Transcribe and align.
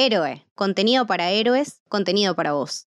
Héroe, 0.00 0.46
contenido 0.54 1.08
para 1.08 1.30
héroes, 1.30 1.82
contenido 1.88 2.36
para 2.36 2.52
vos. 2.52 2.86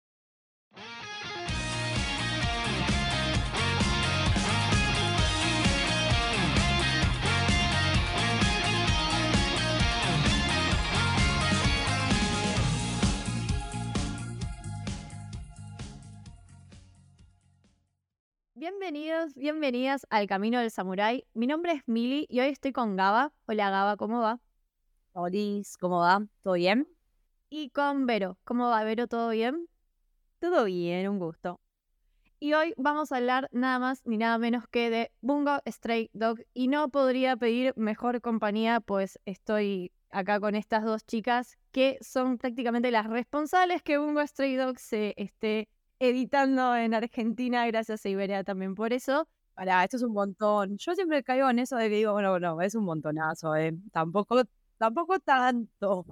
Bienvenidos, 18.54 19.34
bienvenidas 19.34 20.06
al 20.08 20.28
Camino 20.28 20.60
del 20.60 20.70
Samurái. 20.70 21.24
Mi 21.34 21.48
nombre 21.48 21.72
es 21.72 21.82
Mili 21.86 22.26
y 22.30 22.38
hoy 22.38 22.50
estoy 22.50 22.70
con 22.70 22.94
Gaba. 22.94 23.32
Hola 23.46 23.70
Gaba, 23.70 23.96
¿cómo 23.96 24.20
va? 24.20 24.38
Hola, 25.14 25.62
¿cómo 25.80 25.98
va? 25.98 26.26
¿Todo 26.42 26.54
bien? 26.54 26.91
Y 27.54 27.68
con 27.68 28.06
Vero. 28.06 28.38
¿Cómo 28.44 28.70
va 28.70 28.82
Vero? 28.82 29.08
¿Todo 29.08 29.28
bien? 29.28 29.68
Todo 30.38 30.64
bien, 30.64 31.06
un 31.06 31.18
gusto. 31.18 31.60
Y 32.40 32.54
hoy 32.54 32.72
vamos 32.78 33.12
a 33.12 33.18
hablar 33.18 33.50
nada 33.52 33.78
más 33.78 34.00
ni 34.06 34.16
nada 34.16 34.38
menos 34.38 34.66
que 34.68 34.88
de 34.88 35.12
Bungo 35.20 35.60
Stray 35.68 36.08
Dog. 36.14 36.38
Y 36.54 36.68
no 36.68 36.88
podría 36.88 37.36
pedir 37.36 37.74
mejor 37.76 38.22
compañía, 38.22 38.80
pues 38.80 39.18
estoy 39.26 39.92
acá 40.08 40.40
con 40.40 40.54
estas 40.54 40.82
dos 40.82 41.04
chicas 41.04 41.58
que 41.72 41.98
son 42.00 42.38
prácticamente 42.38 42.90
las 42.90 43.06
responsables 43.06 43.82
que 43.82 43.98
Bungo 43.98 44.26
Stray 44.26 44.56
Dog 44.56 44.78
se 44.78 45.12
esté 45.18 45.68
editando 45.98 46.74
en 46.74 46.94
Argentina, 46.94 47.66
gracias 47.66 48.06
a 48.06 48.08
Iberia 48.08 48.44
también 48.44 48.74
por 48.74 48.94
eso. 48.94 49.28
Para, 49.52 49.84
esto 49.84 49.98
es 49.98 50.02
un 50.04 50.14
montón. 50.14 50.78
Yo 50.78 50.94
siempre 50.94 51.22
caigo 51.22 51.50
en 51.50 51.58
eso 51.58 51.76
de 51.76 51.90
que 51.90 51.96
digo, 51.96 52.14
bueno, 52.14 52.30
bueno, 52.30 52.62
es 52.62 52.74
un 52.74 52.86
montonazo, 52.86 53.54
¿eh? 53.56 53.76
Tampoco, 53.92 54.42
tampoco 54.78 55.20
tanto. 55.20 56.06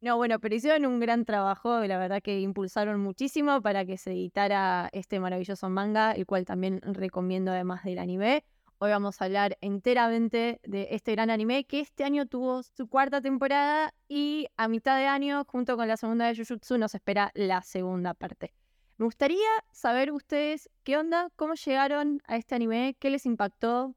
No, 0.00 0.16
bueno, 0.16 0.38
pero 0.38 0.54
hicieron 0.54 0.86
un 0.86 1.00
gran 1.00 1.24
trabajo, 1.24 1.80
la 1.80 1.98
verdad 1.98 2.22
que 2.22 2.38
impulsaron 2.40 3.00
muchísimo 3.00 3.60
para 3.60 3.84
que 3.84 3.96
se 3.98 4.12
editara 4.12 4.88
este 4.92 5.18
maravilloso 5.18 5.68
manga, 5.70 6.12
el 6.12 6.24
cual 6.24 6.44
también 6.44 6.80
recomiendo 6.82 7.50
además 7.50 7.82
del 7.82 7.98
anime. 7.98 8.44
Hoy 8.78 8.90
vamos 8.90 9.20
a 9.20 9.24
hablar 9.24 9.58
enteramente 9.60 10.60
de 10.62 10.86
este 10.92 11.12
gran 11.12 11.30
anime 11.30 11.64
que 11.64 11.80
este 11.80 12.04
año 12.04 12.26
tuvo 12.26 12.62
su 12.62 12.86
cuarta 12.86 13.20
temporada 13.20 13.92
y 14.06 14.46
a 14.56 14.68
mitad 14.68 14.96
de 14.96 15.06
año, 15.06 15.44
junto 15.48 15.76
con 15.76 15.88
la 15.88 15.96
segunda 15.96 16.26
de 16.28 16.36
Jujutsu, 16.36 16.78
nos 16.78 16.94
espera 16.94 17.32
la 17.34 17.62
segunda 17.62 18.14
parte. 18.14 18.54
Me 18.98 19.04
gustaría 19.04 19.48
saber 19.72 20.12
ustedes 20.12 20.70
qué 20.84 20.96
onda, 20.96 21.28
cómo 21.34 21.54
llegaron 21.54 22.20
a 22.28 22.36
este 22.36 22.54
anime, 22.54 22.96
qué 23.00 23.10
les 23.10 23.26
impactó. 23.26 23.96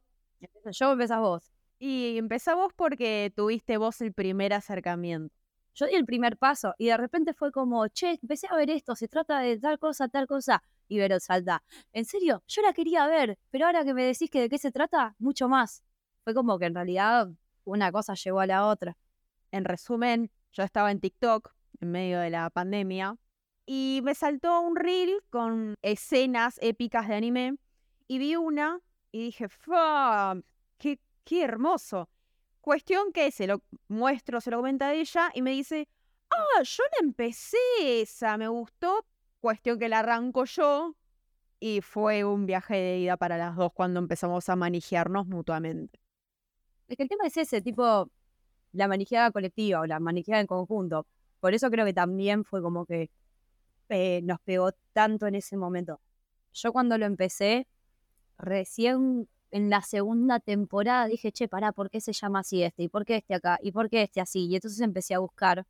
Yo 0.71 0.93
empezás 0.93 1.19
vos. 1.19 1.51
Y 1.77 2.17
empezás 2.17 2.55
vos 2.55 2.73
porque 2.75 3.31
tuviste 3.35 3.77
vos 3.77 4.01
el 4.01 4.13
primer 4.13 4.53
acercamiento. 4.53 5.40
Yo 5.73 5.85
di 5.85 5.95
el 5.95 6.05
primer 6.05 6.37
paso 6.37 6.73
y 6.77 6.87
de 6.87 6.97
repente 6.97 7.33
fue 7.33 7.51
como, 7.51 7.87
che, 7.87 8.19
empecé 8.21 8.47
a 8.49 8.55
ver 8.55 8.69
esto, 8.69 8.95
se 8.95 9.07
trata 9.07 9.39
de 9.39 9.57
tal 9.59 9.79
cosa, 9.79 10.07
tal 10.07 10.27
cosa. 10.27 10.63
Y 10.87 10.97
Vero 10.97 11.19
salta, 11.19 11.63
en 11.93 12.03
serio, 12.03 12.43
yo 12.47 12.61
la 12.61 12.73
quería 12.73 13.07
ver, 13.07 13.39
pero 13.49 13.65
ahora 13.65 13.85
que 13.85 13.93
me 13.93 14.03
decís 14.03 14.29
que 14.29 14.41
de 14.41 14.49
qué 14.49 14.57
se 14.57 14.71
trata, 14.71 15.15
mucho 15.19 15.47
más. 15.47 15.83
Fue 16.25 16.33
como 16.33 16.59
que 16.59 16.65
en 16.65 16.75
realidad 16.75 17.29
una 17.63 17.91
cosa 17.91 18.13
llegó 18.15 18.41
a 18.41 18.45
la 18.45 18.67
otra. 18.67 18.97
En 19.51 19.63
resumen, 19.63 20.29
yo 20.51 20.63
estaba 20.63 20.91
en 20.91 20.99
TikTok 20.99 21.53
en 21.79 21.91
medio 21.91 22.19
de 22.19 22.29
la 22.29 22.49
pandemia 22.49 23.15
y 23.65 24.01
me 24.03 24.15
saltó 24.15 24.59
un 24.61 24.75
reel 24.75 25.23
con 25.29 25.75
escenas 25.81 26.57
épicas 26.61 27.07
de 27.07 27.15
anime 27.15 27.55
y 28.07 28.17
vi 28.17 28.35
una 28.35 28.81
y 29.11 29.23
dije, 29.23 29.47
qué, 30.77 30.99
qué 31.23 31.43
hermoso! 31.43 32.09
Cuestión 32.61 33.11
que 33.11 33.31
se 33.31 33.47
lo 33.47 33.63
muestro, 33.87 34.39
se 34.39 34.51
lo 34.51 34.57
comenta 34.57 34.89
a 34.89 34.93
ella 34.93 35.31
y 35.33 35.41
me 35.41 35.51
dice, 35.51 35.87
ah, 36.29 36.63
yo 36.63 36.83
la 36.91 37.05
empecé 37.05 37.57
esa, 37.79 38.37
me 38.37 38.47
gustó. 38.47 39.05
Cuestión 39.39 39.79
que 39.79 39.89
la 39.89 39.99
arranco 39.99 40.45
yo 40.45 40.95
y 41.59 41.81
fue 41.81 42.23
un 42.23 42.45
viaje 42.45 42.75
de 42.75 42.99
ida 42.99 43.17
para 43.17 43.37
las 43.37 43.55
dos 43.55 43.71
cuando 43.73 43.99
empezamos 43.99 44.49
a 44.49 44.55
manejarnos 44.55 45.27
mutuamente. 45.27 45.99
Es 46.87 46.97
que 46.97 47.03
el 47.03 47.09
tema 47.09 47.25
es 47.25 47.37
ese, 47.37 47.61
tipo, 47.61 48.11
la 48.73 48.87
manejada 48.87 49.31
colectiva 49.31 49.81
o 49.81 49.85
la 49.85 49.99
manejada 49.99 50.41
en 50.41 50.47
conjunto. 50.47 51.07
Por 51.39 51.53
eso 51.53 51.69
creo 51.69 51.85
que 51.85 51.93
también 51.93 52.43
fue 52.45 52.61
como 52.61 52.85
que 52.85 53.09
eh, 53.89 54.21
nos 54.23 54.39
pegó 54.41 54.71
tanto 54.93 55.27
en 55.27 55.35
ese 55.35 55.57
momento. 55.57 55.99
Yo 56.53 56.73
cuando 56.73 56.97
lo 56.97 57.05
empecé, 57.05 57.67
recién 58.37 59.27
en 59.51 59.69
la 59.69 59.81
segunda 59.81 60.39
temporada 60.39 61.05
dije, 61.07 61.31
che, 61.31 61.47
pará, 61.47 61.71
¿por 61.71 61.89
qué 61.89 62.01
se 62.01 62.13
llama 62.13 62.39
así 62.39 62.63
este? 62.63 62.83
¿Y 62.83 62.89
por 62.89 63.05
qué 63.05 63.17
este 63.17 63.35
acá? 63.35 63.59
¿Y 63.61 63.71
por 63.71 63.89
qué 63.89 64.03
este 64.03 64.21
así? 64.21 64.47
Y 64.47 64.55
entonces 64.55 64.79
empecé 64.81 65.13
a 65.15 65.19
buscar. 65.19 65.65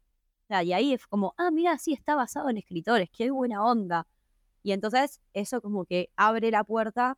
y 0.50 0.74
ahí 0.74 0.94
es 0.94 1.08
como, 1.08 1.34
ah, 1.38 1.52
mira, 1.52 1.78
sí, 1.78 1.94
está 1.94 2.16
basado 2.16 2.50
en 2.50 2.58
escritores, 2.58 3.10
qué 3.12 3.32
buena 3.32 3.64
onda. 3.66 4.08
Y 4.64 4.74
entonces 4.74 5.20
eso 5.34 5.62
como 5.62 5.86
que 5.86 6.10
abre 6.16 6.52
la 6.52 6.64
puerta 6.64 7.18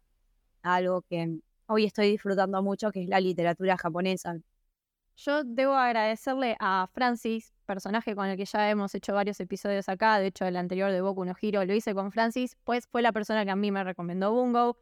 a 0.64 0.76
algo 0.76 1.02
que 1.04 1.40
hoy 1.68 1.86
estoy 1.86 2.12
disfrutando 2.12 2.62
mucho, 2.64 2.92
que 2.92 3.04
es 3.04 3.10
la 3.10 3.20
literatura 3.20 3.78
japonesa. 3.78 4.38
Yo 5.16 5.44
debo 5.44 5.74
agradecerle 5.74 6.58
a 6.60 6.88
Francis, 6.94 7.54
personaje 7.66 8.16
con 8.16 8.28
el 8.28 8.38
que 8.38 8.46
ya 8.46 8.70
hemos 8.70 8.96
hecho 8.96 9.14
varios 9.14 9.40
episodios 9.40 9.88
acá, 9.90 10.20
de 10.20 10.28
hecho 10.28 10.46
el 10.46 10.56
anterior 10.58 10.92
de 10.92 11.02
Boku 11.02 11.24
no 11.26 11.34
Hiro 11.40 11.64
lo 11.66 11.74
hice 11.74 11.94
con 11.94 12.12
Francis, 12.12 12.58
pues 12.64 12.88
fue 12.88 13.02
la 13.02 13.12
persona 13.12 13.46
que 13.46 13.52
a 13.52 13.56
mí 13.56 13.72
me 13.72 13.84
recomendó 13.84 14.34
Bungo, 14.34 14.78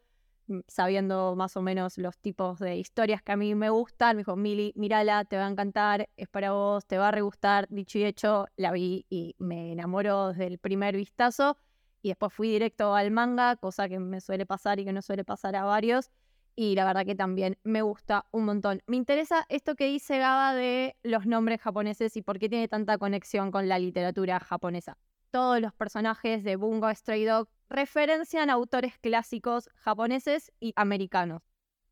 sabiendo 0.67 1.35
más 1.35 1.57
o 1.57 1.61
menos 1.61 1.97
los 1.97 2.17
tipos 2.17 2.59
de 2.59 2.77
historias 2.77 3.21
que 3.21 3.31
a 3.31 3.37
mí 3.37 3.55
me 3.55 3.69
gustan, 3.69 4.15
me 4.15 4.21
dijo, 4.21 4.35
Mili, 4.35 4.73
mírala, 4.75 5.25
te 5.25 5.37
va 5.37 5.45
a 5.45 5.49
encantar, 5.49 6.09
es 6.17 6.27
para 6.27 6.51
vos, 6.51 6.85
te 6.85 6.97
va 6.97 7.09
a 7.09 7.11
regustar, 7.11 7.67
dicho 7.69 7.97
y 7.97 8.03
hecho, 8.05 8.47
la 8.55 8.71
vi 8.71 9.05
y 9.09 9.35
me 9.39 9.71
enamoró 9.71 10.29
desde 10.29 10.47
el 10.47 10.57
primer 10.59 10.95
vistazo, 10.95 11.57
y 12.01 12.09
después 12.09 12.33
fui 12.33 12.49
directo 12.49 12.95
al 12.95 13.11
manga, 13.11 13.55
cosa 13.55 13.87
que 13.87 13.99
me 13.99 14.21
suele 14.21 14.45
pasar 14.45 14.79
y 14.79 14.85
que 14.85 14.93
no 14.93 15.01
suele 15.01 15.23
pasar 15.23 15.55
a 15.55 15.63
varios, 15.63 16.09
y 16.55 16.75
la 16.75 16.85
verdad 16.85 17.05
que 17.05 17.15
también 17.15 17.57
me 17.63 17.81
gusta 17.81 18.25
un 18.31 18.45
montón. 18.45 18.81
Me 18.85 18.97
interesa 18.97 19.45
esto 19.49 19.75
que 19.75 19.85
dice 19.85 20.17
Gaba 20.17 20.53
de 20.53 20.97
los 21.03 21.25
nombres 21.25 21.61
japoneses 21.61 22.15
y 22.17 22.21
por 22.21 22.39
qué 22.39 22.49
tiene 22.49 22.67
tanta 22.67 22.97
conexión 22.97 23.51
con 23.51 23.67
la 23.69 23.79
literatura 23.79 24.39
japonesa. 24.39 24.97
Todos 25.31 25.61
los 25.61 25.73
personajes 25.73 26.43
de 26.43 26.57
Bungo 26.57 26.93
Stray 26.93 27.23
Dog 27.23 27.47
referencian 27.71 28.49
autores 28.49 28.97
clásicos 28.99 29.69
japoneses 29.75 30.51
y 30.59 30.73
americanos. 30.75 31.41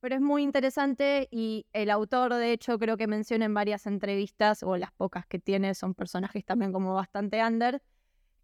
Pero 0.02 0.16
es 0.16 0.22
muy 0.22 0.44
interesante 0.44 1.28
y 1.32 1.66
el 1.74 1.90
autor, 1.90 2.34
de 2.34 2.54
hecho, 2.54 2.78
creo 2.78 2.98
que 2.98 3.08
menciona 3.08 3.46
en 3.46 3.54
varias 3.54 3.86
entrevistas, 3.86 4.64
o 4.64 4.78
las 4.78 4.92
pocas 4.94 5.26
que 5.26 5.40
tiene, 5.40 5.74
son 5.76 5.94
personajes 5.94 6.46
también 6.46 6.72
como 6.72 6.94
bastante 6.94 7.44
under, 7.44 7.82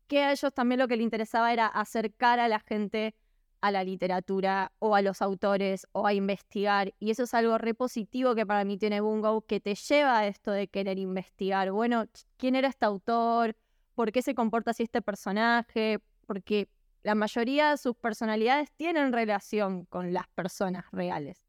que 0.07 0.23
a 0.23 0.31
ellos 0.31 0.53
también 0.53 0.79
lo 0.79 0.88
que 0.88 0.97
le 0.97 1.03
interesaba 1.03 1.53
era 1.53 1.68
acercar 1.68 2.40
a 2.40 2.47
la 2.47 2.59
gente 2.59 3.16
a 3.62 3.72
la 3.72 3.84
literatura 3.84 4.73
o 4.79 4.96
a 4.96 5.02
los 5.02 5.22
autores 5.22 5.88
o 5.91 6.06
a 6.06 6.13
investigar. 6.13 6.94
Y 7.00 7.09
eso 7.12 7.23
es 7.23 7.34
algo 7.34 7.57
repositivo 7.57 8.35
que 8.35 8.46
para 8.46 8.63
mí 8.63 8.78
tiene 8.78 9.02
Bungo, 9.02 9.41
que 9.41 9.59
te 9.59 9.75
lleva 9.75 10.19
a 10.19 10.28
esto 10.28 10.52
de 10.52 10.67
querer 10.67 11.00
investigar. 11.00 11.72
Bueno, 11.72 12.06
¿quién 12.38 12.56
era 12.56 12.67
este 12.67 12.85
autor? 12.85 13.56
¿Por 13.96 14.12
qué 14.12 14.22
se 14.22 14.35
comporta 14.35 14.72
así 14.72 14.84
este 14.84 15.02
personaje? 15.02 16.00
Porque 16.28 16.69
la 17.06 17.14
mayoría 17.14 17.70
de 17.70 17.78
sus 17.78 17.96
personalidades 17.96 18.72
tienen 18.72 19.14
relación 19.14 19.86
con 19.86 20.12
las 20.12 20.28
personas 20.30 20.86
reales. 20.92 21.46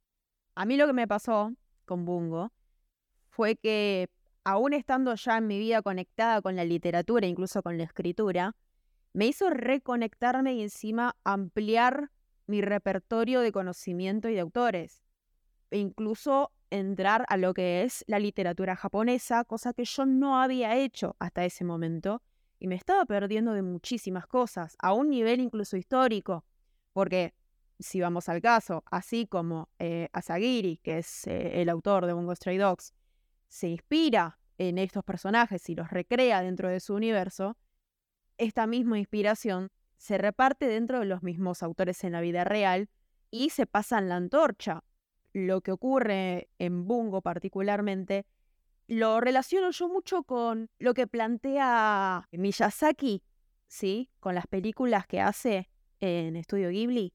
A 0.54 0.66
mí 0.66 0.76
lo 0.76 0.86
que 0.86 0.92
me 0.92 1.08
pasó 1.08 1.50
con 1.86 2.04
Bungo 2.04 2.52
fue 3.30 3.56
que, 3.56 4.10
aún 4.44 4.74
estando 4.74 5.14
ya 5.14 5.38
en 5.38 5.46
mi 5.46 5.58
vida 5.58 5.80
conectada 5.80 6.42
con 6.42 6.56
la 6.56 6.64
literatura, 6.66 7.26
incluso 7.26 7.62
con 7.62 7.78
la 7.78 7.84
escritura, 7.84 8.54
me 9.14 9.28
hizo 9.28 9.48
reconectarme 9.48 10.52
y 10.52 10.60
encima 10.60 11.16
ampliar 11.24 12.10
mi 12.46 12.60
repertorio 12.60 13.40
de 13.40 13.50
conocimiento 13.50 14.28
y 14.28 14.34
de 14.34 14.40
autores. 14.40 15.02
E 15.70 15.78
incluso 15.78 16.52
entrar 16.68 17.24
a 17.30 17.38
lo 17.38 17.54
que 17.54 17.82
es 17.82 18.04
la 18.08 18.18
literatura 18.18 18.76
japonesa, 18.76 19.42
cosa 19.44 19.72
que 19.72 19.86
yo 19.86 20.04
no 20.04 20.38
había 20.38 20.76
hecho 20.76 21.16
hasta 21.18 21.46
ese 21.46 21.64
momento, 21.64 22.20
y 22.58 22.68
me 22.68 22.74
estaba 22.74 23.04
perdiendo 23.04 23.52
de 23.52 23.62
muchísimas 23.62 24.26
cosas, 24.26 24.76
a 24.78 24.92
un 24.92 25.10
nivel 25.10 25.40
incluso 25.40 25.76
histórico, 25.76 26.44
porque 26.92 27.34
si 27.78 28.00
vamos 28.00 28.28
al 28.28 28.40
caso, 28.40 28.84
así 28.90 29.26
como 29.26 29.68
eh, 29.78 30.08
Asagiri, 30.12 30.78
que 30.78 30.98
es 30.98 31.26
eh, 31.26 31.60
el 31.60 31.68
autor 31.68 32.06
de 32.06 32.14
Bungo 32.14 32.34
Stray 32.34 32.56
Dogs, 32.56 32.94
se 33.48 33.68
inspira 33.68 34.38
en 34.58 34.78
estos 34.78 35.04
personajes 35.04 35.68
y 35.68 35.74
los 35.74 35.90
recrea 35.90 36.42
dentro 36.42 36.68
de 36.68 36.80
su 36.80 36.94
universo, 36.94 37.56
esta 38.38 38.66
misma 38.66 38.98
inspiración 38.98 39.70
se 39.96 40.18
reparte 40.18 40.66
dentro 40.66 41.00
de 41.00 41.06
los 41.06 41.22
mismos 41.22 41.62
autores 41.62 42.04
en 42.04 42.12
la 42.12 42.20
vida 42.20 42.44
real 42.44 42.88
y 43.30 43.50
se 43.50 43.66
pasan 43.66 44.08
la 44.08 44.16
antorcha. 44.16 44.84
Lo 45.32 45.60
que 45.60 45.72
ocurre 45.72 46.48
en 46.58 46.86
Bungo 46.86 47.22
particularmente 47.22 48.26
lo 48.88 49.20
relaciono 49.20 49.70
yo 49.70 49.88
mucho 49.88 50.22
con 50.22 50.70
lo 50.78 50.94
que 50.94 51.06
plantea 51.06 52.28
Miyazaki, 52.32 53.22
¿sí? 53.66 54.10
Con 54.20 54.34
las 54.34 54.46
películas 54.46 55.06
que 55.06 55.20
hace 55.20 55.68
en 56.00 56.36
Estudio 56.36 56.70
Ghibli, 56.70 57.12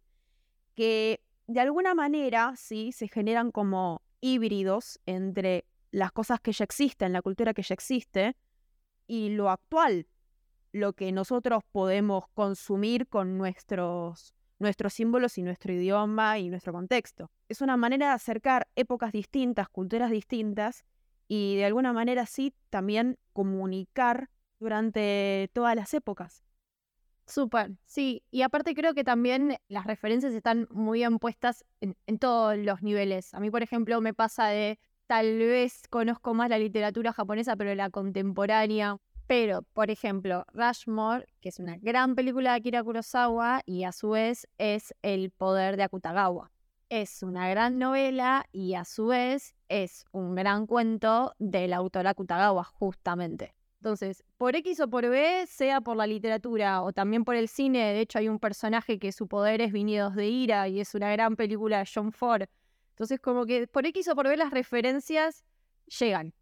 que 0.75 1.21
de 1.47 1.59
alguna 1.59 1.93
manera, 1.93 2.53
¿sí? 2.55 2.91
Se 2.91 3.07
generan 3.07 3.51
como 3.51 4.01
híbridos 4.19 4.99
entre 5.05 5.65
las 5.91 6.11
cosas 6.11 6.39
que 6.39 6.51
ya 6.51 6.63
existen, 6.63 7.13
la 7.13 7.21
cultura 7.21 7.53
que 7.53 7.63
ya 7.63 7.73
existe, 7.73 8.35
y 9.07 9.29
lo 9.29 9.49
actual, 9.49 10.07
lo 10.71 10.93
que 10.93 11.11
nosotros 11.11 11.63
podemos 11.71 12.25
consumir 12.33 13.07
con 13.07 13.37
nuestros, 13.37 14.33
nuestros 14.59 14.93
símbolos 14.93 15.37
y 15.37 15.43
nuestro 15.43 15.73
idioma 15.73 16.39
y 16.39 16.49
nuestro 16.49 16.71
contexto. 16.71 17.29
Es 17.49 17.61
una 17.61 17.75
manera 17.75 18.07
de 18.07 18.13
acercar 18.13 18.69
épocas 18.75 19.11
distintas, 19.11 19.67
culturas 19.67 20.11
distintas 20.11 20.85
y 21.33 21.55
de 21.55 21.63
alguna 21.63 21.93
manera 21.93 22.25
sí 22.25 22.53
también 22.69 23.17
comunicar 23.31 24.29
durante 24.59 25.49
todas 25.53 25.77
las 25.77 25.93
épocas. 25.93 26.43
Súper, 27.25 27.71
sí. 27.85 28.21
Y 28.31 28.41
aparte 28.41 28.75
creo 28.75 28.93
que 28.93 29.05
también 29.05 29.55
las 29.69 29.85
referencias 29.85 30.33
están 30.33 30.67
muy 30.71 30.99
bien 30.99 31.19
puestas 31.19 31.63
en, 31.79 31.95
en, 32.05 32.19
todos 32.19 32.57
los 32.57 32.81
niveles. 32.81 33.33
A 33.33 33.39
mí, 33.39 33.49
por 33.49 33.63
ejemplo, 33.63 34.01
me 34.01 34.13
pasa 34.13 34.47
de 34.47 34.77
tal 35.07 35.37
vez 35.37 35.83
conozco 35.89 36.33
más 36.33 36.49
la 36.49 36.59
literatura 36.59 37.13
japonesa, 37.13 37.55
pero 37.55 37.73
la 37.75 37.89
contemporánea. 37.89 38.97
Pero, 39.25 39.61
por 39.71 39.89
ejemplo, 39.89 40.45
Rushmore, 40.51 41.27
que 41.39 41.47
es 41.47 41.59
una 41.59 41.77
gran 41.77 42.15
película 42.15 42.51
de 42.51 42.57
Akira 42.57 42.83
Kurosawa 42.83 43.61
y 43.65 43.85
a 43.85 43.93
su 43.93 44.09
vez 44.09 44.49
es 44.57 44.93
El 45.01 45.31
poder 45.31 45.77
de 45.77 45.83
Akutagawa. 45.83 46.51
Es 46.91 47.23
una 47.23 47.49
gran 47.49 47.79
novela 47.79 48.49
y 48.51 48.73
a 48.73 48.83
su 48.83 49.07
vez 49.07 49.55
es 49.69 50.03
un 50.11 50.35
gran 50.35 50.67
cuento 50.67 51.33
del 51.39 51.71
autor 51.71 52.05
Akutagawa, 52.05 52.65
justamente. 52.65 53.55
Entonces, 53.79 54.25
por 54.35 54.57
X 54.57 54.81
o 54.81 54.89
por 54.89 55.07
B, 55.07 55.45
sea 55.47 55.79
por 55.79 55.95
la 55.95 56.05
literatura 56.05 56.81
o 56.81 56.91
también 56.91 57.23
por 57.23 57.37
el 57.37 57.47
cine, 57.47 57.93
de 57.93 58.01
hecho 58.01 58.19
hay 58.19 58.27
un 58.27 58.39
personaje 58.39 58.99
que 58.99 59.13
su 59.13 59.29
poder 59.29 59.61
es 59.61 59.71
Vinidos 59.71 60.15
de 60.15 60.27
Ira 60.27 60.67
y 60.67 60.81
es 60.81 60.93
una 60.93 61.09
gran 61.13 61.37
película 61.37 61.79
de 61.79 61.89
John 61.91 62.11
Ford. 62.11 62.43
Entonces, 62.89 63.21
como 63.21 63.45
que 63.45 63.67
por 63.67 63.85
X 63.85 64.09
o 64.09 64.15
por 64.15 64.27
B 64.27 64.35
las 64.35 64.51
referencias 64.51 65.45
llegan. 65.97 66.33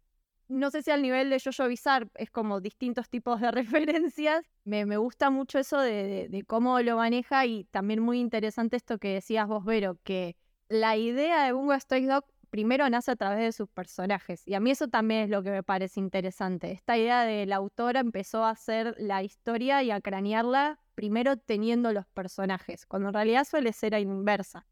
No 0.50 0.72
sé 0.72 0.82
si 0.82 0.90
al 0.90 1.00
nivel 1.00 1.30
de 1.30 1.38
Jojo 1.38 1.68
Bizarre 1.68 2.08
es 2.16 2.28
como 2.28 2.60
distintos 2.60 3.08
tipos 3.08 3.40
de 3.40 3.50
referencias. 3.52 4.44
Me, 4.64 4.84
me 4.84 4.96
gusta 4.96 5.30
mucho 5.30 5.60
eso 5.60 5.80
de, 5.80 6.28
de, 6.28 6.42
cómo 6.42 6.80
lo 6.80 6.96
maneja 6.96 7.46
y 7.46 7.64
también 7.70 8.00
muy 8.00 8.18
interesante 8.18 8.76
esto 8.76 8.98
que 8.98 9.14
decías 9.14 9.46
vos, 9.46 9.64
Vero, 9.64 9.96
que 10.02 10.36
la 10.68 10.96
idea 10.96 11.44
de 11.44 11.52
Bungo 11.52 11.78
Stray 11.78 12.04
Dog 12.04 12.24
primero 12.50 12.90
nace 12.90 13.12
a 13.12 13.16
través 13.16 13.38
de 13.44 13.52
sus 13.52 13.68
personajes. 13.68 14.42
Y 14.44 14.54
a 14.54 14.60
mí 14.60 14.72
eso 14.72 14.88
también 14.88 15.22
es 15.22 15.30
lo 15.30 15.44
que 15.44 15.52
me 15.52 15.62
parece 15.62 16.00
interesante. 16.00 16.72
Esta 16.72 16.98
idea 16.98 17.22
de 17.22 17.46
la 17.46 17.56
autora 17.56 18.00
empezó 18.00 18.44
a 18.44 18.50
hacer 18.50 18.96
la 18.98 19.22
historia 19.22 19.84
y 19.84 19.92
a 19.92 20.00
cranearla 20.00 20.80
primero 20.96 21.36
teniendo 21.36 21.92
los 21.92 22.06
personajes, 22.08 22.86
cuando 22.86 23.10
en 23.10 23.14
realidad 23.14 23.44
suele 23.44 23.72
ser 23.72 23.94
inversa. 23.94 24.66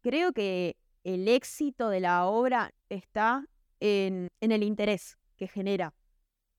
Creo 0.00 0.32
que 0.32 0.76
el 1.04 1.28
éxito 1.28 1.88
de 1.90 2.00
la 2.00 2.26
obra 2.26 2.74
está 2.88 3.46
en, 3.82 4.28
el 4.40 4.62
interés 4.62 5.18
que 5.36 5.48
genera. 5.48 5.92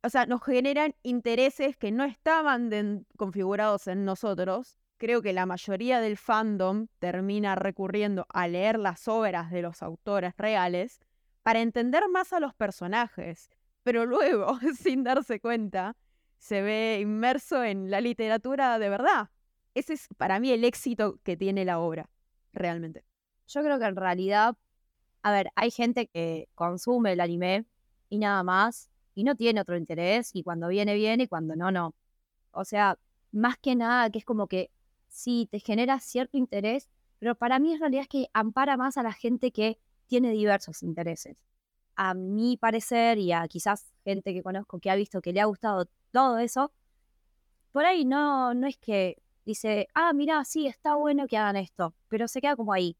O 0.03 0.09
sea, 0.09 0.25
nos 0.25 0.43
generan 0.43 0.93
intereses 1.03 1.77
que 1.77 1.91
no 1.91 2.03
estaban 2.03 3.05
configurados 3.17 3.87
en 3.87 4.03
nosotros, 4.03 4.77
creo 4.97 5.21
que 5.21 5.31
la 5.31 5.45
mayoría 5.45 6.01
del 6.01 6.17
fandom 6.17 6.87
termina 6.99 7.55
recurriendo 7.55 8.25
a 8.29 8.47
leer 8.47 8.77
las 8.77 9.07
obras 9.07 9.51
de 9.51 9.61
los 9.61 9.81
autores 9.81 10.33
reales 10.37 10.99
para 11.43 11.61
entender 11.61 12.03
más 12.09 12.33
a 12.33 12.41
los 12.41 12.53
personajes, 12.53 13.49
pero 13.83 14.05
luego, 14.05 14.59
sin 14.77 15.03
darse 15.03 15.39
cuenta, 15.39 15.95
se 16.37 16.61
ve 16.61 16.99
inmerso 17.01 17.63
en 17.63 17.89
la 17.89 18.01
literatura 18.01 18.77
de 18.79 18.89
verdad. 18.89 19.29
Ese 19.73 19.93
es 19.93 20.09
para 20.17 20.41
mí 20.41 20.51
el 20.51 20.65
éxito 20.65 21.19
que 21.23 21.37
tiene 21.37 21.63
la 21.63 21.79
obra, 21.79 22.09
realmente. 22.51 23.05
Yo 23.47 23.63
creo 23.63 23.79
que 23.79 23.85
en 23.85 23.95
realidad, 23.95 24.57
a 25.23 25.31
ver, 25.31 25.51
hay 25.55 25.71
gente 25.71 26.07
que 26.07 26.49
consume 26.53 27.13
el 27.13 27.21
anime 27.21 27.65
y 28.09 28.19
nada 28.19 28.43
más, 28.43 28.89
y 29.15 29.23
no 29.23 29.35
tiene 29.35 29.61
otro 29.61 29.77
interés, 29.77 30.31
y 30.33 30.43
cuando 30.43 30.67
viene, 30.67 30.95
viene, 30.95 31.23
y 31.23 31.27
cuando 31.27 31.55
no, 31.55 31.71
no. 31.71 31.95
O 32.51 32.65
sea, 32.65 32.99
más 33.31 33.57
que 33.57 33.75
nada, 33.75 34.09
que 34.09 34.19
es 34.19 34.25
como 34.25 34.47
que 34.47 34.69
sí 35.07 35.47
te 35.51 35.59
genera 35.59 35.99
cierto 35.99 36.37
interés, 36.37 36.89
pero 37.19 37.35
para 37.35 37.59
mí 37.59 37.73
en 37.73 37.79
realidad 37.79 38.03
es 38.03 38.09
que 38.09 38.27
ampara 38.33 38.77
más 38.77 38.97
a 38.97 39.03
la 39.03 39.13
gente 39.13 39.51
que 39.51 39.79
tiene 40.07 40.31
diversos 40.31 40.83
intereses. 40.83 41.37
A 41.95 42.13
mi 42.13 42.57
parecer 42.57 43.17
y 43.17 43.31
a 43.31 43.47
quizás 43.47 43.93
gente 44.03 44.33
que 44.33 44.43
conozco 44.43 44.79
que 44.79 44.89
ha 44.91 44.95
visto 44.95 45.21
que 45.21 45.33
le 45.33 45.41
ha 45.41 45.45
gustado 45.45 45.87
todo 46.11 46.37
eso, 46.39 46.71
por 47.71 47.85
ahí 47.85 48.05
no, 48.05 48.53
no 48.53 48.67
es 48.67 48.77
que 48.77 49.21
dice, 49.45 49.87
ah, 49.93 50.13
mira, 50.13 50.43
sí, 50.45 50.67
está 50.67 50.95
bueno 50.95 51.27
que 51.27 51.37
hagan 51.37 51.55
esto, 51.55 51.93
pero 52.09 52.27
se 52.27 52.41
queda 52.41 52.55
como 52.55 52.73
ahí. 52.73 52.97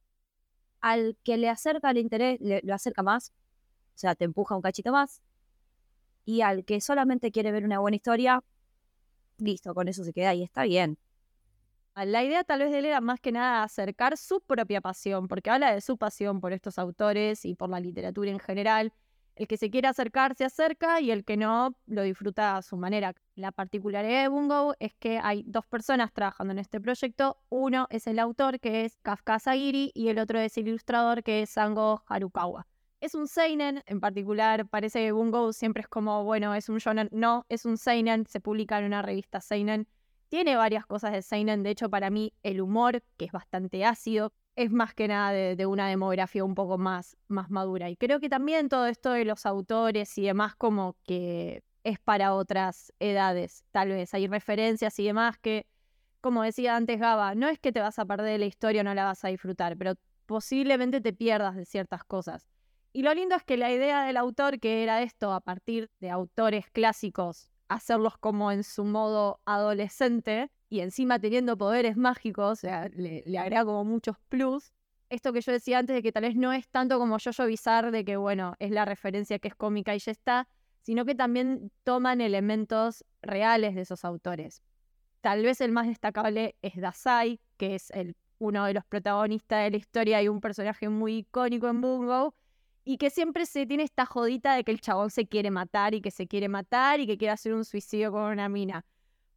Al 0.84 1.18
que 1.24 1.38
le 1.38 1.50
acerca 1.50 1.92
el 1.92 1.98
interés, 1.98 2.40
le, 2.42 2.62
lo 2.64 2.76
acerca 2.76 3.04
más, 3.04 3.32
o 3.96 3.98
sea, 3.98 4.16
te 4.16 4.26
empuja 4.26 4.56
un 4.56 4.62
cachito 4.62 4.92
más, 4.92 5.22
y 6.26 6.42
al 6.42 6.66
que 6.66 6.82
solamente 6.82 7.32
quiere 7.32 7.54
ver 7.54 7.64
una 7.64 7.80
buena 7.80 7.96
historia, 7.96 8.44
listo, 9.38 9.74
con 9.74 9.88
eso 9.88 10.04
se 10.04 10.12
queda 10.14 10.34
y 10.36 10.44
está 10.44 10.64
bien. 10.64 10.98
La 11.96 12.24
idea 12.24 12.44
tal 12.44 12.60
vez 12.60 12.72
de 12.72 12.80
él 12.80 12.86
era 12.86 13.02
más 13.02 13.20
que 13.20 13.32
nada 13.32 13.64
acercar 13.64 14.18
su 14.18 14.42
propia 14.42 14.82
pasión, 14.82 15.28
porque 15.28 15.52
habla 15.52 15.74
de 15.74 15.80
su 15.80 15.98
pasión 15.98 16.42
por 16.42 16.52
estos 16.52 16.80
autores 16.80 17.46
y 17.46 17.56
por 17.56 17.70
la 17.70 17.80
literatura 17.80 18.32
en 18.32 18.40
general. 18.40 18.92
El 19.36 19.48
que 19.48 19.58
se 19.58 19.72
quiere 19.72 19.88
acercar 19.88 20.36
se 20.36 20.46
acerca 20.46 21.02
y 21.02 21.10
el 21.10 21.26
que 21.26 21.38
no 21.38 21.76
lo 21.88 22.04
disfruta 22.04 22.58
a 22.58 22.62
su 22.62 22.78
manera. 22.78 23.16
La 23.36 23.52
particularidad 23.52 24.22
de 24.22 24.28
Bungo 24.28 24.76
es 24.80 24.94
que 24.94 25.20
hay 25.22 25.44
dos 25.48 25.66
personas 25.66 26.14
trabajando 26.14 26.52
en 26.52 26.60
este 26.60 26.80
proyecto. 26.80 27.38
Uno 27.50 27.88
es 27.90 28.06
el 28.06 28.20
autor, 28.20 28.60
que 28.60 28.86
es 28.86 28.98
Kafka 29.02 29.40
Sagiri, 29.40 29.92
y 29.96 30.10
el 30.10 30.20
otro 30.20 30.40
es 30.40 30.56
el 30.58 30.68
ilustrador, 30.68 31.24
que 31.24 31.42
es 31.42 31.50
Sango 31.50 32.04
Harukawa. 32.08 32.68
Es 33.02 33.16
un 33.16 33.28
seinen, 33.28 33.82
en 33.88 34.00
particular 34.00 34.68
parece 34.68 35.00
que 35.00 35.12
Bungo 35.12 35.52
siempre 35.52 35.82
es 35.82 35.88
como, 35.88 36.24
bueno, 36.24 36.54
es 36.54 36.70
un 36.70 36.78
shonen. 36.78 37.10
No, 37.12 37.46
es 37.50 37.66
un 37.66 37.78
seinen, 37.78 38.28
se 38.28 38.40
publica 38.40 38.78
en 38.80 38.86
una 38.86 39.02
revista 39.02 39.42
seinen 39.42 39.88
tiene 40.34 40.56
varias 40.56 40.88
cosas 40.88 41.12
de 41.12 41.22
Seinen, 41.22 41.62
de 41.62 41.70
hecho 41.70 41.92
para 41.92 42.10
mí 42.10 42.34
el 42.42 42.60
humor, 42.60 43.04
que 43.18 43.26
es 43.26 43.32
bastante 43.32 43.86
ácido, 43.86 44.34
es 44.56 44.72
más 44.72 44.94
que 44.94 45.08
nada 45.08 45.32
de, 45.32 45.66
una 45.66 45.88
demografía 45.88 46.44
un 46.44 46.56
poco 46.56 46.78
más, 46.78 47.18
más 47.28 47.50
madura. 47.50 47.90
Y 47.90 47.96
creo 47.96 48.20
que 48.20 48.30
también 48.30 48.70
todo 48.70 48.86
esto 48.88 49.12
de 49.12 49.26
los 49.26 49.46
autores 49.46 50.18
y 50.18 50.24
demás 50.24 50.56
como 50.56 50.96
que 51.04 51.64
es 51.84 52.00
para 52.00 52.34
otras 52.34 52.94
edades, 53.00 53.66
tal 53.72 53.90
vez. 53.90 54.14
Hay 54.14 54.28
referencias 54.28 54.98
y 55.00 55.06
demás 55.06 55.38
que, 55.38 55.66
como 56.22 56.44
decía 56.44 56.76
antes 56.76 57.00
Gaba, 57.00 57.36
no 57.36 57.50
es 57.50 57.60
que 57.60 57.72
te 57.72 57.82
vas 57.82 58.00
a 58.00 58.06
perder 58.06 58.40
la 58.40 58.46
historia 58.46 58.84
no 58.84 58.94
la 58.94 59.06
vas 59.06 59.26
a 59.26 59.30
disfrutar, 59.30 59.78
pero 59.78 59.96
posiblemente 60.26 61.02
te 61.02 61.14
pierdas 61.14 61.56
de 61.56 61.66
ciertas 61.66 62.04
cosas. 62.04 62.48
Y 62.94 63.02
lo 63.02 63.14
lindo 63.14 63.36
es 63.36 63.44
que 63.44 63.58
la 63.58 63.72
idea 63.72 64.04
del 64.06 64.18
autor, 64.18 64.60
que 64.60 64.84
era 64.84 65.02
esto 65.02 65.34
a 65.34 65.42
partir 65.42 65.90
de 66.00 66.12
autores 66.12 66.70
clásicos 66.70 67.50
hacerlos 67.74 68.18
como 68.18 68.52
en 68.52 68.64
su 68.64 68.84
modo 68.84 69.42
adolescente 69.46 70.51
y 70.74 70.82
encima 70.82 71.20
teniendo 71.20 71.56
poderes 71.56 71.98
mágicos, 71.98 72.51
o 72.51 72.56
sea, 72.56 72.89
le, 72.96 73.22
le, 73.27 73.38
agrega 73.38 73.63
como 73.63 73.86
muchos 73.86 74.18
plus. 74.27 74.74
Esto 75.10 75.32
que 75.32 75.42
yo 75.42 75.51
decía 75.51 75.77
antes 75.77 75.96
de 75.96 76.01
que 76.01 76.12
tal 76.12 76.24
vez 76.24 76.36
no 76.36 76.51
es 76.51 76.68
tanto 76.68 76.98
como 76.98 77.20
Jojo 77.24 77.46
Bizarre 77.46 77.92
de 77.92 78.03
que, 78.03 78.18
bueno, 78.18 78.56
es 78.58 78.72
la 78.72 78.84
referencia 78.84 79.38
que 79.38 79.50
es 79.50 79.56
cómica 79.56 79.96
y 79.96 80.00
ya 80.00 80.12
está, 80.12 80.48
sino 80.82 81.06
que 81.06 81.13
también 81.13 81.72
toman 81.84 82.22
elementos 82.22 83.06
reales 83.22 83.75
de 83.75 83.82
esos 83.82 84.03
autores. 84.03 84.63
Tal 85.22 85.44
vez 85.44 85.62
el 85.62 85.72
más 85.72 85.86
destacable 85.86 86.56
es 86.63 86.75
Dasai, 86.75 87.39
que 87.58 87.75
es 87.75 87.92
el, 87.92 88.15
uno 88.39 88.65
de 88.65 88.74
los 88.74 88.84
protagonistas 88.84 89.65
de 89.65 89.70
la 89.70 89.77
historia 89.77 90.24
y 90.24 90.27
un 90.27 90.42
personaje 90.42 90.89
muy 90.89 91.18
icónico 91.18 91.68
en 91.68 91.82
Bungo, 91.82 92.34
y 92.84 92.98
que 92.98 93.12
siempre 93.12 93.46
se 93.46 93.68
tiene 93.68 93.84
esta 93.84 94.08
jodita 94.08 94.56
de 94.56 94.63
que 94.63 94.72
el 94.72 94.82
chabón 94.82 95.12
se 95.12 95.27
quiere 95.27 95.51
matar 95.51 95.94
y 95.94 96.01
que 96.01 96.10
se 96.10 96.25
quiere 96.25 96.50
matar 96.50 97.00
y 97.00 97.06
que 97.06 97.20
quiere 97.20 97.32
hacer 97.32 97.53
un 97.53 97.63
suicidio 97.63 98.12
con 98.12 98.24
una 98.24 98.50
mina. 98.50 98.84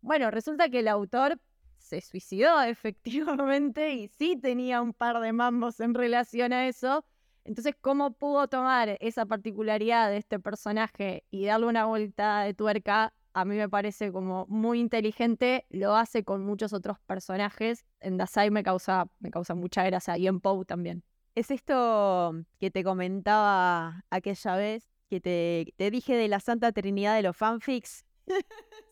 Bueno, 0.06 0.30
resulta 0.30 0.68
que 0.68 0.78
el 0.78 0.86
autor 0.86 1.40
se 1.78 2.00
suicidó 2.00 2.62
efectivamente 2.62 3.92
y 3.92 4.06
sí 4.06 4.36
tenía 4.36 4.80
un 4.80 4.94
par 4.94 5.18
de 5.20 5.32
mambos 5.32 5.80
en 5.80 5.94
relación 5.94 6.52
a 6.52 6.68
eso. 6.68 7.04
Entonces, 7.42 7.74
¿cómo 7.80 8.12
pudo 8.12 8.46
tomar 8.46 8.96
esa 9.00 9.26
particularidad 9.26 10.08
de 10.10 10.18
este 10.18 10.38
personaje 10.38 11.24
y 11.32 11.46
darle 11.46 11.66
una 11.66 11.86
vuelta 11.86 12.42
de 12.42 12.54
tuerca? 12.54 13.14
A 13.32 13.44
mí 13.44 13.56
me 13.56 13.68
parece 13.68 14.12
como 14.12 14.46
muy 14.46 14.78
inteligente, 14.78 15.66
lo 15.70 15.96
hace 15.96 16.22
con 16.22 16.44
muchos 16.44 16.72
otros 16.72 17.00
personajes. 17.00 17.84
En 17.98 18.16
Dasai 18.16 18.50
me 18.50 18.62
causa, 18.62 19.06
me 19.18 19.32
causa 19.32 19.56
mucha 19.56 19.82
gracia 19.82 20.16
y 20.16 20.28
en 20.28 20.40
Poe 20.40 20.64
también. 20.64 21.02
Es 21.34 21.50
esto 21.50 22.32
que 22.60 22.70
te 22.70 22.84
comentaba 22.84 24.04
aquella 24.10 24.54
vez, 24.54 24.88
que 25.10 25.20
te, 25.20 25.74
te 25.76 25.90
dije 25.90 26.14
de 26.14 26.28
la 26.28 26.38
Santa 26.38 26.70
Trinidad 26.70 27.16
de 27.16 27.22
los 27.22 27.36
fanfics. 27.36 28.04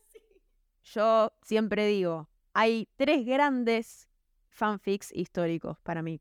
Yo 0.84 1.32
siempre 1.42 1.86
digo, 1.86 2.28
hay 2.52 2.88
tres 2.96 3.24
grandes 3.26 4.08
fanfics 4.48 5.10
históricos 5.12 5.78
para 5.82 6.02
mí. 6.02 6.20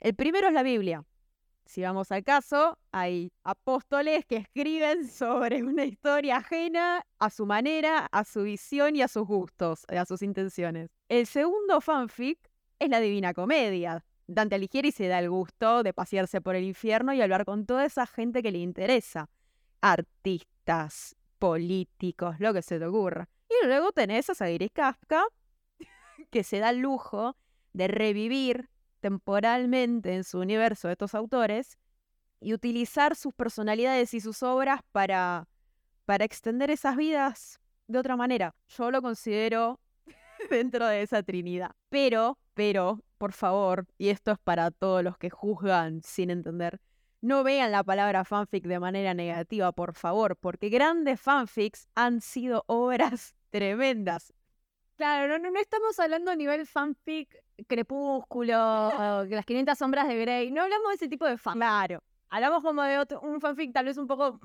El 0.00 0.14
primero 0.14 0.48
es 0.48 0.52
la 0.52 0.62
Biblia. 0.62 1.04
Si 1.64 1.82
vamos 1.82 2.10
al 2.10 2.24
caso, 2.24 2.78
hay 2.90 3.32
apóstoles 3.44 4.26
que 4.26 4.36
escriben 4.36 5.08
sobre 5.08 5.62
una 5.62 5.84
historia 5.84 6.38
ajena 6.38 7.06
a 7.18 7.30
su 7.30 7.46
manera, 7.46 8.06
a 8.10 8.24
su 8.24 8.42
visión 8.42 8.96
y 8.96 9.02
a 9.02 9.08
sus 9.08 9.26
gustos, 9.26 9.84
a 9.88 10.04
sus 10.04 10.22
intenciones. 10.22 10.90
El 11.08 11.26
segundo 11.26 11.80
fanfic 11.80 12.38
es 12.78 12.88
la 12.88 13.00
Divina 13.00 13.32
Comedia, 13.34 14.04
Dante 14.32 14.54
Alighieri 14.54 14.92
se 14.92 15.08
da 15.08 15.18
el 15.18 15.28
gusto 15.28 15.82
de 15.82 15.92
pasearse 15.92 16.40
por 16.40 16.54
el 16.54 16.62
infierno 16.62 17.12
y 17.12 17.20
hablar 17.20 17.44
con 17.44 17.66
toda 17.66 17.84
esa 17.84 18.06
gente 18.06 18.44
que 18.44 18.52
le 18.52 18.58
interesa. 18.58 19.28
Artistas, 19.80 21.16
políticos, 21.40 22.36
lo 22.38 22.54
que 22.54 22.62
se 22.62 22.78
te 22.78 22.86
ocurra. 22.86 23.28
Y 23.50 23.66
luego 23.66 23.90
tenés 23.92 24.30
a 24.30 24.34
Sagiri 24.34 24.70
Kafka, 24.70 25.24
que 26.30 26.44
se 26.44 26.60
da 26.60 26.70
el 26.70 26.78
lujo 26.78 27.36
de 27.72 27.88
revivir 27.88 28.70
temporalmente 29.00 30.14
en 30.14 30.24
su 30.24 30.38
universo 30.38 30.88
de 30.88 30.92
estos 30.92 31.14
autores 31.14 31.78
y 32.40 32.54
utilizar 32.54 33.16
sus 33.16 33.34
personalidades 33.34 34.14
y 34.14 34.20
sus 34.20 34.42
obras 34.42 34.80
para, 34.92 35.48
para 36.04 36.24
extender 36.24 36.70
esas 36.70 36.96
vidas 36.96 37.60
de 37.88 37.98
otra 37.98 38.16
manera. 38.16 38.54
Yo 38.68 38.90
lo 38.90 39.02
considero 39.02 39.80
dentro 40.50 40.86
de 40.86 41.02
esa 41.02 41.22
trinidad. 41.22 41.72
Pero, 41.88 42.38
pero, 42.54 43.00
por 43.18 43.32
favor, 43.32 43.86
y 43.98 44.08
esto 44.10 44.32
es 44.32 44.38
para 44.38 44.70
todos 44.70 45.02
los 45.02 45.18
que 45.18 45.28
juzgan 45.28 46.02
sin 46.02 46.30
entender, 46.30 46.80
no 47.20 47.42
vean 47.42 47.72
la 47.72 47.84
palabra 47.84 48.24
fanfic 48.24 48.64
de 48.64 48.80
manera 48.80 49.12
negativa, 49.12 49.72
por 49.72 49.94
favor, 49.94 50.36
porque 50.36 50.70
grandes 50.70 51.20
fanfics 51.20 51.88
han 51.94 52.22
sido 52.22 52.64
obras 52.66 53.34
tremendas. 53.50 54.32
Claro, 54.96 55.38
no, 55.38 55.50
no, 55.50 55.58
estamos 55.58 55.98
hablando 55.98 56.30
a 56.30 56.36
nivel 56.36 56.66
fanfic, 56.66 57.28
crepúsculo, 57.66 58.52
las 59.28 59.46
500 59.46 59.78
sombras 59.78 60.06
de 60.08 60.16
Grey. 60.18 60.50
No 60.50 60.62
hablamos 60.62 60.90
de 60.90 60.94
ese 60.96 61.08
tipo 61.08 61.24
de 61.26 61.38
fan. 61.38 61.54
Claro. 61.54 62.02
Hablamos 62.28 62.62
como 62.62 62.82
de 62.82 62.98
otro, 62.98 63.20
un 63.20 63.40
fanfic 63.40 63.72
tal 63.72 63.86
vez 63.86 63.96
un 63.96 64.06
poco 64.06 64.38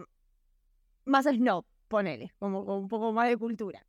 más 1.06 1.26
snob, 1.26 1.66
ponele, 1.88 2.32
como, 2.40 2.66
como 2.66 2.80
un 2.80 2.88
poco 2.88 3.12
más 3.12 3.28
de 3.30 3.38
cultura. 3.38 3.86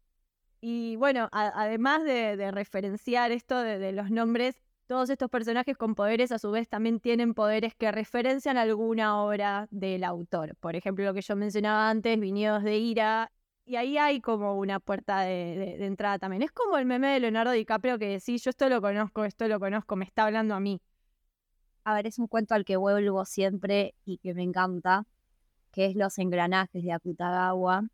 Y 0.60 0.96
bueno, 0.96 1.28
a- 1.32 1.52
además 1.62 2.04
de, 2.04 2.36
de 2.36 2.50
referenciar 2.50 3.32
esto 3.32 3.60
de, 3.60 3.78
de 3.78 3.92
los 3.92 4.10
nombres, 4.10 4.62
todos 4.86 5.10
estos 5.10 5.30
personajes 5.30 5.76
con 5.76 5.94
poderes 5.94 6.32
a 6.32 6.38
su 6.38 6.50
vez 6.50 6.68
también 6.68 7.00
tienen 7.00 7.34
poderes 7.34 7.74
que 7.76 7.92
referencian 7.92 8.56
alguna 8.56 9.22
obra 9.22 9.68
del 9.70 10.04
autor. 10.04 10.56
Por 10.60 10.76
ejemplo, 10.76 11.04
lo 11.04 11.14
que 11.14 11.22
yo 11.22 11.36
mencionaba 11.36 11.90
antes, 11.90 12.18
Viñedos 12.20 12.62
de 12.64 12.78
Ira. 12.78 13.32
Y 13.68 13.74
ahí 13.74 13.98
hay 13.98 14.20
como 14.20 14.54
una 14.56 14.78
puerta 14.78 15.22
de, 15.22 15.84
entrada 15.84 16.20
también. 16.20 16.42
Es 16.42 16.52
como 16.52 16.78
el 16.78 16.86
meme 16.86 17.08
de 17.08 17.20
Leonardo 17.20 17.50
DiCaprio 17.50 17.98
que 17.98 18.06
decís, 18.08 18.44
yo 18.44 18.50
esto 18.50 18.68
lo 18.68 18.80
conozco, 18.80 19.24
esto 19.24 19.48
lo 19.48 19.58
conozco, 19.58 19.96
me 19.96 20.04
está 20.04 20.24
hablando 20.24 20.54
a 20.54 20.60
mí. 20.60 20.80
A 21.82 21.94
ver, 21.94 22.06
es 22.06 22.20
un 22.20 22.28
cuento 22.28 22.54
al 22.54 22.64
que 22.64 22.76
vuelvo 22.76 23.24
siempre 23.24 23.96
y 24.04 24.18
que 24.18 24.34
me 24.34 24.44
encanta, 24.44 25.04
que 25.72 25.86
es 25.86 25.96
Los 25.96 26.18
engranajes 26.18 26.84
de 26.84 26.92
Akutagawa. 26.92 27.88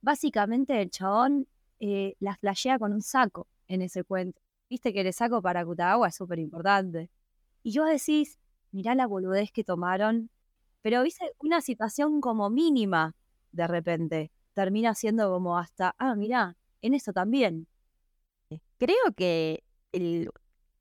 Básicamente 0.00 0.80
el 0.80 0.90
chabón 0.90 1.48
eh, 1.80 2.14
la 2.20 2.36
flashea 2.36 2.78
con 2.78 2.92
un 2.92 3.02
saco 3.02 3.48
en 3.66 3.82
ese 3.82 4.04
cuento. 4.04 4.40
Viste 4.70 4.92
que 4.92 5.00
el 5.00 5.12
saco 5.12 5.42
para 5.42 5.60
Akutagawa 5.60 6.08
es 6.08 6.14
súper 6.14 6.38
importante. 6.38 7.10
Y 7.64 7.72
yo 7.72 7.84
decís, 7.84 8.38
mirá 8.70 8.94
la 8.94 9.08
boludez 9.08 9.50
que 9.50 9.64
tomaron, 9.64 10.30
pero 10.80 11.02
viste 11.02 11.32
una 11.40 11.60
situación 11.60 12.20
como 12.20 12.50
mínima 12.50 13.16
de 13.52 13.66
repente. 13.66 14.32
Termina 14.54 14.94
siendo 14.94 15.30
como 15.30 15.56
hasta, 15.58 15.94
ah, 15.98 16.14
mirá, 16.14 16.56
en 16.82 16.94
esto 16.94 17.12
también. 17.12 17.66
Creo 18.78 19.12
que 19.16 19.64
el 19.92 20.30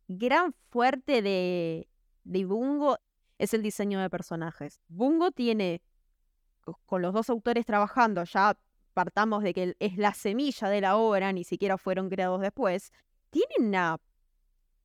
gran 0.08 0.54
fuerte 0.70 1.22
de, 1.22 1.88
de 2.24 2.46
Bungo 2.46 2.98
es 3.38 3.54
el 3.54 3.62
diseño 3.62 4.00
de 4.00 4.10
personajes. 4.10 4.82
Bungo 4.88 5.32
tiene, 5.32 5.82
co- 6.64 6.80
con 6.86 7.02
los 7.02 7.14
dos 7.14 7.30
autores 7.30 7.66
trabajando, 7.66 8.24
ya 8.24 8.58
partamos 8.94 9.44
de 9.44 9.54
que 9.54 9.76
es 9.80 9.98
la 9.98 10.14
semilla 10.14 10.68
de 10.68 10.82
la 10.82 10.98
obra, 10.98 11.32
ni 11.32 11.44
siquiera 11.44 11.78
fueron 11.78 12.10
creados 12.10 12.42
después, 12.42 12.92
tiene 13.30 13.56
una, 13.60 13.98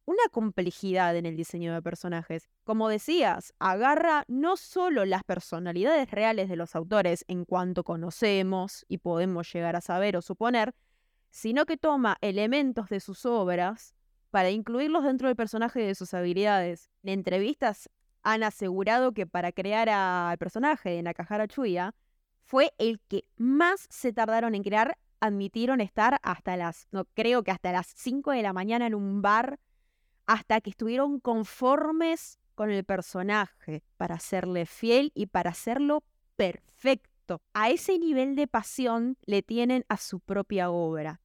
una 0.07 0.23
complejidad 0.31 1.17
en 1.17 1.27
el 1.27 1.37
diseño 1.37 1.75
de 1.75 1.83
personajes. 1.83 2.49
Como 2.65 2.89
decías, 2.89 3.53
agarra 3.59 4.25
no 4.29 4.57
solo 4.57 5.05
las 5.05 5.25
personalidades 5.25 6.11
reales 6.11 6.49
de 6.49 6.57
los 6.57 6.75
autores 6.75 7.25
en 7.29 7.45
cuanto 7.45 7.85
conocemos 7.85 8.87
y 8.89 8.99
podemos 8.99 9.53
llegar 9.53 9.77
a 9.77 9.81
saber 9.81 10.17
o 10.17 10.23
suponer, 10.23 10.75
sino 11.31 11.67
que 11.67 11.77
toma 11.77 12.17
elementos 12.21 12.89
de 12.89 13.01
sus 13.01 13.27
obras 13.27 13.95
para 14.31 14.51
incluirlos 14.51 15.05
dentro 15.05 15.29
del 15.29 15.37
personaje 15.37 15.83
y 15.83 15.87
de 15.87 15.95
sus 15.95 16.15
habilidades. 16.15 16.91
En 17.03 17.11
entrevistas 17.11 17.91
han 18.23 18.43
asegurado 18.43 19.13
que 19.13 19.27
para 19.27 19.53
crear 19.53 19.89
al 19.89 20.39
personaje 20.39 20.91
de 20.91 21.03
Nakahara 21.03 21.49
Chuya 21.49 21.95
fue 22.45 22.73
el 22.79 23.01
que 23.09 23.25
más 23.37 23.87
se 23.91 24.13
tardaron 24.13 24.55
en 24.55 24.63
crear. 24.63 24.97
Admitieron 25.19 25.81
estar 25.81 26.19
hasta 26.23 26.57
las, 26.57 26.87
no 26.93 27.07
creo 27.15 27.43
que 27.43 27.51
hasta 27.51 27.73
las 27.73 27.87
5 27.87 28.33
de 28.33 28.43
la 28.43 28.53
mañana 28.53 28.87
en 28.87 28.95
un 28.95 29.23
bar, 29.23 29.59
hasta 30.27 30.61
que 30.61 30.71
estuvieron 30.71 31.21
conformes 31.21 32.39
con 32.55 32.71
el 32.71 32.85
personaje 32.85 33.85
para 33.97 34.19
serle 34.19 34.67
fiel 34.67 35.13
y 35.15 35.27
para 35.27 35.51
hacerlo 35.51 36.03
perfecto. 36.37 37.43
A 37.53 37.71
ese 37.71 37.99
nivel 37.99 38.37
de 38.37 38.47
pasión 38.47 39.17
le 39.25 39.43
tienen 39.43 39.85
a 39.89 39.97
su 39.97 40.21
propia 40.21 40.71
obra. 40.71 41.21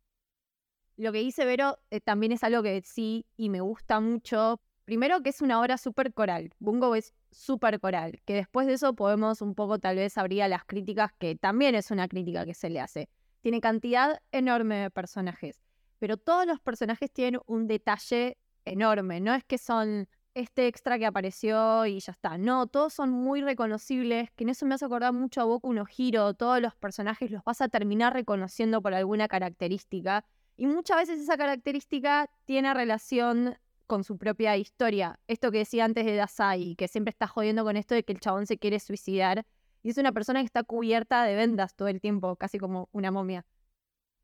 Lo 0.98 1.12
que 1.12 1.20
dice 1.20 1.46
Vero 1.46 1.80
eh, 1.90 2.02
también 2.02 2.32
es 2.32 2.44
algo 2.44 2.62
que 2.62 2.82
sí 2.86 3.26
y 3.38 3.50
me 3.50 3.62
gusta 3.62 4.00
mucho. 4.00 4.62
Primero 4.86 5.22
que 5.22 5.30
es 5.30 5.42
una 5.42 5.60
obra 5.60 5.78
súper 5.78 6.14
coral. 6.14 6.54
Bungo 6.60 6.96
es 6.96 7.14
súper 7.32 7.80
coral. 7.80 8.22
Que 8.26 8.34
después 8.34 8.68
de 8.68 8.74
eso 8.74 8.94
podemos 8.94 9.42
un 9.42 9.56
poco 9.56 9.80
tal 9.80 9.96
vez 9.96 10.18
abrir 10.18 10.44
a 10.44 10.48
las 10.48 10.66
críticas, 10.66 11.12
que 11.18 11.36
también 11.36 11.76
es 11.76 11.92
una 11.92 12.08
crítica 12.08 12.46
que 12.46 12.54
se 12.54 12.70
le 12.70 12.80
hace. 12.80 13.10
Tiene 13.42 13.62
cantidad 13.62 14.22
enorme 14.32 14.76
de 14.76 14.92
personajes. 14.92 15.64
Pero 15.98 16.18
todos 16.18 16.46
los 16.46 16.60
personajes 16.60 17.12
tienen 17.12 17.42
un 17.46 17.68
detalle 17.68 18.38
enorme. 18.66 19.20
No 19.20 19.34
es 19.34 19.44
que 19.44 19.58
son 19.58 20.08
este 20.34 20.68
extra 20.68 20.98
que 20.98 21.06
apareció 21.06 21.86
y 21.86 22.00
ya 22.00 22.12
está. 22.12 22.38
No, 22.38 22.68
todos 22.68 22.94
son 22.94 23.10
muy 23.10 23.42
reconocibles, 23.42 24.32
que 24.32 24.44
en 24.44 24.50
eso 24.50 24.66
me 24.66 24.76
hace 24.76 24.86
acordar 24.86 25.14
mucho 25.14 25.42
a 25.42 25.46
Boku 25.46 25.74
no 25.74 25.86
Hero. 25.98 26.34
Todos 26.34 26.62
los 26.62 26.76
personajes 26.76 27.32
los 27.32 27.44
vas 27.44 27.62
a 27.62 27.68
terminar 27.68 28.14
reconociendo 28.14 28.82
por 28.82 28.94
alguna 28.94 29.28
característica. 29.28 30.26
Y 30.58 30.68
muchas 30.68 30.98
veces 30.98 31.20
esa 31.20 31.38
característica 31.38 32.30
tiene 32.46 32.74
relación 32.74 33.58
con 33.88 34.04
su 34.04 34.18
propia 34.18 34.56
historia. 34.56 35.20
Esto 35.28 35.52
que 35.52 35.60
decía 35.60 35.84
antes 35.84 36.06
de 36.06 36.16
Dasai, 36.16 36.76
que 36.76 36.88
siempre 36.88 37.10
está 37.10 37.28
jodiendo 37.28 37.64
con 37.64 37.76
esto 37.76 37.94
de 37.94 38.04
que 38.04 38.14
el 38.14 38.20
chabón 38.20 38.46
se 38.48 38.58
quiere 38.58 38.80
suicidar. 38.80 39.46
Y 39.84 39.90
es 39.90 39.98
una 39.98 40.12
persona 40.12 40.40
que 40.40 40.46
está 40.46 40.64
cubierta 40.64 41.24
de 41.24 41.36
vendas 41.36 41.76
todo 41.76 41.88
el 41.88 42.00
tiempo, 42.00 42.36
casi 42.36 42.58
como 42.58 42.88
una 42.94 43.12
momia. 43.12 43.46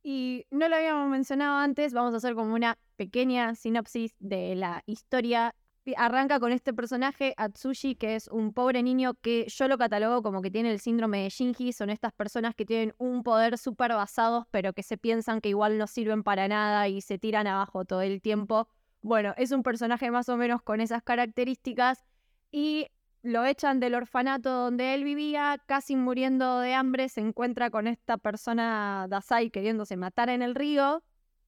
Y 0.03 0.45
no 0.51 0.69
lo 0.69 0.75
habíamos 0.75 1.09
mencionado 1.09 1.57
antes, 1.57 1.93
vamos 1.93 2.13
a 2.13 2.17
hacer 2.17 2.35
como 2.35 2.53
una 2.53 2.77
pequeña 2.95 3.55
sinopsis 3.55 4.15
de 4.19 4.55
la 4.55 4.83
historia. 4.85 5.53
Arranca 5.95 6.39
con 6.39 6.51
este 6.51 6.73
personaje, 6.73 7.33
Atsushi, 7.37 7.95
que 7.95 8.15
es 8.15 8.27
un 8.27 8.53
pobre 8.53 8.83
niño 8.83 9.13
que 9.15 9.47
yo 9.47 9.67
lo 9.69 9.77
catalogo 9.77 10.21
como 10.21 10.41
que 10.41 10.51
tiene 10.51 10.71
el 10.71 10.79
síndrome 10.79 11.23
de 11.23 11.29
Shinji. 11.29 11.71
Son 11.71 11.89
estas 11.89 12.11
personas 12.11 12.55
que 12.55 12.65
tienen 12.65 12.93
un 12.97 13.23
poder 13.23 13.57
súper 13.57 13.93
basados, 13.93 14.45
pero 14.51 14.73
que 14.73 14.83
se 14.83 14.97
piensan 14.97 15.39
que 15.39 15.49
igual 15.49 15.77
no 15.77 15.87
sirven 15.87 16.23
para 16.23 16.47
nada 16.49 16.89
y 16.89 17.01
se 17.01 17.17
tiran 17.17 17.47
abajo 17.47 17.85
todo 17.85 18.01
el 18.01 18.21
tiempo. 18.21 18.67
Bueno, 19.01 19.33
es 19.37 19.51
un 19.51 19.63
personaje 19.63 20.11
más 20.11 20.27
o 20.27 20.35
menos 20.35 20.61
con 20.61 20.81
esas 20.81 21.03
características 21.03 22.03
y 22.51 22.87
lo 23.23 23.45
echan 23.45 23.79
del 23.79 23.95
orfanato 23.95 24.49
donde 24.49 24.93
él 24.93 25.03
vivía, 25.03 25.61
casi 25.65 25.95
muriendo 25.95 26.59
de 26.59 26.73
hambre, 26.73 27.09
se 27.09 27.21
encuentra 27.21 27.69
con 27.69 27.87
esta 27.87 28.17
persona 28.17 29.07
Dasai 29.09 29.49
queriéndose 29.49 29.97
matar 29.97 30.29
en 30.29 30.41
el 30.41 30.55
río. 30.55 31.03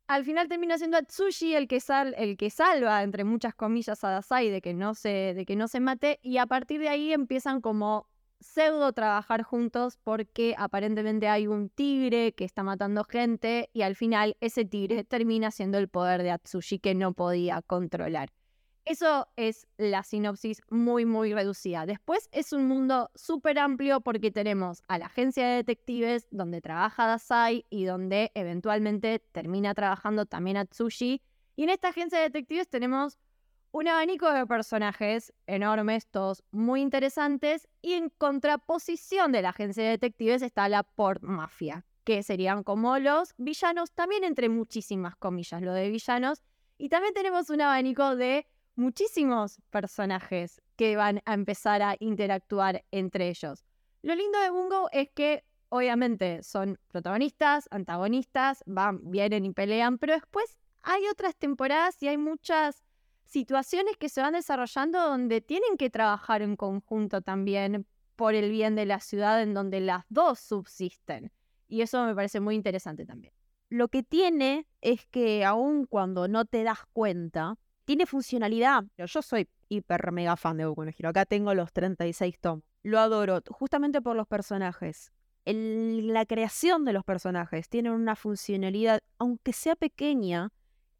Al 0.07 0.25
final 0.25 0.47
termina 0.47 0.77
siendo 0.77 0.97
Atsushi 0.97 1.53
el 1.53 1.67
que, 1.67 1.79
sal, 1.79 2.15
el 2.17 2.35
que 2.35 2.49
salva, 2.49 3.03
entre 3.03 3.23
muchas 3.23 3.53
comillas, 3.53 4.03
a 4.03 4.09
Dasai 4.09 4.49
de 4.49 4.61
que, 4.61 4.73
no 4.73 4.95
se, 4.95 5.33
de 5.35 5.45
que 5.45 5.55
no 5.55 5.67
se 5.67 5.79
mate 5.79 6.19
y 6.23 6.37
a 6.37 6.47
partir 6.47 6.81
de 6.81 6.89
ahí 6.89 7.13
empiezan 7.13 7.61
como 7.61 8.07
pseudo 8.39 8.93
trabajar 8.93 9.43
juntos 9.43 9.97
porque 10.03 10.55
aparentemente 10.57 11.27
hay 11.27 11.47
un 11.47 11.69
tigre 11.69 12.33
que 12.33 12.45
está 12.45 12.63
matando 12.63 13.03
gente 13.03 13.69
y 13.73 13.81
al 13.83 13.95
final 13.95 14.37
ese 14.39 14.65
tigre 14.65 15.03
termina 15.03 15.51
siendo 15.51 15.77
el 15.77 15.89
poder 15.89 16.23
de 16.23 16.31
Atsushi 16.31 16.79
que 16.79 16.95
no 16.95 17.13
podía 17.13 17.61
controlar. 17.61 18.29
Eso 18.85 19.27
es 19.35 19.67
la 19.77 20.03
sinopsis 20.03 20.61
muy, 20.69 21.05
muy 21.05 21.33
reducida. 21.33 21.85
Después 21.85 22.27
es 22.31 22.53
un 22.53 22.67
mundo 22.67 23.11
súper 23.13 23.59
amplio 23.59 24.01
porque 24.01 24.31
tenemos 24.31 24.81
a 24.87 24.97
la 24.97 25.05
agencia 25.07 25.47
de 25.47 25.55
detectives 25.57 26.27
donde 26.31 26.61
trabaja 26.61 27.05
Dasai 27.05 27.65
y 27.69 27.85
donde 27.85 28.31
eventualmente 28.33 29.19
termina 29.31 29.73
trabajando 29.75 30.25
también 30.25 30.57
Atsushi. 30.57 31.21
Y 31.55 31.63
en 31.63 31.69
esta 31.69 31.89
agencia 31.89 32.17
de 32.17 32.25
detectives 32.25 32.69
tenemos 32.69 33.19
un 33.71 33.87
abanico 33.87 34.31
de 34.31 34.47
personajes 34.47 35.33
enormes, 35.45 36.07
todos 36.07 36.43
muy 36.51 36.81
interesantes. 36.81 37.67
Y 37.81 37.93
en 37.93 38.09
contraposición 38.09 39.31
de 39.31 39.41
la 39.41 39.49
agencia 39.49 39.83
de 39.83 39.89
detectives 39.91 40.41
está 40.41 40.67
la 40.69 40.83
Port 40.83 41.21
Mafia, 41.21 41.85
que 42.03 42.23
serían 42.23 42.63
como 42.63 42.97
los 42.97 43.35
villanos, 43.37 43.91
también 43.91 44.23
entre 44.23 44.49
muchísimas 44.49 45.15
comillas, 45.15 45.61
lo 45.61 45.73
de 45.73 45.89
villanos. 45.89 46.41
Y 46.77 46.89
también 46.89 47.13
tenemos 47.13 47.49
un 47.49 47.61
abanico 47.61 48.15
de 48.15 48.47
muchísimos 48.79 49.61
personajes 49.69 50.61
que 50.75 50.95
van 50.95 51.21
a 51.25 51.33
empezar 51.33 51.81
a 51.81 51.95
interactuar 51.99 52.83
entre 52.91 53.29
ellos. 53.29 53.65
Lo 54.01 54.15
lindo 54.15 54.39
de 54.39 54.49
Bungo 54.49 54.89
es 54.91 55.09
que 55.13 55.43
obviamente 55.67 56.41
son 56.43 56.79
protagonistas, 56.87 57.67
antagonistas, 57.71 58.63
van, 58.65 59.11
vienen 59.11 59.45
y 59.45 59.51
pelean, 59.51 59.97
pero 59.97 60.13
después 60.13 60.57
hay 60.81 61.03
otras 61.11 61.35
temporadas 61.35 62.01
y 62.01 62.07
hay 62.07 62.17
muchas 62.17 62.83
situaciones 63.25 63.97
que 63.97 64.09
se 64.09 64.21
van 64.21 64.33
desarrollando 64.33 64.99
donde 65.01 65.41
tienen 65.41 65.77
que 65.77 65.89
trabajar 65.89 66.41
en 66.41 66.55
conjunto 66.55 67.21
también 67.21 67.85
por 68.15 68.33
el 68.33 68.49
bien 68.49 68.75
de 68.75 68.85
la 68.85 68.99
ciudad 68.99 69.41
en 69.41 69.53
donde 69.53 69.81
las 69.81 70.05
dos 70.09 70.39
subsisten. 70.39 71.31
Y 71.67 71.81
eso 71.81 72.03
me 72.05 72.15
parece 72.15 72.39
muy 72.39 72.55
interesante 72.55 73.05
también. 73.05 73.33
Lo 73.69 73.89
que 73.89 74.01
tiene 74.01 74.67
es 74.81 75.05
que 75.05 75.45
aun 75.45 75.85
cuando 75.85 76.27
no 76.27 76.45
te 76.45 76.63
das 76.63 76.79
cuenta, 76.91 77.57
tiene 77.89 78.05
funcionalidad. 78.05 78.83
Yo 78.99 79.23
soy 79.23 79.49
hiper 79.67 80.11
mega 80.11 80.37
fan 80.37 80.57
de 80.57 80.65
Boku 80.67 80.85
no 80.85 80.91
Hero. 80.95 81.09
Acá 81.09 81.25
tengo 81.25 81.55
los 81.55 81.73
36 81.73 82.37
tomos. 82.39 82.63
Lo 82.83 82.99
adoro 82.99 83.41
justamente 83.49 83.99
por 83.99 84.15
los 84.15 84.27
personajes. 84.27 85.11
El- 85.43 86.13
la 86.13 86.27
creación 86.27 86.85
de 86.85 86.93
los 86.93 87.03
personajes 87.03 87.67
tiene 87.67 87.89
una 87.89 88.15
funcionalidad, 88.15 88.99
aunque 89.17 89.53
sea 89.53 89.75
pequeña, 89.75 90.51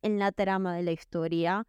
en 0.02 0.18
la 0.18 0.32
trama 0.32 0.76
de 0.76 0.82
la 0.82 0.92
historia, 0.92 1.68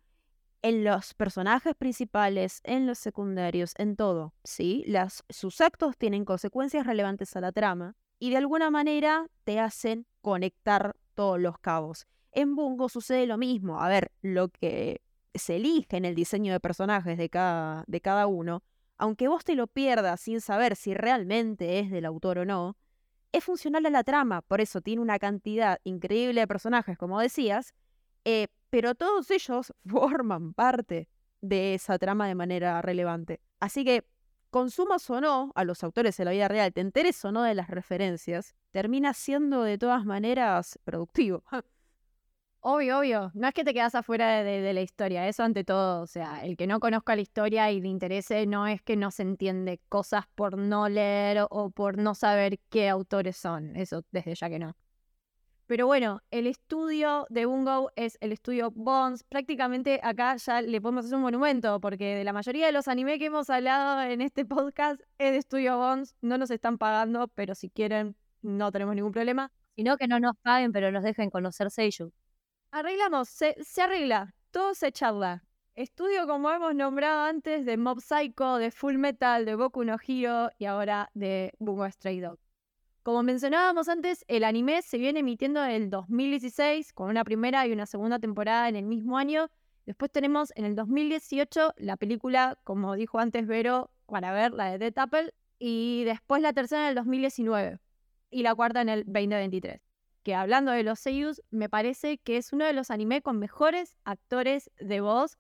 en 0.62 0.84
los 0.84 1.12
personajes 1.12 1.74
principales, 1.74 2.62
en 2.64 2.86
los 2.86 2.98
secundarios, 2.98 3.74
en 3.76 3.96
todo. 3.96 4.32
¿sí? 4.42 4.84
Las, 4.86 5.22
sus 5.28 5.60
actos 5.60 5.98
tienen 5.98 6.24
consecuencias 6.24 6.86
relevantes 6.86 7.36
a 7.36 7.42
la 7.42 7.52
trama 7.52 7.94
y 8.18 8.30
de 8.30 8.38
alguna 8.38 8.70
manera 8.70 9.26
te 9.44 9.60
hacen 9.60 10.06
conectar 10.22 10.96
todos 11.12 11.38
los 11.38 11.58
cabos. 11.58 12.06
En 12.32 12.56
Bungo 12.56 12.88
sucede 12.88 13.26
lo 13.26 13.36
mismo. 13.36 13.82
A 13.82 13.88
ver, 13.90 14.12
lo 14.22 14.48
que 14.48 15.02
se 15.34 15.56
elige 15.56 15.96
en 15.96 16.04
el 16.04 16.14
diseño 16.14 16.52
de 16.52 16.60
personajes 16.60 17.16
de 17.18 17.28
cada, 17.28 17.84
de 17.86 18.00
cada 18.00 18.26
uno, 18.26 18.62
aunque 18.98 19.28
vos 19.28 19.44
te 19.44 19.54
lo 19.54 19.66
pierdas 19.66 20.20
sin 20.20 20.40
saber 20.40 20.76
si 20.76 20.94
realmente 20.94 21.78
es 21.78 21.90
del 21.90 22.04
autor 22.04 22.38
o 22.38 22.44
no, 22.44 22.76
es 23.32 23.44
funcional 23.44 23.86
a 23.86 23.90
la 23.90 24.04
trama. 24.04 24.42
Por 24.42 24.60
eso 24.60 24.80
tiene 24.80 25.02
una 25.02 25.18
cantidad 25.18 25.78
increíble 25.84 26.40
de 26.40 26.48
personajes, 26.48 26.98
como 26.98 27.20
decías, 27.20 27.74
eh, 28.24 28.48
pero 28.70 28.94
todos 28.94 29.30
ellos 29.30 29.72
forman 29.86 30.52
parte 30.54 31.08
de 31.40 31.74
esa 31.74 31.98
trama 31.98 32.28
de 32.28 32.34
manera 32.34 32.82
relevante. 32.82 33.40
Así 33.60 33.84
que, 33.84 34.04
consumas 34.50 35.08
o 35.10 35.20
no 35.20 35.52
a 35.54 35.64
los 35.64 35.84
autores 35.84 36.16
de 36.16 36.24
la 36.24 36.32
vida 36.32 36.48
real, 36.48 36.72
te 36.72 36.80
enteres 36.80 37.24
o 37.24 37.32
no 37.32 37.42
de 37.42 37.54
las 37.54 37.70
referencias, 37.70 38.54
termina 38.72 39.14
siendo 39.14 39.62
de 39.62 39.78
todas 39.78 40.04
maneras 40.04 40.78
productivo. 40.84 41.44
Obvio, 42.62 42.98
obvio. 42.98 43.30
No 43.34 43.48
es 43.48 43.54
que 43.54 43.64
te 43.64 43.72
quedas 43.72 43.94
afuera 43.94 44.44
de, 44.44 44.72
la 44.74 44.82
historia, 44.82 45.26
eso 45.26 45.42
ante 45.42 45.64
todo. 45.64 46.02
O 46.02 46.06
sea, 46.06 46.44
el 46.44 46.58
que 46.58 46.66
no 46.66 46.78
conozca 46.78 47.16
la 47.16 47.22
historia 47.22 47.70
y 47.70 47.80
le 47.80 47.88
interese 47.88 48.46
no 48.46 48.66
es 48.66 48.82
que 48.82 48.96
no 48.96 49.10
se 49.10 49.22
entiende 49.22 49.80
cosas 49.88 50.26
por 50.34 50.58
no 50.58 50.88
leer 50.88 51.46
o 51.48 51.70
por 51.70 51.96
no 51.96 52.14
saber 52.14 52.58
qué 52.68 52.90
autores 52.90 53.38
son. 53.38 53.76
Eso 53.76 54.04
desde 54.10 54.34
ya 54.34 54.50
que 54.50 54.58
no. 54.58 54.76
Pero 55.66 55.86
bueno, 55.86 56.20
el 56.30 56.46
estudio 56.46 57.26
de 57.30 57.46
Bungo 57.46 57.92
es 57.96 58.18
el 58.20 58.32
estudio 58.32 58.72
Bones. 58.72 59.24
Prácticamente 59.24 60.00
acá 60.02 60.36
ya 60.36 60.60
le 60.60 60.80
podemos 60.82 61.06
hacer 61.06 61.16
un 61.16 61.22
monumento, 61.22 61.80
porque 61.80 62.16
de 62.16 62.24
la 62.24 62.32
mayoría 62.34 62.66
de 62.66 62.72
los 62.72 62.88
anime 62.88 63.18
que 63.18 63.26
hemos 63.26 63.48
hablado 63.48 64.02
en 64.02 64.20
este 64.20 64.44
podcast 64.44 65.00
es 65.16 65.32
de 65.32 65.38
estudio 65.38 65.78
Bones. 65.78 66.14
No 66.20 66.36
nos 66.36 66.50
están 66.50 66.76
pagando, 66.76 67.28
pero 67.28 67.54
si 67.54 67.70
quieren, 67.70 68.16
no 68.42 68.70
tenemos 68.70 68.94
ningún 68.96 69.12
problema. 69.12 69.50
Sino 69.76 69.96
que 69.96 70.08
no 70.08 70.20
nos 70.20 70.36
paguen, 70.42 70.72
pero 70.72 70.90
nos 70.92 71.04
dejen 71.04 71.30
conocer 71.30 71.70
Seiyu. 71.70 72.12
Arreglamos, 72.72 73.28
se, 73.28 73.56
se 73.64 73.82
arregla, 73.82 74.32
todo 74.52 74.74
se 74.74 74.92
charla. 74.92 75.42
Estudio, 75.74 76.28
como 76.28 76.52
hemos 76.52 76.72
nombrado 76.72 77.24
antes, 77.24 77.66
de 77.66 77.76
Mob 77.76 78.00
Psycho, 78.00 78.58
de 78.58 78.70
Full 78.70 78.96
Metal, 78.96 79.44
de 79.44 79.56
Boku 79.56 79.82
no 79.82 79.96
Hero 80.06 80.50
y 80.56 80.66
ahora 80.66 81.10
de 81.14 81.52
Bungo 81.58 81.90
Stray 81.90 82.20
Dog. 82.20 82.38
Como 83.02 83.24
mencionábamos 83.24 83.88
antes, 83.88 84.24
el 84.28 84.44
anime 84.44 84.82
se 84.82 84.98
viene 84.98 85.18
emitiendo 85.18 85.64
en 85.64 85.70
el 85.70 85.90
2016 85.90 86.92
con 86.92 87.10
una 87.10 87.24
primera 87.24 87.66
y 87.66 87.72
una 87.72 87.86
segunda 87.86 88.20
temporada 88.20 88.68
en 88.68 88.76
el 88.76 88.84
mismo 88.84 89.18
año. 89.18 89.50
Después 89.84 90.12
tenemos 90.12 90.52
en 90.54 90.64
el 90.64 90.76
2018 90.76 91.74
la 91.76 91.96
película, 91.96 92.56
como 92.62 92.94
dijo 92.94 93.18
antes 93.18 93.48
Vero, 93.48 93.90
para 94.06 94.32
ver 94.32 94.52
la 94.52 94.70
de 94.70 94.78
Death 94.78 94.98
Apple. 94.98 95.34
Y 95.58 96.04
después 96.04 96.40
la 96.40 96.52
tercera 96.52 96.82
en 96.82 96.88
el 96.90 96.94
2019 96.94 97.80
y 98.30 98.42
la 98.44 98.54
cuarta 98.54 98.80
en 98.80 98.90
el 98.90 99.04
2023 99.06 99.89
que 100.22 100.34
hablando 100.34 100.72
de 100.72 100.82
los 100.84 101.00
seiyus, 101.00 101.42
me 101.50 101.68
parece 101.68 102.18
que 102.18 102.36
es 102.36 102.52
uno 102.52 102.64
de 102.66 102.72
los 102.74 102.90
anime 102.90 103.22
con 103.22 103.38
mejores 103.38 103.96
actores 104.04 104.70
de 104.80 105.00
voz 105.00 105.38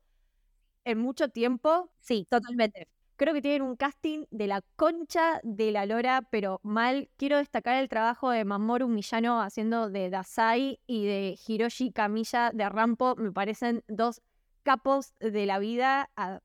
en 0.84 0.98
mucho 0.98 1.28
tiempo. 1.28 1.90
Sí, 2.00 2.26
totalmente. 2.30 2.88
Creo 3.16 3.34
que 3.34 3.42
tienen 3.42 3.62
un 3.62 3.76
casting 3.76 4.24
de 4.30 4.46
la 4.46 4.62
concha 4.76 5.40
de 5.42 5.72
la 5.72 5.84
lora, 5.86 6.22
pero 6.30 6.58
mal. 6.62 7.10
Quiero 7.16 7.36
destacar 7.38 7.76
el 7.76 7.88
trabajo 7.88 8.30
de 8.30 8.44
Mamoru 8.46 8.88
Miyano 8.88 9.42
haciendo 9.42 9.90
de 9.90 10.08
Dasai 10.10 10.80
y 10.86 11.04
de 11.06 11.38
Hiroshi 11.46 11.92
Kamiya 11.92 12.50
de 12.54 12.68
Rampo. 12.70 13.16
Me 13.16 13.30
parecen 13.32 13.84
dos 13.88 14.22
capos 14.62 15.12
de 15.20 15.44
la 15.46 15.58
vida. 15.58 16.10
Ah, 16.16 16.40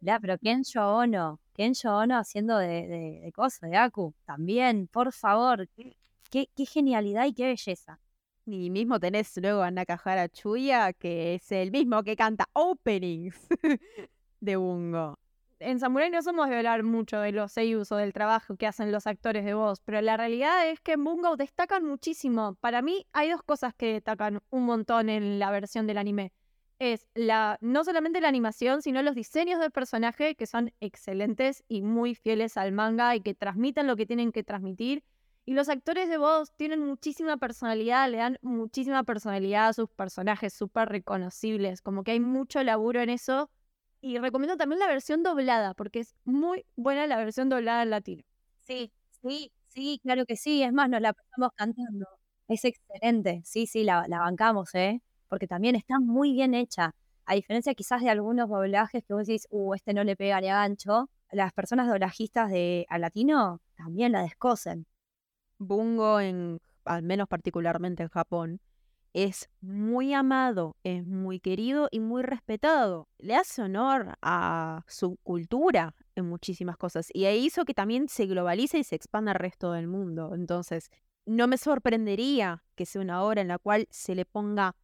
Ya, 0.00 0.18
pero 0.20 0.38
Kensho 0.38 0.82
Ono, 0.96 1.40
Kensho 1.54 1.94
Ono 1.96 2.16
haciendo 2.18 2.56
de, 2.58 2.86
de, 2.88 3.20
de 3.24 3.32
cosas, 3.32 3.70
de 3.70 3.76
Aku, 3.76 4.14
también, 4.24 4.88
por 4.88 5.12
favor. 5.12 5.68
Qué, 6.30 6.48
genialidad 6.64 7.26
y 7.26 7.34
qué 7.34 7.46
belleza. 7.46 8.00
Y 8.46 8.70
mismo 8.70 9.00
tenés 9.00 9.36
luego 9.36 9.62
a 9.62 9.70
Nakahara 9.72 10.28
Chuya, 10.28 10.92
que 10.92 11.34
es 11.34 11.50
el 11.50 11.72
mismo 11.72 12.04
que 12.04 12.14
canta 12.14 12.48
openings 12.52 13.36
de 14.40 14.56
Bungo. 14.56 15.18
en 15.58 15.80
Samurai 15.80 16.08
no 16.08 16.22
somos 16.22 16.48
de 16.48 16.56
hablar 16.56 16.84
mucho 16.84 17.18
de 17.18 17.32
los 17.32 17.52
seiyus 17.52 17.90
o 17.90 17.96
del 17.96 18.12
trabajo 18.12 18.56
que 18.56 18.68
hacen 18.68 18.92
los 18.92 19.08
actores 19.08 19.44
de 19.44 19.54
voz, 19.54 19.80
pero 19.80 20.00
la 20.00 20.16
realidad 20.16 20.68
es 20.68 20.80
que 20.80 20.92
en 20.92 21.04
Bungo 21.04 21.36
destacan 21.36 21.84
muchísimo. 21.84 22.54
Para 22.60 22.80
mí 22.80 23.06
hay 23.12 23.30
dos 23.30 23.42
cosas 23.42 23.74
que 23.74 23.94
destacan 23.94 24.40
un 24.50 24.64
montón 24.64 25.08
en 25.08 25.40
la 25.40 25.50
versión 25.50 25.88
del 25.88 25.98
anime. 25.98 26.32
Es 26.78 27.08
la, 27.14 27.58
no 27.60 27.84
solamente 27.84 28.20
la 28.20 28.28
animación, 28.28 28.82
sino 28.82 29.02
los 29.02 29.16
diseños 29.16 29.60
del 29.60 29.72
personaje 29.72 30.36
que 30.36 30.46
son 30.46 30.72
excelentes 30.80 31.64
y 31.68 31.82
muy 31.82 32.14
fieles 32.14 32.56
al 32.56 32.72
manga 32.72 33.16
y 33.16 33.20
que 33.20 33.34
transmiten 33.34 33.88
lo 33.88 33.96
que 33.96 34.06
tienen 34.06 34.32
que 34.32 34.44
transmitir. 34.44 35.02
Y 35.50 35.54
los 35.54 35.68
actores 35.68 36.08
de 36.08 36.16
voz 36.16 36.52
tienen 36.54 36.78
muchísima 36.78 37.36
personalidad, 37.36 38.08
le 38.08 38.18
dan 38.18 38.38
muchísima 38.40 39.02
personalidad 39.02 39.66
a 39.66 39.72
sus 39.72 39.90
personajes 39.90 40.54
súper 40.54 40.88
reconocibles. 40.88 41.82
Como 41.82 42.04
que 42.04 42.12
hay 42.12 42.20
mucho 42.20 42.62
laburo 42.62 43.00
en 43.00 43.10
eso. 43.10 43.50
Y 44.00 44.18
recomiendo 44.18 44.56
también 44.56 44.78
la 44.78 44.86
versión 44.86 45.24
doblada, 45.24 45.74
porque 45.74 45.98
es 45.98 46.14
muy 46.24 46.64
buena 46.76 47.08
la 47.08 47.16
versión 47.16 47.48
doblada 47.48 47.82
en 47.82 47.90
latino. 47.90 48.22
Sí, 48.60 48.92
sí, 49.22 49.50
sí, 49.66 49.98
claro 50.04 50.24
que 50.24 50.36
sí. 50.36 50.62
Es 50.62 50.72
más, 50.72 50.88
nos 50.88 51.00
la 51.00 51.14
pasamos 51.14 51.50
cantando. 51.56 52.06
Es 52.46 52.64
excelente. 52.64 53.42
Sí, 53.44 53.66
sí, 53.66 53.82
la, 53.82 54.04
la 54.06 54.20
bancamos, 54.20 54.72
¿eh? 54.76 55.02
Porque 55.28 55.48
también 55.48 55.74
está 55.74 55.98
muy 55.98 56.32
bien 56.32 56.54
hecha. 56.54 56.94
A 57.26 57.34
diferencia 57.34 57.74
quizás 57.74 58.02
de 58.02 58.10
algunos 58.10 58.48
doblajes 58.48 59.02
que 59.04 59.14
vos 59.14 59.26
decís, 59.26 59.48
uh, 59.50 59.74
este 59.74 59.94
no 59.94 60.04
le 60.04 60.14
pega 60.14 60.36
a 60.36 60.40
gancho, 60.42 61.10
las 61.32 61.52
personas 61.52 61.88
doblajistas 61.88 62.50
de 62.52 62.86
al 62.88 63.00
latino 63.00 63.60
también 63.74 64.12
la 64.12 64.22
descosen. 64.22 64.86
Bungo, 65.60 66.20
en, 66.20 66.60
al 66.84 67.02
menos 67.02 67.28
particularmente 67.28 68.02
en 68.02 68.08
Japón, 68.08 68.60
es 69.12 69.50
muy 69.60 70.14
amado, 70.14 70.76
es 70.84 71.04
muy 71.04 71.38
querido 71.40 71.88
y 71.90 72.00
muy 72.00 72.22
respetado. 72.22 73.08
Le 73.18 73.36
hace 73.36 73.62
honor 73.62 74.16
a 74.22 74.84
su 74.86 75.16
cultura 75.22 75.94
en 76.14 76.28
muchísimas 76.28 76.76
cosas 76.76 77.08
y 77.12 77.26
e 77.26 77.36
hizo 77.36 77.64
que 77.64 77.74
también 77.74 78.08
se 78.08 78.26
globalice 78.26 78.78
y 78.78 78.84
se 78.84 78.96
expanda 78.96 79.32
al 79.32 79.38
resto 79.38 79.72
del 79.72 79.86
mundo. 79.86 80.34
Entonces, 80.34 80.90
no 81.26 81.46
me 81.46 81.58
sorprendería 81.58 82.64
que 82.74 82.86
sea 82.86 83.02
una 83.02 83.22
obra 83.22 83.42
en 83.42 83.48
la 83.48 83.58
cual 83.58 83.86
se 83.90 84.14
le 84.14 84.24
ponga 84.24 84.76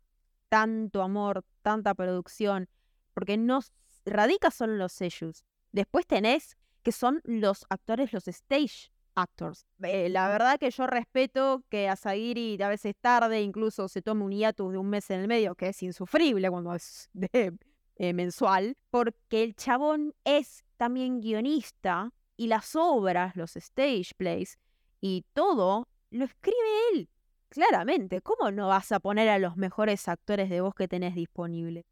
tanto 0.49 1.03
amor, 1.03 1.45
tanta 1.63 1.95
producción, 1.95 2.69
porque 3.15 3.37
no 3.37 3.61
radica 4.05 4.51
solo 4.51 4.75
en 4.75 4.79
los 4.81 4.93
sellos. 4.93 5.45
Después 5.73 6.07
tenés 6.07 6.57
que 6.83 6.93
son 6.93 7.21
los 7.25 7.67
actores, 7.69 8.13
los 8.13 8.29
stage 8.29 8.93
actors. 9.17 9.67
Eh, 9.83 10.09
la 10.09 10.29
verdad 10.29 10.59
que 10.59 10.71
yo 10.71 10.87
respeto 10.87 11.65
que 11.69 11.89
Asagiri 11.89 12.63
a 12.63 12.69
veces 12.69 12.95
tarde, 13.01 13.43
incluso 13.43 13.89
se 13.89 14.03
tome 14.03 14.25
un 14.25 14.33
hiatus 14.33 14.73
de 14.73 14.79
un 14.79 14.89
mes 14.89 15.11
en 15.11 15.21
el 15.21 15.29
medio, 15.29 15.55
que 15.55 15.69
es 15.69 15.83
insufrible 15.83 16.49
cuando 16.51 16.75
es 16.75 17.09
de, 17.13 17.57
eh, 17.97 18.13
mensual, 18.13 18.77
porque 18.91 19.43
el 19.43 19.57
chabón 19.57 20.15
es 20.25 20.65
también 20.77 21.21
guionista 21.21 22.13
y 22.37 22.47
las 22.47 22.77
obras, 22.77 23.35
los 23.37 23.57
stage 23.57 24.11
plays 24.17 24.59
y 25.01 25.25
todo 25.33 25.89
lo 26.11 26.25
escribe 26.27 26.59
él. 26.93 27.09
Claramente, 27.49 28.21
¿cómo 28.21 28.51
no 28.51 28.69
vas 28.69 28.93
a 28.93 29.01
poner 29.01 29.29
a 29.29 29.39
los 29.39 29.57
mejores 29.57 30.09
actores 30.09 30.51
de 30.51 30.61
voz 30.61 30.75
que 30.75 30.89
tenés 30.89 31.15
disponible? 31.15 31.87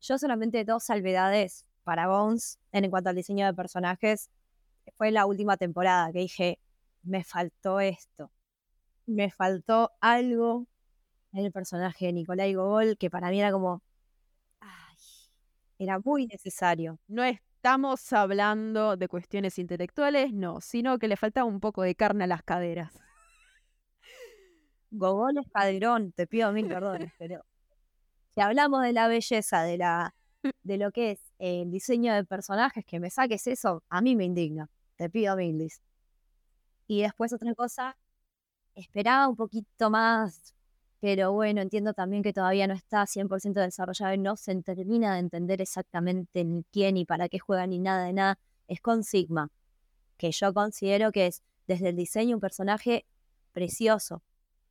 Yo 0.00 0.18
solamente 0.18 0.64
dos 0.64 0.84
salvedades 0.84 1.64
para 1.82 2.06
Bones 2.06 2.58
en 2.70 2.88
cuanto 2.90 3.10
al 3.10 3.16
diseño 3.16 3.46
de 3.46 3.54
personajes. 3.54 4.30
Fue 4.96 5.10
la 5.10 5.26
última 5.26 5.56
temporada 5.56 6.12
que 6.12 6.20
dije, 6.20 6.58
me 7.02 7.24
faltó 7.24 7.80
esto. 7.80 8.30
Me 9.06 9.30
faltó 9.30 9.90
algo 10.00 10.66
en 11.32 11.44
el 11.44 11.52
personaje 11.52 12.06
de 12.06 12.12
Nicolai 12.12 12.54
Gogol 12.54 12.96
que 12.98 13.10
para 13.10 13.30
mí 13.30 13.40
era 13.40 13.52
como, 13.52 13.82
ay, 14.60 14.96
era 15.78 15.98
muy 15.98 16.26
necesario. 16.26 16.98
No 17.08 17.24
estamos 17.24 18.12
hablando 18.12 18.96
de 18.96 19.08
cuestiones 19.08 19.58
intelectuales, 19.58 20.32
no, 20.32 20.60
sino 20.60 20.98
que 20.98 21.08
le 21.08 21.16
faltaba 21.16 21.46
un 21.46 21.60
poco 21.60 21.82
de 21.82 21.94
carne 21.94 22.24
a 22.24 22.28
las 22.28 22.42
caderas. 22.42 22.92
Gogol 24.90 25.38
es 25.38 25.46
caderón, 25.52 26.12
te 26.12 26.26
pido 26.26 26.52
mil 26.52 26.68
perdones, 26.68 27.12
pero 27.18 27.44
si 28.34 28.40
hablamos 28.40 28.82
de 28.82 28.92
la 28.92 29.08
belleza, 29.08 29.62
de 29.62 29.78
la 29.78 30.14
de 30.64 30.76
lo 30.76 30.90
que 30.90 31.12
es 31.12 31.31
el 31.42 31.72
diseño 31.72 32.14
de 32.14 32.24
personajes, 32.24 32.84
que 32.84 33.00
me 33.00 33.10
saques 33.10 33.48
eso, 33.48 33.82
a 33.88 34.00
mí 34.00 34.14
me 34.14 34.24
indigna. 34.24 34.70
te 34.96 35.10
pido 35.10 35.36
milis. 35.36 35.82
Y 36.86 37.02
después 37.02 37.32
otra 37.32 37.52
cosa, 37.54 37.96
esperaba 38.76 39.26
un 39.28 39.34
poquito 39.34 39.90
más, 39.90 40.54
pero 41.00 41.32
bueno, 41.32 41.60
entiendo 41.60 41.94
también 41.94 42.22
que 42.22 42.32
todavía 42.32 42.68
no 42.68 42.74
está 42.74 43.06
100% 43.06 43.54
desarrollado 43.54 44.14
y 44.14 44.18
no 44.18 44.36
se 44.36 44.54
termina 44.62 45.14
de 45.14 45.20
entender 45.20 45.60
exactamente 45.60 46.44
ni 46.44 46.62
quién 46.70 46.96
y 46.96 47.04
para 47.04 47.28
qué 47.28 47.40
juega 47.40 47.66
ni 47.66 47.80
nada 47.80 48.04
de 48.04 48.12
nada. 48.12 48.38
Es 48.68 48.80
con 48.80 49.02
Sigma, 49.02 49.50
que 50.18 50.30
yo 50.30 50.54
considero 50.54 51.10
que 51.10 51.26
es 51.26 51.42
desde 51.66 51.88
el 51.88 51.96
diseño 51.96 52.36
un 52.36 52.40
personaje 52.40 53.04
precioso. 53.52 54.22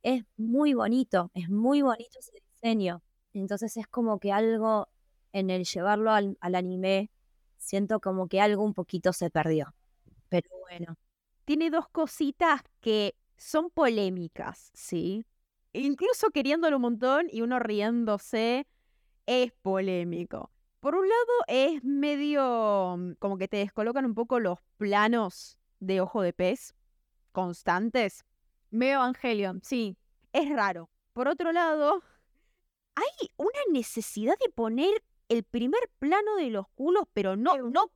Es 0.02 0.24
muy 0.38 0.72
bonito, 0.72 1.30
es 1.34 1.50
muy 1.50 1.82
bonito 1.82 2.18
ese 2.18 2.32
diseño. 2.54 3.02
Entonces 3.34 3.76
es 3.76 3.86
como 3.88 4.18
que 4.18 4.32
algo 4.32 4.88
en 5.32 5.50
el 5.50 5.64
llevarlo 5.64 6.12
al, 6.12 6.36
anime, 6.40 7.10
siento 7.58 8.00
como 8.00 8.28
que 8.28 8.40
algo 8.40 8.64
un 8.64 8.74
poquito 8.74 9.12
se 9.12 9.30
perdió. 9.30 9.74
Pero 10.28 10.48
bueno. 10.68 10.96
Tiene 11.44 11.70
dos 11.70 11.88
cositas 11.88 12.62
que 12.80 13.16
son 13.36 13.70
polémicas, 13.70 14.70
¿sí? 14.74 15.26
Incluso 15.72 16.30
queriéndolo 16.30 16.76
un 16.76 16.82
montón 16.82 17.26
y 17.30 17.42
uno 17.42 17.58
riéndose, 17.58 18.66
es 19.26 19.52
polémico. 19.62 20.50
Por 20.80 20.94
un 20.94 21.08
lado, 21.08 21.32
es 21.46 21.82
medio 21.84 22.96
mm, 22.98 23.12
como 23.18 23.38
que 23.38 23.48
te 23.48 23.58
descolocan 23.58 24.04
un 24.04 24.14
poco 24.14 24.40
los 24.40 24.58
planos 24.76 25.58
de 25.80 26.00
ojo 26.00 26.22
de 26.22 26.32
pez 26.32 26.74
constantes. 27.32 28.24
Medio 28.70 28.94
Evangelion, 28.94 29.60
sí. 29.62 29.96
Es 30.32 30.48
raro. 30.50 30.90
Por 31.12 31.28
otro 31.28 31.52
lado, 31.52 32.02
hay 32.94 33.30
una 33.36 33.60
necesidad 33.70 34.34
de 34.38 34.50
poner 34.50 35.02
el 35.32 35.44
primer 35.44 35.80
plano 35.98 36.36
de 36.36 36.50
los 36.50 36.68
culos, 36.74 37.04
pero 37.12 37.36
no, 37.36 37.56
no 37.58 37.90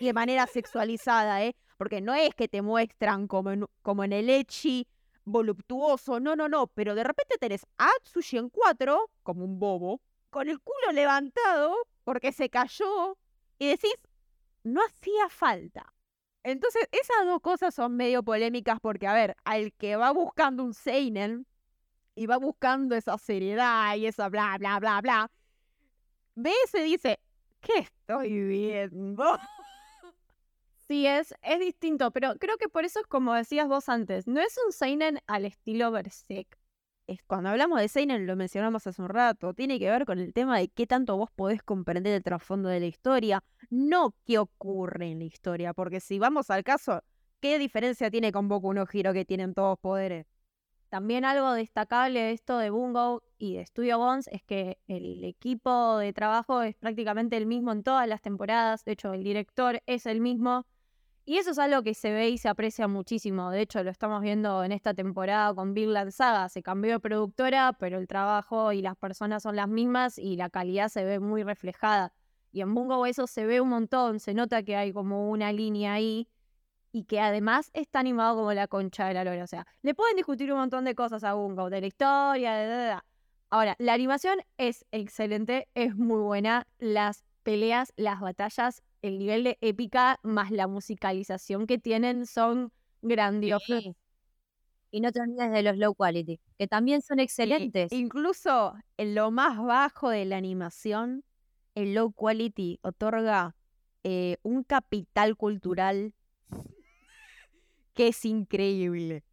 de 0.00 0.12
manera 0.12 0.46
sexualizada, 0.46 1.44
¿eh? 1.44 1.54
Porque 1.76 2.00
no 2.00 2.14
es 2.14 2.34
que 2.34 2.48
te 2.48 2.62
muestran 2.62 3.28
como 3.28 3.50
en, 3.50 3.66
como 3.82 4.04
en 4.04 4.12
el 4.12 4.30
Echi 4.30 4.86
voluptuoso, 5.24 6.18
no, 6.18 6.34
no, 6.34 6.48
no, 6.48 6.68
pero 6.68 6.94
de 6.94 7.04
repente 7.04 7.36
tenés 7.38 7.66
a 7.76 7.90
Atsushi 8.00 8.38
en 8.38 8.48
cuatro, 8.48 9.10
como 9.22 9.44
un 9.44 9.58
bobo, 9.58 10.00
con 10.30 10.48
el 10.48 10.60
culo 10.60 10.92
levantado 10.92 11.76
porque 12.04 12.32
se 12.32 12.48
cayó 12.48 13.18
y 13.58 13.68
decís, 13.68 13.94
no 14.64 14.80
hacía 14.82 15.28
falta. 15.28 15.94
Entonces, 16.42 16.88
esas 16.92 17.26
dos 17.26 17.40
cosas 17.40 17.74
son 17.74 17.96
medio 17.96 18.22
polémicas 18.22 18.78
porque, 18.80 19.06
a 19.06 19.12
ver, 19.12 19.36
al 19.44 19.72
que 19.74 19.96
va 19.96 20.10
buscando 20.12 20.64
un 20.64 20.72
Seinen 20.72 21.46
y 22.14 22.26
va 22.26 22.38
buscando 22.38 22.94
esa 22.96 23.18
seriedad 23.18 23.94
y 23.96 24.06
esa 24.06 24.28
bla, 24.28 24.56
bla, 24.58 24.78
bla, 24.80 25.00
bla, 25.02 25.30
ve 26.38 26.52
y 26.74 26.82
dice, 26.82 27.18
¿qué 27.60 27.80
estoy 27.80 28.42
viendo? 28.42 29.38
Sí, 30.88 31.06
es, 31.06 31.34
es 31.42 31.60
distinto, 31.60 32.10
pero 32.12 32.34
creo 32.36 32.56
que 32.56 32.70
por 32.70 32.86
eso 32.86 33.00
es 33.00 33.06
como 33.06 33.34
decías 33.34 33.68
vos 33.68 33.90
antes, 33.90 34.26
no 34.26 34.40
es 34.40 34.58
un 34.64 34.72
Seinen 34.72 35.18
al 35.26 35.44
estilo 35.44 35.90
Berserk. 35.90 36.58
Es, 37.06 37.22
cuando 37.26 37.50
hablamos 37.50 37.78
de 37.78 37.88
Seinen, 37.88 38.26
lo 38.26 38.36
mencionamos 38.36 38.86
hace 38.86 39.02
un 39.02 39.10
rato, 39.10 39.52
tiene 39.52 39.78
que 39.78 39.90
ver 39.90 40.06
con 40.06 40.18
el 40.18 40.32
tema 40.32 40.58
de 40.58 40.68
qué 40.68 40.86
tanto 40.86 41.18
vos 41.18 41.28
podés 41.30 41.62
comprender 41.62 42.14
el 42.14 42.22
trasfondo 42.22 42.70
de 42.70 42.80
la 42.80 42.86
historia, 42.86 43.44
no 43.68 44.14
qué 44.24 44.38
ocurre 44.38 45.10
en 45.10 45.18
la 45.18 45.26
historia, 45.26 45.74
porque 45.74 46.00
si 46.00 46.18
vamos 46.18 46.48
al 46.48 46.64
caso, 46.64 47.02
¿qué 47.40 47.58
diferencia 47.58 48.10
tiene 48.10 48.32
con 48.32 48.48
Boku 48.48 48.72
no 48.72 48.86
Hero 48.90 49.12
que 49.12 49.26
tienen 49.26 49.52
todos 49.52 49.78
poderes? 49.78 50.26
También 50.88 51.24
algo 51.24 51.52
destacable 51.52 52.20
de 52.20 52.32
esto 52.32 52.58
de 52.58 52.70
Bungo 52.70 53.22
y 53.36 53.56
de 53.56 53.66
Studio 53.66 53.98
Bones 53.98 54.28
es 54.32 54.42
que 54.42 54.78
el 54.86 55.22
equipo 55.24 55.98
de 55.98 56.12
trabajo 56.12 56.62
es 56.62 56.74
prácticamente 56.76 57.36
el 57.36 57.46
mismo 57.46 57.72
en 57.72 57.82
todas 57.82 58.08
las 58.08 58.22
temporadas, 58.22 58.84
de 58.84 58.92
hecho 58.92 59.12
el 59.12 59.22
director 59.22 59.82
es 59.86 60.06
el 60.06 60.20
mismo, 60.20 60.64
y 61.28 61.36
eso 61.36 61.50
es 61.50 61.58
algo 61.58 61.82
que 61.82 61.92
se 61.92 62.10
ve 62.10 62.30
y 62.30 62.38
se 62.38 62.48
aprecia 62.48 62.88
muchísimo. 62.88 63.50
De 63.50 63.60
hecho, 63.60 63.84
lo 63.84 63.90
estamos 63.90 64.22
viendo 64.22 64.64
en 64.64 64.72
esta 64.72 64.94
temporada 64.94 65.54
con 65.54 65.74
Big 65.74 65.86
Land 65.86 66.10
Saga. 66.10 66.48
Se 66.48 66.62
cambió 66.62 66.92
de 66.92 67.00
productora, 67.00 67.74
pero 67.78 67.98
el 67.98 68.08
trabajo 68.08 68.72
y 68.72 68.80
las 68.80 68.96
personas 68.96 69.42
son 69.42 69.54
las 69.54 69.68
mismas 69.68 70.18
y 70.18 70.36
la 70.36 70.48
calidad 70.48 70.88
se 70.88 71.04
ve 71.04 71.20
muy 71.20 71.42
reflejada. 71.42 72.14
Y 72.50 72.62
en 72.62 72.74
Bungo 72.74 73.04
eso 73.04 73.26
se 73.26 73.44
ve 73.44 73.60
un 73.60 73.68
montón. 73.68 74.20
Se 74.20 74.32
nota 74.32 74.62
que 74.62 74.74
hay 74.74 74.90
como 74.94 75.28
una 75.28 75.52
línea 75.52 75.92
ahí 75.92 76.28
y 76.98 77.04
que 77.04 77.20
además 77.20 77.70
está 77.74 78.00
animado 78.00 78.34
como 78.34 78.52
la 78.52 78.66
concha 78.66 79.06
de 79.06 79.14
la 79.14 79.22
lora. 79.22 79.44
O 79.44 79.46
sea, 79.46 79.66
le 79.82 79.94
pueden 79.94 80.16
discutir 80.16 80.52
un 80.52 80.58
montón 80.58 80.84
de 80.84 80.96
cosas 80.96 81.22
a 81.22 81.34
Bungo, 81.34 81.70
de 81.70 81.80
la 81.80 81.86
historia, 81.86 82.54
de... 82.54 82.98
Ahora, 83.50 83.76
la 83.78 83.92
animación 83.92 84.40
es 84.56 84.84
excelente, 84.90 85.68
es 85.74 85.94
muy 85.94 86.20
buena. 86.20 86.66
Las 86.78 87.24
peleas, 87.44 87.92
las 87.96 88.18
batallas 88.20 88.82
el 89.00 89.18
nivel 89.18 89.44
de 89.44 89.58
épica 89.60 90.18
más 90.24 90.50
la 90.50 90.66
musicalización 90.66 91.68
que 91.68 91.78
tienen 91.78 92.26
son 92.26 92.72
grandiosos. 93.00 93.90
Y 94.90 95.00
no 95.00 95.12
te 95.12 95.20
olvides 95.20 95.52
de 95.52 95.62
los 95.62 95.76
low 95.76 95.94
quality, 95.94 96.40
que 96.58 96.66
también 96.66 97.00
son 97.00 97.20
excelentes. 97.20 97.92
incluso 97.92 98.74
en 98.96 99.14
lo 99.14 99.30
más 99.30 99.62
bajo 99.62 100.10
de 100.10 100.24
la 100.24 100.36
animación, 100.36 101.22
el 101.76 101.94
low 101.94 102.10
quality 102.10 102.80
otorga 102.82 103.54
eh, 104.02 104.38
un 104.42 104.64
capital 104.64 105.36
cultural 105.36 106.12
que 107.98 108.06
es 108.06 108.24
increíble. 108.24 109.24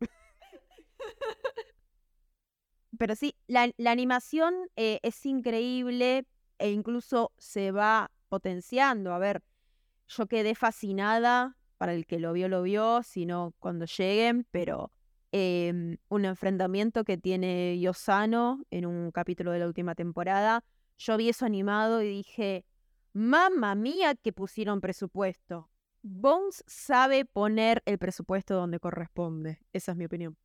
Pero 2.98 3.16
sí, 3.16 3.36
la, 3.46 3.72
animación 3.86 4.56
eh, 4.76 5.00
es 5.04 5.24
increíble 5.28 6.26
e 6.58 6.72
incluso 6.72 7.32
se 7.38 7.70
va 7.70 8.10
potenciando. 8.28 9.14
A 9.14 9.20
ver, 9.20 9.44
yo 10.08 10.26
quedé 10.26 10.56
fascinada, 10.56 11.56
para 11.78 11.94
el 11.94 12.08
que 12.08 12.18
lo 12.18 12.34
vio, 12.34 12.50
lo 12.50 12.64
vio, 12.64 13.04
sino 13.04 13.54
cuando 13.60 13.86
lleguen, 13.86 14.48
pero 14.50 14.92
em, 15.32 15.98
un 16.10 16.26
enfrentamiento 16.26 17.04
que 17.04 17.20
tiene 17.20 17.80
Yosano 17.80 18.64
en 18.72 18.88
un 18.88 19.12
capítulo 19.12 19.52
de 19.52 19.60
la 19.60 19.68
última 19.68 19.94
temporada. 19.94 20.64
Yo 20.98 21.18
vi 21.18 21.30
eso 21.30 21.46
animado 21.46 22.02
y 22.02 22.08
dije, 22.10 22.66
mamma 23.14 23.76
mía 23.76 24.16
que 24.16 24.34
pusieron 24.34 24.82
presupuesto. 24.82 25.70
Bones 26.08 26.64
sabe 26.68 27.26
poner 27.26 27.82
el 27.86 27.98
presupuesto 27.98 28.54
donde 28.54 28.80
corresponde. 28.80 29.60
Esa 29.74 29.94
es 29.94 29.98
mi 29.98 30.06
opinión. 30.06 30.38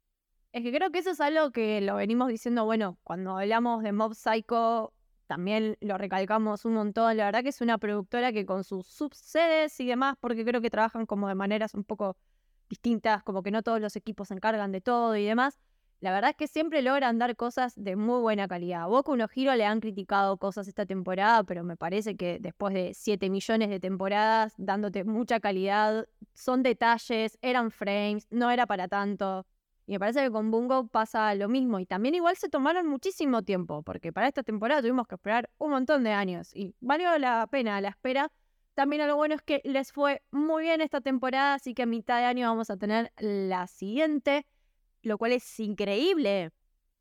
Es 0.52 0.62
que 0.62 0.72
creo 0.72 0.90
que 0.90 1.00
eso 1.00 1.10
es 1.10 1.20
algo 1.20 1.52
que 1.52 1.82
lo 1.82 1.96
venimos 1.96 2.28
diciendo, 2.28 2.64
bueno, 2.64 2.98
cuando 3.04 3.36
hablamos 3.36 3.82
de 3.82 3.92
Mob 3.92 4.14
Psycho 4.14 4.94
también 5.26 5.76
lo 5.82 5.98
recalcamos 5.98 6.64
un 6.64 6.72
montón. 6.72 7.14
La 7.18 7.26
verdad 7.26 7.42
que 7.42 7.50
es 7.50 7.60
una 7.60 7.76
productora 7.76 8.32
que 8.32 8.46
con 8.46 8.64
sus 8.64 8.86
subsedes 8.86 9.78
y 9.80 9.86
demás, 9.86 10.16
porque 10.18 10.46
creo 10.46 10.62
que 10.62 10.70
trabajan 10.70 11.04
como 11.04 11.28
de 11.28 11.34
maneras 11.34 11.74
un 11.74 11.84
poco 11.84 12.16
distintas, 12.70 13.22
como 13.22 13.42
que 13.42 13.50
no 13.50 13.62
todos 13.62 13.82
los 13.82 13.96
equipos 13.96 14.28
se 14.28 14.34
encargan 14.34 14.72
de 14.72 14.80
todo 14.80 15.14
y 15.14 15.26
demás. 15.26 15.58
La 16.00 16.12
verdad 16.12 16.30
es 16.30 16.36
que 16.36 16.48
siempre 16.48 16.80
logran 16.80 17.18
dar 17.18 17.36
cosas 17.36 17.74
de 17.76 17.94
muy 17.94 18.20
buena 18.22 18.48
calidad. 18.48 18.88
Boku 18.88 19.16
no 19.16 19.28
Hiro 19.34 19.54
le 19.54 19.66
han 19.66 19.80
criticado 19.80 20.38
cosas 20.38 20.66
esta 20.66 20.86
temporada, 20.86 21.44
pero 21.44 21.62
me 21.62 21.76
parece 21.76 22.16
que 22.16 22.38
después 22.40 22.72
de 22.72 22.94
7 22.94 23.28
millones 23.28 23.68
de 23.68 23.80
temporadas, 23.80 24.54
dándote 24.56 25.04
mucha 25.04 25.40
calidad, 25.40 26.08
son 26.32 26.62
detalles, 26.62 27.38
eran 27.42 27.70
frames, 27.70 28.26
no 28.30 28.50
era 28.50 28.66
para 28.66 28.88
tanto. 28.88 29.44
Y 29.86 29.92
me 29.92 29.98
parece 29.98 30.22
que 30.22 30.30
con 30.30 30.50
Bungo 30.50 30.86
pasa 30.86 31.34
lo 31.34 31.50
mismo. 31.50 31.80
Y 31.80 31.84
también 31.84 32.14
igual 32.14 32.36
se 32.36 32.48
tomaron 32.48 32.86
muchísimo 32.86 33.42
tiempo, 33.42 33.82
porque 33.82 34.10
para 34.10 34.26
esta 34.26 34.42
temporada 34.42 34.80
tuvimos 34.80 35.06
que 35.06 35.16
esperar 35.16 35.50
un 35.58 35.70
montón 35.70 36.02
de 36.04 36.12
años. 36.12 36.50
Y 36.54 36.74
valió 36.80 37.18
la 37.18 37.46
pena 37.46 37.78
la 37.82 37.88
espera. 37.90 38.32
También 38.72 39.02
algo 39.02 39.16
bueno 39.16 39.34
es 39.34 39.42
que 39.42 39.60
les 39.64 39.92
fue 39.92 40.22
muy 40.30 40.62
bien 40.62 40.80
esta 40.80 41.02
temporada, 41.02 41.54
así 41.54 41.74
que 41.74 41.82
a 41.82 41.86
mitad 41.86 42.20
de 42.20 42.24
año 42.24 42.48
vamos 42.48 42.70
a 42.70 42.78
tener 42.78 43.12
la 43.18 43.66
siguiente, 43.66 44.46
lo 45.02 45.18
cual 45.18 45.32
es 45.32 45.60
increíble. 45.60 46.50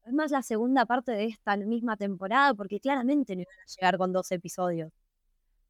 Es 0.05 0.13
más 0.13 0.31
la 0.31 0.41
segunda 0.43 0.85
parte 0.85 1.11
de 1.11 1.25
esta 1.25 1.57
misma 1.57 1.97
temporada, 1.97 2.53
porque 2.53 2.79
claramente 2.79 3.35
no 3.35 3.41
iban 3.43 3.59
a 3.59 3.65
llegar 3.67 3.97
con 3.97 4.13
dos 4.13 4.31
episodios. 4.31 4.91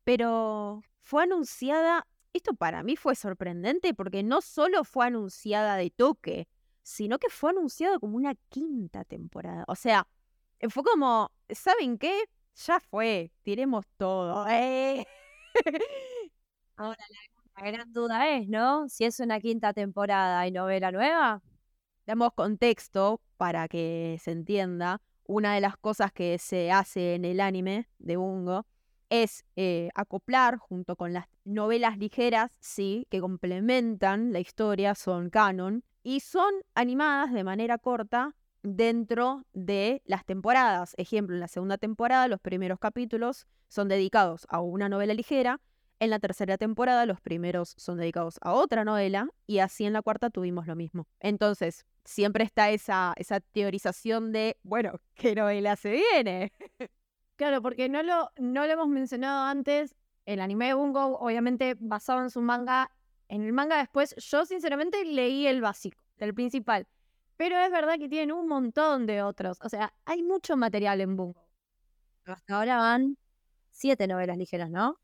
Pero 0.04 0.82
fue 1.02 1.24
anunciada, 1.24 2.08
esto 2.34 2.54
para 2.54 2.84
mí 2.84 2.96
fue 2.96 3.16
sorprendente, 3.16 3.94
porque 3.94 4.24
no 4.24 4.42
solo 4.42 4.84
fue 4.84 5.08
anunciada 5.08 5.76
de 5.76 5.90
toque, 5.92 6.48
sino 6.84 7.20
que 7.20 7.30
fue 7.30 7.52
anunciado 7.52 8.00
como 8.00 8.18
una 8.18 8.36
quinta 8.50 9.04
temporada. 9.06 9.64
O 9.68 9.76
sea, 9.76 10.08
eh, 10.60 10.70
fue 10.70 10.84
como, 10.84 11.32
¿saben 11.50 11.98
qué? 11.98 12.24
Ya 12.66 12.80
fue, 12.80 13.32
tiremos 13.44 13.86
todo. 13.98 14.48
¿eh? 14.50 15.06
Ahora 16.76 17.04
la, 17.56 17.72
gran 17.72 17.92
duda 17.94 18.30
es, 18.30 18.48
¿no? 18.48 18.88
Si 18.90 19.04
es 19.06 19.20
una 19.20 19.40
quinta 19.40 19.74
temporada 19.74 20.48
y 20.48 20.52
novela 20.52 20.92
nueva. 20.92 21.42
Damos 22.10 22.34
contexto 22.34 23.22
para 23.38 23.68
que 23.68 24.18
se 24.20 24.32
entienda. 24.32 25.00
Una 25.28 25.54
de 25.54 25.62
las 25.62 25.78
cosas 25.78 26.12
que 26.12 26.40
se 26.40 26.72
hace 26.72 27.14
en 27.14 27.24
el 27.24 27.40
anime 27.40 27.88
de 28.00 28.18
Bungo 28.18 28.66
es 29.12 29.46
eh, 29.56 29.90
acoplar 29.94 30.58
junto 30.58 30.96
con 30.96 31.14
las 31.14 31.28
novelas 31.46 32.00
ligeras, 32.00 32.50
sí, 32.60 33.06
que 33.12 33.22
complementan 33.22 34.34
la 34.34 34.40
historia, 34.40 34.96
son 34.96 35.30
canon, 35.30 35.84
y 36.02 36.22
son 36.22 36.52
animadas 36.74 37.32
de 37.32 37.44
manera 37.44 37.78
corta 37.78 38.36
dentro 38.64 39.46
de 39.54 40.02
las 40.06 40.26
temporadas. 40.26 40.96
Ejemplo, 40.98 41.36
en 41.36 41.42
la 41.42 41.48
segunda 41.48 41.78
temporada 41.78 42.28
los 42.28 42.40
primeros 42.40 42.80
capítulos 42.80 43.46
son 43.68 43.88
dedicados 43.88 44.48
a 44.50 44.62
una 44.62 44.90
novela 44.90 45.14
ligera 45.14 45.62
En 46.02 46.10
la 46.10 46.20
tercera 46.20 46.58
temporada 46.58 47.06
los 47.06 47.20
primeros 47.20 47.74
son 47.78 47.98
dedicados 47.98 48.40
a 48.42 48.54
otra 48.54 48.86
novela 48.86 49.28
y 49.48 49.60
así 49.60 49.84
en 49.84 49.92
la 49.92 50.02
cuarta 50.02 50.30
tuvimos 50.30 50.66
lo 50.66 50.76
mismo. 50.76 51.08
Entonces, 51.20 51.86
siempre 52.06 52.46
está 52.46 52.70
esa, 52.70 53.14
teorización 53.52 54.32
de, 54.32 54.58
bueno, 54.64 55.00
¿qué 55.16 55.36
novela 55.36 55.76
se 55.76 55.92
viene? 55.92 56.52
Claro, 57.36 57.62
porque 57.62 57.88
no 57.88 58.04
lo, 58.04 58.30
no 58.38 58.68
lo 58.68 58.74
hemos 58.74 58.90
mencionado 58.90 59.46
antes. 59.46 59.96
El 60.26 60.42
anime 60.42 60.68
de 60.68 60.74
Bungo, 60.74 61.18
obviamente, 61.20 61.78
basado 61.80 62.22
en 62.22 62.30
su 62.30 62.42
manga. 62.42 62.92
En 63.30 63.44
el 63.44 63.54
manga 63.54 63.78
después, 63.78 64.14
yo 64.18 64.46
sinceramente 64.46 65.06
leí 65.06 65.48
el 65.48 65.62
básico, 65.62 66.04
el 66.18 66.34
principal. 66.34 66.86
Pero 67.38 67.58
es 67.58 67.72
verdad 67.72 67.98
que 67.98 68.10
tienen 68.10 68.34
un 68.34 68.46
montón 68.46 69.06
de 69.06 69.22
otros. 69.22 69.58
O 69.62 69.70
sea, 69.70 69.94
hay 70.04 70.22
mucho 70.22 70.58
material 70.58 71.00
en 71.00 71.16
Bungo. 71.16 71.48
Hasta 72.26 72.58
ahora 72.58 72.76
van 72.76 73.18
siete 73.72 74.06
novelas 74.06 74.38
ligeras, 74.38 74.70
¿no? 74.70 75.00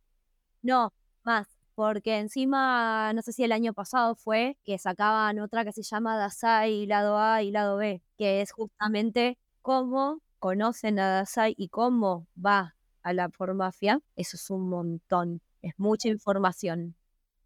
No, 0.65 0.91
más. 1.23 1.47
Porque 1.75 2.17
encima, 2.17 3.13
no 3.13 3.21
sé 3.21 3.33
si 3.33 3.43
el 3.43 3.51
año 3.51 3.71
pasado 3.73 4.15
fue 4.15 4.57
que 4.63 4.79
sacaban 4.79 5.39
otra 5.39 5.63
que 5.63 5.71
se 5.73 5.83
llama 5.83 6.17
Dasai, 6.17 6.87
lado 6.87 7.19
A 7.19 7.43
y 7.43 7.51
lado 7.51 7.77
B, 7.77 8.01
que 8.17 8.41
es 8.41 8.51
justamente 8.51 9.37
cómo 9.61 10.21
conocen 10.39 10.97
a 10.99 11.07
Dasai 11.09 11.53
y 11.55 11.67
cómo 11.69 12.25
va 12.43 12.75
a 13.03 13.13
la 13.13 13.29
mafia. 13.53 14.01
Eso 14.15 14.37
es 14.37 14.49
un 14.49 14.67
montón, 14.69 15.39
es 15.61 15.73
mucha 15.77 16.07
información. 16.07 16.95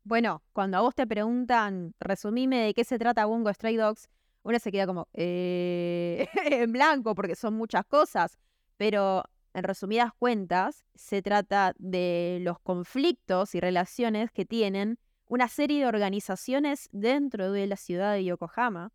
Bueno, 0.05 0.41
cuando 0.53 0.77
a 0.77 0.82
vos 0.82 0.95
te 0.95 1.05
preguntan, 1.05 1.93
resumime 1.99 2.60
de 2.67 2.73
qué 2.73 2.86
se 2.86 2.99
trata 2.99 3.25
Bungo 3.25 3.51
Stray 3.53 3.75
Dogs, 3.75 4.08
uno 4.43 4.60
se 4.60 4.71
queda 4.71 4.88
como 4.88 5.10
eh, 5.13 6.27
en 6.45 6.71
blanco 6.71 7.15
porque 7.15 7.36
son 7.36 7.55
muchas 7.55 7.86
cosas, 7.86 8.38
pero 8.77 9.23
en 9.59 9.63
resumidas 9.63 10.11
cuentas 10.17 10.85
se 10.95 11.21
trata 11.21 11.73
de 11.77 12.39
los 12.41 12.59
conflictos 12.59 13.53
y 13.55 13.59
relaciones 13.59 14.31
que 14.31 14.45
tienen 14.45 14.97
una 15.27 15.47
serie 15.47 15.81
de 15.81 15.85
organizaciones 15.85 16.89
dentro 16.91 17.51
de 17.51 17.67
la 17.67 17.75
ciudad 17.75 18.13
de 18.13 18.25
Yokohama 18.25 18.91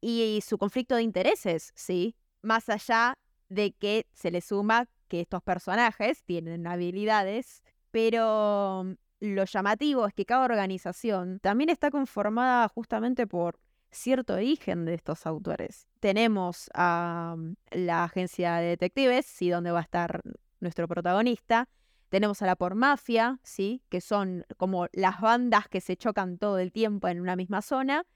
y 0.00 0.40
su 0.46 0.56
conflicto 0.56 0.96
de 0.96 1.02
intereses, 1.02 1.72
¿sí? 1.74 2.16
Más 2.42 2.68
allá 2.68 3.14
de 3.48 3.72
que 3.72 4.06
se 4.12 4.30
le 4.30 4.40
suma 4.40 4.88
que 5.08 5.20
estos 5.20 5.42
personajes 5.42 6.22
tienen 6.24 6.66
habilidades, 6.66 7.62
pero 7.90 8.84
mm, 8.84 8.92
lo 9.20 9.44
llamativo 9.44 10.06
es 10.06 10.14
que 10.14 10.24
cada 10.24 10.44
organización 10.44 11.40
también 11.40 11.70
está 11.70 11.90
conformada 11.90 12.68
justamente 12.68 13.26
por 13.26 13.58
cierto 13.90 14.34
origen 14.34 14.84
de 14.84 14.94
estos 14.94 15.26
autores. 15.26 15.88
Tenemos 16.00 16.70
a 16.74 17.34
mm, 17.36 17.54
la 17.72 18.04
agencia 18.04 18.56
de 18.56 18.68
detectives, 18.68 19.26
sí, 19.26 19.50
donde 19.50 19.70
va 19.70 19.80
a 19.80 19.82
estar 19.82 20.22
nuestro 20.60 20.88
protagonista. 20.88 21.68
Tenemos 22.08 22.40
a 22.42 22.46
la 22.46 22.56
por 22.56 22.74
mafia, 22.74 23.38
sí, 23.42 23.82
que 23.88 24.00
son 24.00 24.44
como 24.56 24.86
las 24.92 25.20
bandas 25.20 25.68
que 25.68 25.80
se 25.80 25.96
chocan 25.96 26.38
todo 26.38 26.58
el 26.58 26.72
tiempo 26.72 27.08
en 27.08 27.20
una 27.20 27.36
misma 27.36 27.62
zona, 27.62 28.06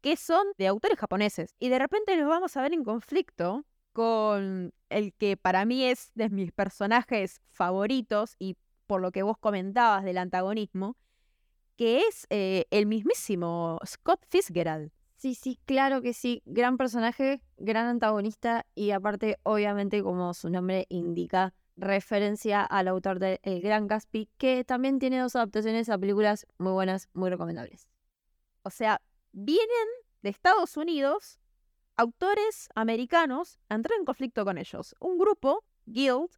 que 0.00 0.16
son 0.16 0.46
de 0.58 0.66
autores 0.66 0.98
japoneses. 0.98 1.54
Y 1.58 1.68
de 1.68 1.78
repente 1.78 2.16
los 2.16 2.28
vamos 2.28 2.56
a 2.56 2.62
ver 2.62 2.72
en 2.72 2.84
conflicto 2.84 3.64
con 3.92 4.72
el 4.88 5.12
que 5.14 5.36
para 5.36 5.64
mí 5.64 5.84
es 5.84 6.10
de 6.14 6.30
mis 6.30 6.50
personajes 6.52 7.40
favoritos 7.50 8.36
y 8.38 8.56
por 8.86 9.00
lo 9.00 9.12
que 9.12 9.22
vos 9.22 9.38
comentabas 9.38 10.04
del 10.04 10.18
antagonismo, 10.18 10.96
que 11.76 12.00
es 12.00 12.26
eh, 12.30 12.66
el 12.70 12.86
mismísimo 12.86 13.78
Scott 13.86 14.24
Fitzgerald. 14.28 14.92
Sí, 15.22 15.36
sí, 15.36 15.56
claro 15.66 16.02
que 16.02 16.14
sí. 16.14 16.42
Gran 16.46 16.76
personaje, 16.76 17.40
gran 17.56 17.86
antagonista 17.86 18.66
y 18.74 18.90
aparte, 18.90 19.38
obviamente, 19.44 20.02
como 20.02 20.34
su 20.34 20.50
nombre 20.50 20.86
indica, 20.88 21.54
referencia 21.76 22.64
al 22.64 22.88
autor 22.88 23.20
de 23.20 23.38
El 23.44 23.60
Gran 23.60 23.86
Gatsby, 23.86 24.28
que 24.36 24.64
también 24.64 24.98
tiene 24.98 25.20
dos 25.20 25.36
adaptaciones 25.36 25.88
a 25.90 25.96
películas 25.96 26.48
muy 26.58 26.72
buenas, 26.72 27.08
muy 27.12 27.30
recomendables. 27.30 27.86
O 28.64 28.70
sea, 28.70 29.00
vienen 29.30 29.86
de 30.22 30.30
Estados 30.30 30.76
Unidos 30.76 31.38
autores 31.94 32.68
americanos 32.74 33.60
entrar 33.68 33.96
en 34.00 34.04
conflicto 34.04 34.44
con 34.44 34.58
ellos. 34.58 34.96
Un 34.98 35.18
grupo, 35.18 35.62
Guild, 35.86 36.30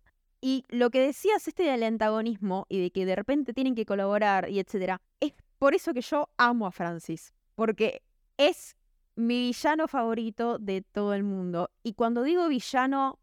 y 0.42 0.62
lo 0.68 0.90
que 0.90 1.01
decías 1.01 1.49
este 1.49 1.62
del 1.62 1.85
antagonismo 1.85 2.66
y 2.68 2.83
de 2.83 2.90
que 2.90 3.07
de 3.07 3.16
repente 3.16 3.55
tienen 3.55 3.75
que 3.75 3.87
colaborar 3.87 4.51
y 4.51 4.61
etcétera, 4.61 5.01
es 5.20 5.33
por 5.59 5.75
eso 5.75 5.94
que 5.94 6.03
yo 6.03 6.29
amo 6.37 6.66
a 6.66 6.70
Francis, 6.70 7.33
porque 7.55 8.03
es 8.37 8.77
mi 9.16 9.38
villano 9.47 9.88
favorito 9.88 10.59
de 10.59 10.83
todo 10.83 11.14
el 11.14 11.23
mundo. 11.23 11.70
Y 11.83 11.94
cuando 11.94 12.23
digo 12.23 12.49
villano, 12.49 13.18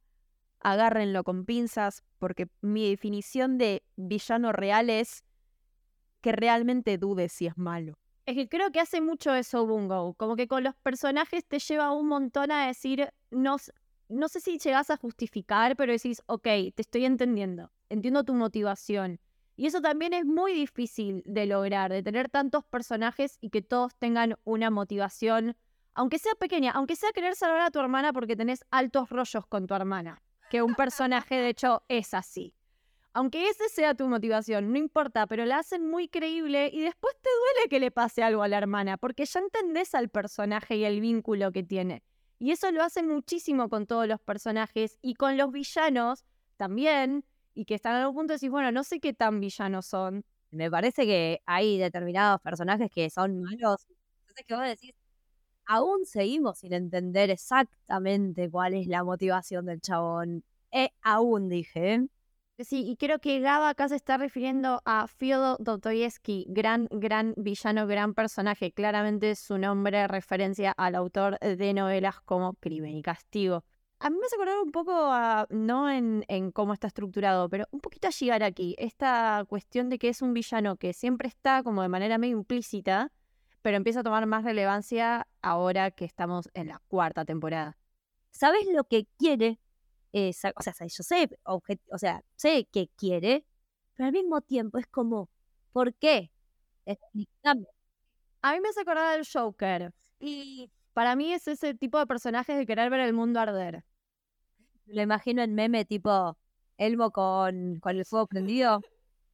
agárrenlo 0.60 1.24
con 1.24 1.46
pinzas, 1.46 2.04
porque 2.20 2.48
mi 2.62 2.90
definición 2.90 3.58
de 3.58 3.84
villano 3.96 4.52
real 4.52 4.90
es 4.90 5.24
que 6.22 6.32
realmente 6.32 6.98
dude 6.98 7.30
si 7.30 7.48
es 7.48 7.58
malo. 7.58 7.98
Es 8.26 8.36
que 8.36 8.48
creo 8.48 8.72
que 8.72 8.80
hace 8.80 9.02
mucho 9.02 9.34
eso 9.34 9.66
Bungo, 9.66 10.14
como 10.14 10.36
que 10.36 10.48
con 10.48 10.64
los 10.64 10.76
personajes 10.76 11.44
te 11.46 11.60
lleva 11.60 11.92
un 11.92 12.08
montón 12.08 12.52
a 12.52 12.68
decir, 12.68 13.12
no, 13.32 13.58
no 14.08 14.30
sé 14.30 14.40
si 14.40 14.60
llegas 14.60 14.92
a 14.92 14.98
justificar, 14.98 15.76
pero 15.76 15.92
decís, 15.92 16.22
ok, 16.28 16.44
te 16.44 16.74
estoy 16.78 17.06
entendiendo, 17.06 17.72
entiendo 17.90 18.24
tu 18.24 18.34
motivación. 18.34 19.20
Y 19.62 19.68
eso 19.68 19.80
también 19.80 20.12
es 20.14 20.26
muy 20.26 20.54
difícil 20.54 21.22
de 21.24 21.46
lograr, 21.46 21.92
de 21.92 22.02
tener 22.02 22.30
tantos 22.30 22.66
personajes 22.66 23.38
y 23.42 23.52
que 23.52 23.62
todos 23.62 23.94
tengan 23.94 24.36
una 24.44 24.72
motivación, 24.72 25.56
aunque 25.94 26.18
sea 26.18 26.34
pequeña, 26.34 26.72
aunque 26.72 26.96
sea 26.96 27.12
querer 27.12 27.36
salvar 27.36 27.62
a 27.62 27.70
tu 27.70 27.80
hermana 27.80 28.12
porque 28.12 28.36
tenés 28.36 28.66
altos 28.72 29.12
rollos 29.12 29.46
con 29.46 29.68
tu 29.68 29.76
hermana, 29.76 30.24
que 30.50 30.64
un 30.64 30.74
personaje 30.74 31.36
de 31.36 31.50
hecho 31.50 31.84
es 31.90 32.16
así. 32.16 32.56
Aunque 33.14 33.50
esa 33.50 33.66
sea 33.70 33.94
tu 33.94 34.08
motivación, 34.08 34.72
no 34.72 34.80
importa, 34.80 35.28
pero 35.28 35.46
la 35.46 35.60
hacen 35.60 35.88
muy 35.88 36.08
creíble 36.08 36.72
y 36.74 36.82
después 36.82 37.14
te 37.22 37.30
duele 37.30 37.70
que 37.70 37.80
le 37.80 37.92
pase 37.92 38.24
algo 38.24 38.42
a 38.42 38.48
la 38.48 38.58
hermana, 38.58 38.98
porque 38.98 39.26
ya 39.26 39.42
entendés 39.42 39.94
al 39.94 40.10
personaje 40.10 40.78
y 40.78 40.86
el 40.86 41.02
vínculo 41.02 41.52
que 41.52 41.62
tiene. 41.62 42.02
Y 42.40 42.50
eso 42.50 42.72
lo 42.72 42.82
hacen 42.82 43.08
muchísimo 43.08 43.70
con 43.70 43.86
todos 43.86 44.08
los 44.08 44.20
personajes 44.22 44.98
y 45.04 45.14
con 45.14 45.38
los 45.38 45.52
villanos 45.52 46.26
también, 46.58 47.26
y 47.54 47.66
que 47.66 47.76
están 47.76 47.96
a 47.96 48.02
algún 48.02 48.16
punto 48.16 48.32
de 48.34 48.36
decir, 48.36 48.50
bueno, 48.50 48.72
no 48.72 48.84
sé 48.84 49.00
qué 49.00 49.14
tan 49.14 49.40
villanos 49.40 49.86
son. 49.86 50.24
Me 50.52 50.70
parece 50.70 51.06
que 51.06 51.42
hay 51.46 51.78
determinados 51.78 52.42
personajes 52.42 52.90
que 52.94 53.10
son 53.10 53.42
malos. 53.42 53.88
Entonces, 54.22 54.46
que 54.46 54.56
vos 54.56 54.64
decís, 54.64 54.94
aún 55.66 56.06
seguimos 56.06 56.60
sin 56.60 56.74
entender 56.74 57.30
exactamente 57.30 58.50
cuál 58.50 58.74
es 58.74 58.88
la 58.88 59.04
motivación 59.04 59.66
del 59.66 59.82
chabón. 59.82 60.44
Eh, 60.72 60.90
aún 61.02 61.50
dije. 61.50 61.94
¿eh? 61.94 62.08
Sí, 62.60 62.84
y 62.88 62.96
creo 62.98 63.20
que 63.20 63.40
Gaba 63.40 63.70
acá 63.70 63.90
se 63.90 63.96
está 63.96 64.18
refiriendo 64.18 64.82
a 64.86 65.08
Fyodor 65.08 65.58
Dostoyevsky, 65.60 66.46
gran, 66.50 66.88
gran 66.92 67.34
villano, 67.38 67.88
gran 67.88 68.14
personaje. 68.14 68.72
Claramente 68.72 69.36
su 69.36 69.58
nombre 69.58 70.08
referencia 70.08 70.72
al 70.72 70.96
autor 70.96 71.40
de 71.40 71.74
novelas 71.74 72.22
como 72.22 72.54
Crimen 72.56 72.96
y 72.98 73.02
Castigo. 73.02 73.64
A 74.04 74.10
mí 74.10 74.18
me 74.20 74.26
hace 74.26 74.36
acordar 74.36 74.58
un 74.60 74.72
poco 74.72 74.94
a, 74.96 75.46
no 75.52 75.88
en, 75.90 76.26
en 76.28 76.52
cómo 76.52 76.74
está 76.74 76.88
estructurado, 76.88 77.48
pero 77.50 77.66
un 77.70 77.82
poquito 77.82 78.08
a 78.08 78.12
llegar 78.12 78.42
aquí. 78.42 78.74
Esta 78.80 79.46
cuestión 79.48 79.90
de 79.90 80.00
que 80.00 80.10
es 80.10 80.24
un 80.24 80.34
villano 80.34 80.76
que 80.78 80.92
siempre 80.94 81.28
está 81.28 81.62
como 81.62 81.84
de 81.84 81.88
manera 81.88 82.18
medio 82.18 82.38
implícita, 82.38 83.12
pero 83.62 83.78
empieza 83.78 84.00
a 84.00 84.04
tomar 84.04 84.26
más 84.26 84.44
relevancia 84.44 85.28
ahora 85.44 85.92
que 85.92 86.06
estamos 86.06 86.50
en 86.56 86.70
la 86.70 86.82
cuarta 86.88 87.26
temporada. 87.26 87.78
¿Sabes 88.32 88.66
lo 88.74 88.86
que 88.86 89.06
quiere? 89.20 89.60
o 90.14 90.34
sea, 90.34 90.54
yo 90.88 91.04
sé, 91.04 91.30
o 91.46 91.98
sea, 92.00 92.24
sé 92.36 92.68
que 92.72 92.90
quiere, 92.98 93.46
pero 93.96 94.08
al 94.08 94.14
mismo 94.14 94.42
tiempo 94.42 94.80
es 94.80 94.88
como, 94.88 95.30
¿por 95.74 95.94
qué? 95.94 96.32
Explícame. 96.86 97.68
A 98.42 98.54
mí 98.54 98.62
me 98.62 98.70
hace 98.70 98.82
acordar 98.82 99.18
del 99.18 99.28
Joker. 99.32 99.94
Y 100.20 100.72
para 100.94 101.16
mí 101.16 101.34
es 101.34 101.48
ese 101.48 101.76
tipo 101.76 102.00
de 102.00 102.08
personajes 102.08 102.58
de 102.58 102.66
querer 102.66 102.90
ver 102.90 103.02
el 103.02 103.14
mundo 103.14 103.40
arder. 103.40 103.84
Lo 104.86 105.02
imagino 105.02 105.42
en 105.42 105.56
meme 105.56 105.86
tipo 105.86 106.38
Elmo 106.78 107.12
con, 107.12 107.80
con 107.80 107.98
el 107.98 108.06
fuego 108.06 108.28
prendido. 108.28 108.82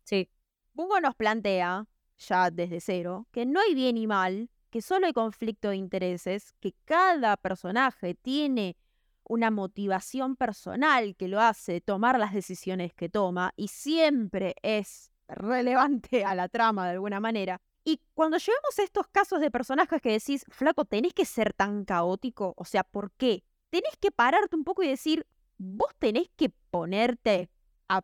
Sí. 0.04 0.30
Bungo 0.74 1.00
nos 1.00 1.16
plantea, 1.16 1.86
ya 2.18 2.52
desde 2.52 2.80
cero, 2.82 3.28
que 3.32 3.46
no 3.46 3.60
hay 3.60 3.74
bien 3.74 3.98
y 3.98 4.08
mal, 4.08 4.50
que 4.70 4.82
solo 4.82 5.08
hay 5.08 5.14
conflicto 5.14 5.70
de 5.70 5.78
intereses, 5.78 6.54
que 6.60 6.74
cada 6.86 7.38
personaje 7.38 8.16
tiene 8.16 8.78
una 9.24 9.52
motivación 9.52 10.36
personal 10.36 11.16
que 11.16 11.28
lo 11.28 11.42
hace 11.42 11.82
tomar 11.82 12.18
las 12.20 12.34
decisiones 12.34 12.94
que 12.94 13.10
toma 13.10 13.54
y 13.56 13.68
siempre 13.68 14.56
es 14.62 15.12
relevante 15.28 16.24
a 16.24 16.36
la 16.36 16.48
trama 16.48 16.86
de 16.86 16.94
alguna 16.94 17.20
manera. 17.20 17.62
Y 17.84 18.02
cuando 18.14 18.38
llevamos 18.38 18.80
estos 18.80 19.08
casos 19.08 19.40
de 19.40 19.52
personajes 19.52 20.02
que 20.02 20.12
decís, 20.12 20.46
flaco, 20.50 20.86
tenés 20.86 21.14
que 21.14 21.26
ser 21.26 21.54
tan 21.54 21.86
caótico, 21.86 22.54
o 22.58 22.66
sea, 22.66 22.84
¿por 22.84 23.12
qué? 23.14 23.44
Tenés 23.70 23.96
que 24.00 24.12
pararte 24.12 24.56
un 24.56 24.64
poco 24.64 24.84
y 24.84 24.90
decir, 24.90 25.26
vos 25.58 25.94
tenés 26.00 26.30
que 26.36 26.50
ponerte 26.70 27.50
a 27.88 28.04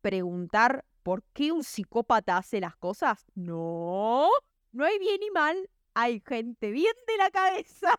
preguntar 0.00 0.84
por 1.02 1.22
qué 1.32 1.52
un 1.52 1.64
psicópata 1.64 2.36
hace 2.36 2.60
las 2.60 2.76
cosas. 2.76 3.26
No, 3.34 4.28
no 4.72 4.84
hay 4.84 4.98
bien 4.98 5.22
y 5.22 5.30
mal, 5.30 5.70
hay 5.94 6.22
gente 6.26 6.70
bien 6.70 6.94
de 7.06 7.16
la 7.16 7.30
cabeza. 7.30 7.98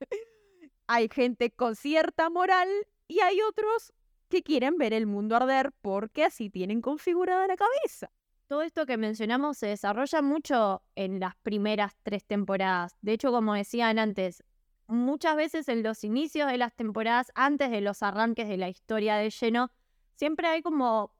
hay 0.86 1.08
gente 1.08 1.50
con 1.50 1.76
cierta 1.76 2.28
moral 2.30 2.68
y 3.08 3.20
hay 3.20 3.40
otros 3.42 3.92
que 4.28 4.42
quieren 4.42 4.78
ver 4.78 4.92
el 4.92 5.06
mundo 5.06 5.36
arder 5.36 5.72
porque 5.82 6.24
así 6.24 6.50
tienen 6.50 6.80
configurada 6.80 7.46
la 7.46 7.56
cabeza. 7.56 8.10
todo 8.46 8.62
esto 8.62 8.84
que 8.84 8.98
mencionamos 8.98 9.56
se 9.56 9.68
desarrolla 9.68 10.20
mucho 10.20 10.82
en 10.94 11.20
las 11.20 11.36
primeras 11.36 11.94
tres 12.02 12.24
temporadas. 12.24 12.96
De 13.00 13.12
hecho, 13.12 13.30
como 13.32 13.54
decían 13.54 13.98
antes, 13.98 14.42
muchas 14.92 15.36
veces 15.36 15.68
en 15.68 15.82
los 15.82 16.04
inicios 16.04 16.50
de 16.50 16.58
las 16.58 16.74
temporadas, 16.74 17.32
antes 17.34 17.70
de 17.70 17.80
los 17.80 18.02
arranques 18.02 18.48
de 18.48 18.56
la 18.56 18.68
historia 18.68 19.16
de 19.16 19.30
lleno, 19.30 19.70
siempre 20.14 20.46
hay 20.48 20.62
como 20.62 21.14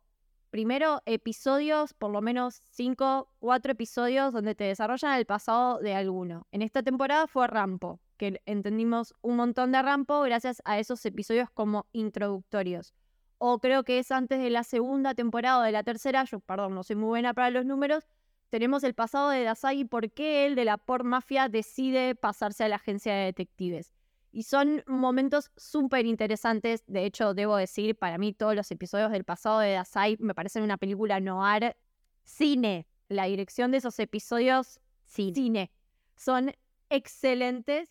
primero 0.51 1.01
episodios, 1.07 1.95
por 1.95 2.11
lo 2.11 2.21
menos 2.21 2.61
cinco, 2.71 3.33
cuatro 3.39 3.73
episodios 3.73 4.35
donde 4.35 4.55
te 4.55 4.65
desarrollan 4.65 5.19
el 5.19 5.25
pasado 5.25 5.79
de 5.79 5.95
alguno. 5.95 6.47
En 6.53 6.61
esta 6.61 6.83
temporada 6.83 7.27
fue 7.27 7.47
Rampo, 7.47 8.01
que 8.19 8.43
entendimos 8.45 9.15
un 9.23 9.37
montón 9.37 9.73
de 9.73 9.81
Rampo 9.81 10.21
gracias 10.21 10.61
a 10.67 10.79
esos 10.79 11.05
episodios 11.07 11.49
como 11.51 11.87
introductorios. 11.93 12.93
O 13.39 13.59
creo 13.59 13.83
que 13.83 13.99
es 13.99 14.13
antes 14.13 14.41
de 14.41 14.51
la 14.51 14.63
segunda 14.63 15.15
temporada 15.15 15.59
o 15.59 15.63
de 15.63 15.73
la 15.73 15.83
tercera, 15.83 16.23
yo 16.25 16.39
perdón, 16.41 16.75
no 16.75 16.83
soy 16.83 16.97
muy 16.97 17.09
buena 17.09 17.33
para 17.35 17.51
los 17.51 17.65
números, 17.65 18.07
tenemos 18.53 18.85
el 18.85 18.93
pasado 18.93 19.31
de 19.31 19.45
Dasai 19.45 19.81
y 19.81 19.85
por 19.87 20.13
qué 20.13 20.45
él 20.45 20.57
de 20.57 20.67
la 20.67 20.77
Por 20.77 21.05
Mafia 21.05 21.49
decide 21.49 22.15
pasarse 22.15 22.63
a 22.63 22.69
la 22.69 22.77
agencia 22.77 23.15
de 23.15 23.25
detectives. 23.25 23.95
Y 24.31 24.43
son 24.43 24.85
momentos 24.87 25.51
súper 25.57 26.05
interesantes. 26.05 26.85
De 26.87 27.07
hecho, 27.07 27.33
debo 27.33 27.57
decir, 27.57 27.97
para 27.97 28.19
mí 28.19 28.35
todos 28.35 28.55
los 28.55 28.71
episodios 28.71 29.11
del 29.11 29.25
pasado 29.25 29.61
de 29.61 29.73
Dasai 29.73 30.19
me 30.21 30.35
parecen 30.35 30.65
una 30.65 30.77
película 30.77 31.19
noir. 31.19 31.79
Cine. 32.25 32.87
La 33.09 33.25
dirección 33.25 33.71
de 33.71 33.79
esos 33.79 33.99
episodios, 33.99 34.81
cine. 35.07 35.73
Son 36.15 36.53
excelentes. 36.91 37.89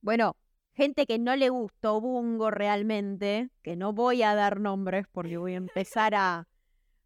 Bueno, 0.00 0.36
gente 0.74 1.06
que 1.06 1.18
no 1.18 1.34
le 1.34 1.48
gustó 1.48 2.00
Bungo 2.00 2.52
realmente, 2.52 3.50
que 3.62 3.74
no 3.74 3.92
voy 3.92 4.22
a 4.22 4.36
dar 4.36 4.60
nombres 4.60 5.06
porque 5.10 5.38
voy 5.38 5.54
a 5.54 5.56
empezar 5.56 6.14
a, 6.14 6.46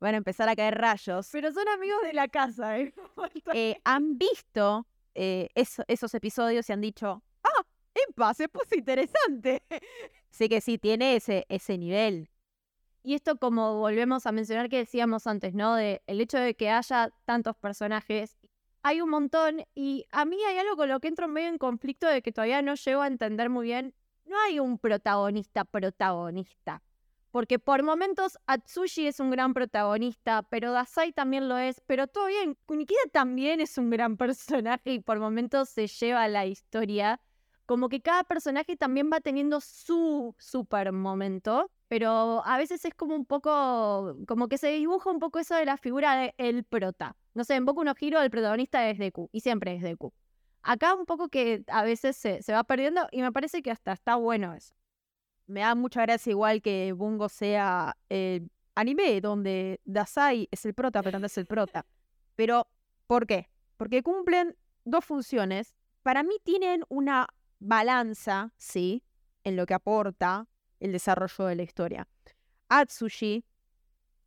van 0.02 0.14
a 0.14 0.18
empezar 0.18 0.48
a 0.48 0.56
caer 0.56 0.76
rayos. 0.78 1.28
Pero 1.32 1.52
son 1.52 1.66
amigos 1.68 2.02
de 2.02 2.12
la 2.12 2.28
casa, 2.28 2.78
¿eh? 2.78 2.92
Eh, 3.54 3.76
han 3.84 4.18
visto 4.18 4.86
eh, 5.14 5.48
eso- 5.54 5.84
esos 5.88 6.12
episodios 6.14 6.68
y 6.68 6.72
han 6.72 6.80
dicho, 6.80 7.22
ah, 7.44 7.62
¡epa! 7.94 8.34
Se 8.34 8.48
puso 8.48 8.74
interesante. 8.74 9.62
sí 10.30 10.48
que 10.48 10.60
sí, 10.60 10.78
tiene 10.78 11.16
ese, 11.16 11.46
ese 11.48 11.78
nivel. 11.78 12.28
Y 13.04 13.14
esto 13.14 13.36
como 13.36 13.78
volvemos 13.78 14.26
a 14.26 14.32
mencionar 14.32 14.68
que 14.68 14.78
decíamos 14.78 15.26
antes, 15.26 15.54
¿no? 15.54 15.74
De 15.74 16.02
el 16.06 16.20
hecho 16.20 16.38
de 16.38 16.54
que 16.54 16.70
haya 16.70 17.10
tantos 17.24 17.56
personajes. 17.56 18.36
Hay 18.84 19.00
un 19.00 19.10
montón 19.10 19.64
y 19.74 20.06
a 20.10 20.24
mí 20.24 20.36
hay 20.44 20.58
algo 20.58 20.76
con 20.76 20.88
lo 20.88 20.98
que 21.00 21.08
entro 21.08 21.28
medio 21.28 21.48
en 21.48 21.58
conflicto 21.58 22.06
de 22.08 22.20
que 22.22 22.32
todavía 22.32 22.62
no 22.62 22.74
llego 22.74 23.02
a 23.02 23.06
entender 23.06 23.48
muy 23.50 23.66
bien. 23.66 23.94
No 24.24 24.36
hay 24.40 24.58
un 24.58 24.78
protagonista 24.78 25.64
protagonista. 25.64 26.82
Porque 27.32 27.58
por 27.58 27.82
momentos 27.82 28.38
Atsushi 28.46 29.06
es 29.06 29.18
un 29.18 29.30
gran 29.30 29.54
protagonista, 29.54 30.42
pero 30.42 30.70
Dasai 30.70 31.12
también 31.12 31.48
lo 31.48 31.56
es, 31.56 31.80
pero 31.86 32.06
todo 32.06 32.26
bien, 32.26 32.58
Kunikida 32.66 33.00
también 33.10 33.60
es 33.60 33.78
un 33.78 33.88
gran 33.88 34.16
personaje 34.18 34.92
y 34.92 35.00
por 35.00 35.18
momentos 35.18 35.70
se 35.70 35.86
lleva 35.86 36.28
la 36.28 36.44
historia. 36.44 37.20
Como 37.64 37.88
que 37.88 38.02
cada 38.02 38.24
personaje 38.24 38.76
también 38.76 39.10
va 39.10 39.20
teniendo 39.20 39.60
su 39.62 40.34
super 40.38 40.92
momento, 40.92 41.70
pero 41.88 42.42
a 42.44 42.58
veces 42.58 42.84
es 42.84 42.92
como 42.94 43.16
un 43.16 43.24
poco, 43.24 44.14
como 44.28 44.48
que 44.48 44.58
se 44.58 44.68
dibuja 44.72 45.10
un 45.10 45.18
poco 45.18 45.38
eso 45.38 45.54
de 45.54 45.64
la 45.64 45.78
figura 45.78 46.14
de 46.16 46.34
el 46.36 46.64
prota. 46.64 47.16
No 47.32 47.44
sé, 47.44 47.54
en 47.54 47.64
Boku 47.64 47.82
no 47.82 47.94
Hero 47.98 48.20
el 48.20 48.30
protagonista 48.30 48.90
es 48.90 48.98
Deku 48.98 49.30
y 49.32 49.40
siempre 49.40 49.74
es 49.74 49.82
Deku. 49.82 50.12
Acá 50.62 50.94
un 50.94 51.06
poco 51.06 51.30
que 51.30 51.64
a 51.68 51.82
veces 51.82 52.14
se, 52.16 52.42
se 52.42 52.52
va 52.52 52.62
perdiendo 52.64 53.08
y 53.10 53.22
me 53.22 53.32
parece 53.32 53.62
que 53.62 53.70
hasta 53.70 53.92
está 53.92 54.16
bueno 54.16 54.52
eso. 54.52 54.74
Me 55.46 55.60
da 55.60 55.74
mucha 55.74 56.02
gracia 56.02 56.30
igual 56.30 56.62
que 56.62 56.92
Bungo 56.92 57.28
sea 57.28 57.96
anime, 58.74 59.20
donde 59.20 59.80
Dasai 59.84 60.48
es 60.50 60.64
el 60.64 60.74
prota, 60.74 61.02
pero 61.02 61.18
no 61.18 61.26
es 61.26 61.36
el 61.38 61.46
prota. 61.46 61.86
Pero, 62.36 62.68
¿por 63.06 63.26
qué? 63.26 63.50
Porque 63.76 64.02
cumplen 64.02 64.56
dos 64.84 65.04
funciones. 65.04 65.74
Para 66.02 66.22
mí 66.22 66.34
tienen 66.42 66.84
una 66.88 67.28
balanza, 67.58 68.52
sí, 68.56 69.02
en 69.44 69.56
lo 69.56 69.66
que 69.66 69.74
aporta 69.74 70.48
el 70.80 70.92
desarrollo 70.92 71.46
de 71.46 71.56
la 71.56 71.62
historia. 71.62 72.08
Atsushi, 72.68 73.44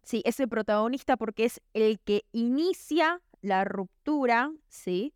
sí, 0.04 0.22
es 0.26 0.40
el 0.40 0.48
protagonista 0.48 1.18
porque 1.18 1.46
es 1.46 1.62
el 1.74 2.00
que 2.00 2.26
inicia 2.32 3.22
la 3.42 3.66
ruptura, 3.66 4.52
sí, 4.68 5.14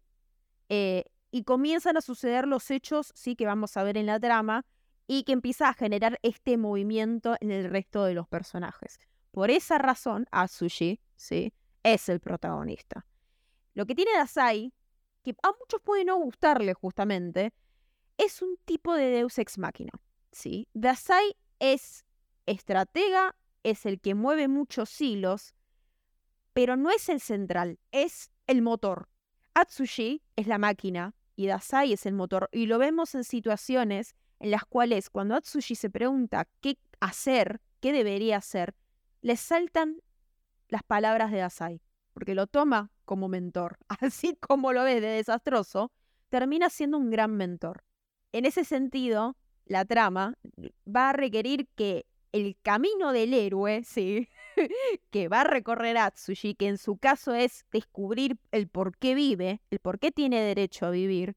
eh, 0.67 1.05
y 1.31 1.43
comienzan 1.43 1.95
a 1.97 2.01
suceder 2.01 2.47
los 2.47 2.69
hechos, 2.71 3.11
sí, 3.15 3.35
que 3.35 3.45
vamos 3.45 3.77
a 3.77 3.83
ver 3.83 3.97
en 3.97 4.07
la 4.07 4.19
trama, 4.19 4.65
y 5.11 5.23
que 5.23 5.31
empieza 5.31 5.67
a 5.67 5.73
generar 5.73 6.19
este 6.21 6.55
movimiento 6.55 7.35
en 7.39 7.49
el 7.49 7.67
resto 7.67 8.03
de 8.03 8.13
los 8.13 8.27
personajes. 8.27 8.99
Por 9.31 9.49
esa 9.49 9.79
razón, 9.79 10.27
Atsushi, 10.29 11.01
sí, 11.15 11.51
es 11.81 12.09
el 12.09 12.19
protagonista. 12.19 13.07
Lo 13.73 13.87
que 13.87 13.95
tiene 13.95 14.11
Dasai, 14.13 14.71
que 15.23 15.31
a 15.41 15.51
muchos 15.59 15.81
puede 15.81 16.05
no 16.05 16.15
gustarle 16.17 16.75
justamente, 16.75 17.55
es 18.17 18.43
un 18.43 18.55
tipo 18.65 18.93
de 18.93 19.09
Deus 19.09 19.39
ex 19.39 19.57
machina, 19.57 19.93
¿sí? 20.31 20.67
Dasai 20.73 21.35
es 21.57 22.05
estratega, 22.45 23.35
es 23.63 23.87
el 23.87 23.99
que 23.99 24.13
mueve 24.13 24.47
muchos 24.47 25.01
hilos, 25.01 25.55
pero 26.53 26.77
no 26.77 26.91
es 26.91 27.09
el 27.09 27.19
central, 27.19 27.79
es 27.91 28.29
el 28.45 28.61
motor. 28.61 29.09
Atsushi 29.55 30.21
es 30.35 30.45
la 30.45 30.59
máquina 30.59 31.15
y 31.35 31.47
Dasai 31.47 31.93
es 31.93 32.05
el 32.05 32.13
motor. 32.13 32.47
Y 32.51 32.67
lo 32.67 32.77
vemos 32.77 33.15
en 33.15 33.23
situaciones 33.23 34.15
en 34.39 34.51
las 34.51 34.65
cuales 34.65 35.09
cuando 35.09 35.35
Atsushi 35.35 35.75
se 35.75 35.89
pregunta 35.89 36.47
qué 36.61 36.77
hacer, 36.99 37.61
qué 37.79 37.91
debería 37.91 38.37
hacer, 38.37 38.75
le 39.21 39.35
saltan 39.35 40.01
las 40.67 40.83
palabras 40.83 41.31
de 41.31 41.39
Dasai, 41.39 41.81
porque 42.13 42.35
lo 42.35 42.47
toma 42.47 42.91
como 43.05 43.27
mentor. 43.27 43.77
Así 43.99 44.35
como 44.35 44.73
lo 44.73 44.83
ve 44.83 45.01
de 45.01 45.07
desastroso, 45.09 45.91
termina 46.29 46.69
siendo 46.69 46.97
un 46.97 47.09
gran 47.09 47.35
mentor. 47.35 47.83
En 48.31 48.45
ese 48.45 48.63
sentido, 48.63 49.35
la 49.65 49.85
trama 49.85 50.35
va 50.87 51.09
a 51.09 51.13
requerir 51.13 51.67
que 51.75 52.05
el 52.31 52.57
camino 52.61 53.11
del 53.11 53.33
héroe, 53.33 53.83
sí, 53.83 54.27
que 55.09 55.27
va 55.27 55.41
a 55.41 55.45
recorrer 55.45 55.97
Atsushi, 55.97 56.53
que 56.55 56.67
en 56.67 56.77
su 56.77 56.97
caso 56.97 57.33
es 57.33 57.65
descubrir 57.71 58.37
el 58.51 58.67
por 58.67 58.97
qué 58.97 59.15
vive, 59.15 59.61
el 59.71 59.79
por 59.79 59.99
qué 59.99 60.11
tiene 60.11 60.41
derecho 60.41 60.85
a 60.85 60.91
vivir, 60.91 61.35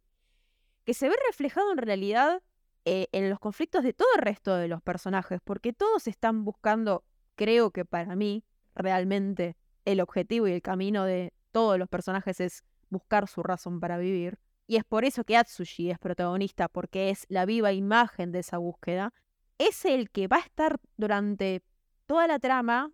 que 0.84 0.94
se 0.94 1.08
ve 1.08 1.14
reflejado 1.28 1.72
en 1.72 1.78
realidad 1.78 2.42
eh, 2.84 3.08
en 3.12 3.30
los 3.30 3.38
conflictos 3.38 3.84
de 3.84 3.92
todo 3.92 4.08
el 4.16 4.22
resto 4.22 4.56
de 4.56 4.68
los 4.68 4.82
personajes, 4.82 5.40
porque 5.44 5.72
todos 5.72 6.06
están 6.06 6.44
buscando, 6.44 7.04
creo 7.36 7.70
que 7.70 7.84
para 7.84 8.16
mí, 8.16 8.44
realmente 8.74 9.56
el 9.84 10.00
objetivo 10.00 10.48
y 10.48 10.52
el 10.52 10.62
camino 10.62 11.04
de 11.04 11.32
todos 11.52 11.78
los 11.78 11.88
personajes 11.88 12.40
es 12.40 12.64
buscar 12.88 13.28
su 13.28 13.42
razón 13.42 13.80
para 13.80 13.98
vivir. 13.98 14.38
Y 14.66 14.76
es 14.76 14.84
por 14.84 15.04
eso 15.04 15.24
que 15.24 15.36
Atsushi 15.36 15.90
es 15.90 15.98
protagonista, 15.98 16.68
porque 16.68 17.10
es 17.10 17.26
la 17.28 17.44
viva 17.44 17.72
imagen 17.72 18.32
de 18.32 18.40
esa 18.40 18.58
búsqueda. 18.58 19.12
Es 19.58 19.84
el 19.84 20.10
que 20.10 20.28
va 20.28 20.38
a 20.38 20.40
estar 20.40 20.80
durante 20.96 21.62
toda 22.06 22.26
la 22.26 22.38
trama, 22.38 22.90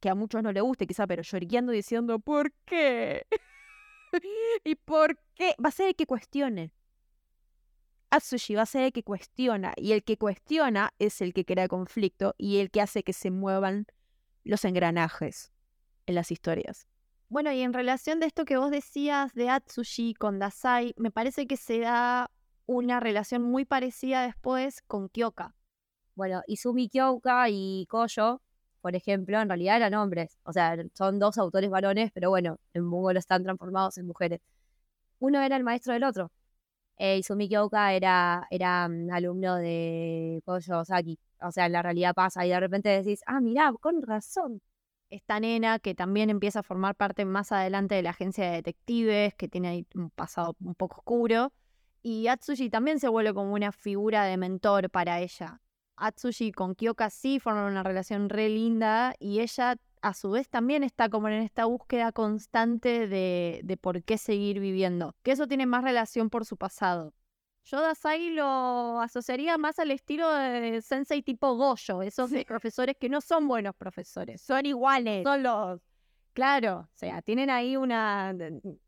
que 0.00 0.08
a 0.08 0.14
muchos 0.14 0.42
no 0.42 0.52
le 0.52 0.60
guste 0.60 0.86
quizá, 0.86 1.06
pero 1.06 1.22
lloriqueando 1.22 1.72
diciendo, 1.72 2.18
¿por 2.18 2.52
qué? 2.64 3.26
¿Y 4.64 4.74
por 4.76 5.18
qué? 5.34 5.54
Va 5.62 5.68
a 5.68 5.72
ser 5.72 5.88
el 5.88 5.96
que 5.96 6.06
cuestione. 6.06 6.70
Atsushi 8.14 8.54
va 8.54 8.62
a 8.62 8.66
ser 8.66 8.84
el 8.84 8.92
que 8.92 9.02
cuestiona, 9.02 9.72
y 9.76 9.90
el 9.90 10.04
que 10.04 10.16
cuestiona 10.16 10.94
es 11.00 11.20
el 11.20 11.34
que 11.34 11.44
crea 11.44 11.66
conflicto 11.66 12.36
y 12.38 12.58
el 12.58 12.70
que 12.70 12.80
hace 12.80 13.02
que 13.02 13.12
se 13.12 13.32
muevan 13.32 13.86
los 14.44 14.64
engranajes 14.64 15.52
en 16.06 16.14
las 16.14 16.30
historias. 16.30 16.86
Bueno, 17.28 17.50
y 17.50 17.62
en 17.62 17.72
relación 17.72 18.20
de 18.20 18.26
esto 18.26 18.44
que 18.44 18.56
vos 18.56 18.70
decías 18.70 19.34
de 19.34 19.50
Atsushi 19.50 20.14
con 20.14 20.38
Dasai, 20.38 20.94
me 20.96 21.10
parece 21.10 21.48
que 21.48 21.56
se 21.56 21.80
da 21.80 22.30
una 22.66 23.00
relación 23.00 23.42
muy 23.42 23.64
parecida 23.64 24.22
después 24.22 24.82
con 24.82 25.08
Kyoka. 25.08 25.56
Bueno, 26.14 26.42
Izumi 26.46 26.88
Kyoka 26.88 27.48
y 27.50 27.86
Koyo, 27.86 28.40
por 28.80 28.94
ejemplo, 28.94 29.40
en 29.40 29.48
realidad 29.48 29.78
eran 29.78 29.94
hombres. 29.94 30.38
O 30.44 30.52
sea, 30.52 30.76
son 30.92 31.18
dos 31.18 31.36
autores 31.36 31.68
varones, 31.68 32.12
pero 32.12 32.30
bueno, 32.30 32.60
en 32.74 32.88
Bungo 32.88 33.12
lo 33.12 33.18
están 33.18 33.42
transformados 33.42 33.98
en 33.98 34.06
mujeres. 34.06 34.40
Uno 35.18 35.42
era 35.42 35.56
el 35.56 35.64
maestro 35.64 35.94
del 35.94 36.04
otro. 36.04 36.30
Eh, 36.96 37.18
Izumi 37.18 37.48
Kyoka 37.48 37.92
era, 37.92 38.46
era 38.50 38.88
mm, 38.88 39.10
alumno 39.10 39.56
de 39.56 40.42
Koyo 40.44 40.84
Saki. 40.84 41.18
O 41.40 41.50
sea, 41.52 41.68
la 41.68 41.82
realidad 41.82 42.14
pasa 42.14 42.46
y 42.46 42.50
de 42.50 42.60
repente 42.60 42.88
decís, 42.88 43.20
ah, 43.26 43.40
mirá, 43.40 43.72
con 43.80 44.02
razón. 44.02 44.62
Esta 45.10 45.38
nena 45.40 45.78
que 45.78 45.94
también 45.94 46.30
empieza 46.30 46.60
a 46.60 46.62
formar 46.62 46.96
parte 46.96 47.24
más 47.24 47.52
adelante 47.52 47.94
de 47.94 48.02
la 48.02 48.10
agencia 48.10 48.46
de 48.46 48.56
detectives, 48.56 49.34
que 49.34 49.48
tiene 49.48 49.68
ahí 49.68 49.86
un 49.94 50.10
pasado 50.10 50.56
un 50.60 50.74
poco 50.74 50.96
oscuro. 50.98 51.52
Y 52.02 52.28
Atsushi 52.28 52.70
también 52.70 52.98
se 53.00 53.08
vuelve 53.08 53.34
como 53.34 53.54
una 53.54 53.72
figura 53.72 54.24
de 54.24 54.36
mentor 54.36 54.90
para 54.90 55.20
ella. 55.20 55.60
Atsushi 55.96 56.52
con 56.52 56.74
Kyoka 56.74 57.10
sí 57.10 57.38
forman 57.38 57.70
una 57.70 57.82
relación 57.82 58.28
re 58.28 58.48
linda 58.48 59.14
y 59.18 59.40
ella 59.40 59.76
a 60.04 60.14
su 60.14 60.30
vez 60.30 60.48
también 60.48 60.84
está 60.84 61.08
como 61.08 61.28
en 61.28 61.34
esta 61.42 61.64
búsqueda 61.64 62.12
constante 62.12 63.08
de, 63.08 63.60
de 63.64 63.76
por 63.76 64.02
qué 64.02 64.18
seguir 64.18 64.60
viviendo. 64.60 65.14
Que 65.22 65.32
eso 65.32 65.46
tiene 65.46 65.66
más 65.66 65.82
relación 65.82 66.30
por 66.30 66.44
su 66.44 66.56
pasado. 66.56 67.14
Yo 67.64 67.80
Dasai 67.80 68.30
lo 68.30 69.00
asociaría 69.00 69.56
más 69.56 69.78
al 69.78 69.90
estilo 69.90 70.30
de 70.30 70.82
sensei 70.82 71.22
tipo 71.22 71.56
Goyo, 71.56 72.02
esos 72.02 72.30
profesores 72.46 72.96
que 73.00 73.08
no 73.08 73.22
son 73.22 73.48
buenos 73.48 73.74
profesores. 73.74 74.42
Son 74.42 74.66
iguales. 74.66 75.24
Son 75.24 75.42
los 75.42 75.80
Claro, 76.34 76.80
o 76.80 76.96
sea, 76.96 77.22
tienen 77.22 77.48
ahí 77.48 77.76
una... 77.76 78.34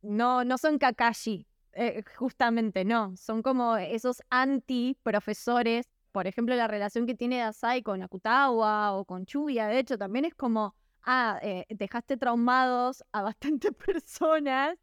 No, 0.02 0.44
no 0.44 0.58
son 0.58 0.78
Kakashi, 0.78 1.46
eh, 1.72 2.02
justamente 2.16 2.84
no. 2.84 3.16
Son 3.16 3.40
como 3.40 3.76
esos 3.76 4.20
anti-profesores. 4.30 5.86
Por 6.10 6.26
ejemplo, 6.26 6.56
la 6.56 6.66
relación 6.66 7.06
que 7.06 7.14
tiene 7.14 7.38
Dasai 7.38 7.82
con 7.82 8.02
Akutawa 8.02 8.94
o 8.94 9.04
con 9.04 9.26
Chuya, 9.26 9.68
de 9.68 9.78
hecho, 9.78 9.96
también 9.96 10.24
es 10.24 10.34
como, 10.34 10.74
ah, 11.06 11.38
eh, 11.42 11.66
dejaste 11.70 12.16
traumados 12.18 13.04
a 13.12 13.22
bastantes 13.22 13.72
personas. 14.04 14.78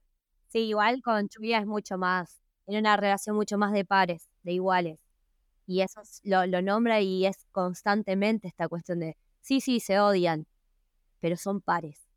Sí, 0.50 0.60
igual 0.70 1.02
con 1.04 1.30
Chuya 1.30 1.60
es 1.60 1.66
mucho 1.68 1.98
más, 1.98 2.42
tiene 2.66 2.80
una 2.82 2.98
relación 2.98 3.36
mucho 3.36 3.58
más 3.58 3.74
de 3.74 3.86
pares, 3.86 4.30
de 4.44 4.54
iguales. 4.54 5.00
Y 5.68 5.82
eso 5.82 6.02
es- 6.02 6.22
lo, 6.24 6.46
lo 6.48 6.62
nombra 6.62 7.02
y 7.02 7.26
es 7.26 7.46
constantemente 7.52 8.48
esta 8.50 8.68
cuestión 8.70 9.00
de, 9.02 9.18
sí, 9.42 9.62
sí, 9.62 9.80
se 9.80 10.00
odian, 10.00 10.48
pero 11.22 11.38
son 11.38 11.62
pares. 11.62 12.08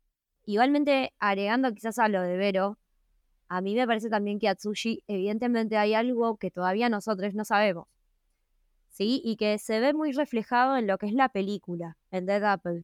Igualmente, 0.45 1.13
agregando 1.19 1.73
quizás 1.73 1.99
a 1.99 2.09
lo 2.09 2.21
de 2.23 2.37
Vero, 2.37 2.79
a 3.49 3.61
mí 3.61 3.75
me 3.75 3.87
parece 3.87 4.09
también 4.09 4.39
que 4.39 4.49
Atsushi, 4.49 5.03
evidentemente 5.07 5.77
hay 5.77 5.93
algo 5.95 6.37
que 6.37 6.51
todavía 6.51 6.89
nosotros 6.89 7.33
no 7.35 7.45
sabemos. 7.45 7.87
¿Sí? 8.89 9.21
Y 9.23 9.37
que 9.37 9.59
se 9.59 9.79
ve 9.79 9.93
muy 9.93 10.11
reflejado 10.11 10.75
en 10.77 10.87
lo 10.87 10.97
que 10.97 11.05
es 11.07 11.13
la 11.13 11.29
película, 11.29 11.97
en 12.11 12.25
Dead 12.25 12.43
Apple, 12.43 12.83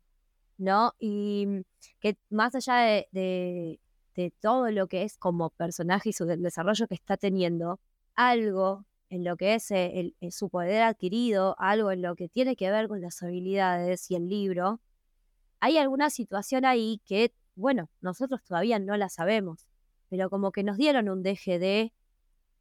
¿no? 0.57 0.93
Y 0.99 1.45
mm, 1.47 1.61
que 1.99 2.17
más 2.29 2.55
allá 2.55 2.75
de, 2.77 3.07
de- 3.11 3.79
todo 4.41 4.69
lo 4.71 4.87
que 4.87 5.03
es 5.03 5.17
como 5.17 5.49
personaje 5.51 6.09
y 6.09 6.13
su 6.13 6.25
de- 6.25 6.37
desarrollo 6.37 6.87
que 6.87 6.95
está 6.95 7.17
teniendo, 7.17 7.79
algo 8.15 8.85
en 9.09 9.23
lo 9.23 9.37
que 9.37 9.55
es 9.55 9.71
eh, 9.71 10.13
eh, 10.21 10.31
su 10.31 10.49
poder 10.49 10.83
adquirido, 10.83 11.55
algo 11.59 11.91
en 11.91 12.01
lo 12.01 12.15
que 12.15 12.29
tiene 12.29 12.55
que 12.55 12.69
ver 12.71 12.87
con 12.87 13.01
las 13.01 13.21
habilidades 13.23 14.09
y 14.11 14.15
el 14.15 14.29
libro, 14.29 14.79
hay 15.59 15.77
alguna 15.77 16.09
situación 16.09 16.65
ahí 16.65 17.01
que, 17.05 17.33
bueno, 17.55 17.89
nosotros 18.01 18.43
todavía 18.43 18.79
no 18.79 18.97
la 18.97 19.09
sabemos, 19.09 19.67
pero 20.09 20.29
como 20.29 20.51
que 20.51 20.63
nos 20.63 20.77
dieron 20.77 21.09
un 21.09 21.23
deje 21.23 21.59
de, 21.59 21.93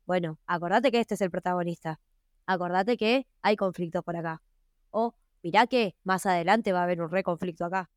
bueno, 0.07 0.38
acordate 0.47 0.90
que 0.93 1.01
este 1.01 1.14
es 1.14 1.20
el 1.20 1.30
protagonista, 1.30 2.01
acordate 2.47 2.97
que 2.97 3.26
hay 3.43 3.57
conflicto 3.57 4.03
por 4.03 4.16
acá, 4.16 4.43
o 4.90 5.14
mirá 5.43 5.66
que 5.66 5.97
más 6.05 6.26
adelante 6.26 6.72
va 6.72 6.80
a 6.80 6.84
haber 6.84 7.03
un 7.03 7.11
re 7.11 7.22
conflicto 7.22 7.64
acá. 7.64 7.90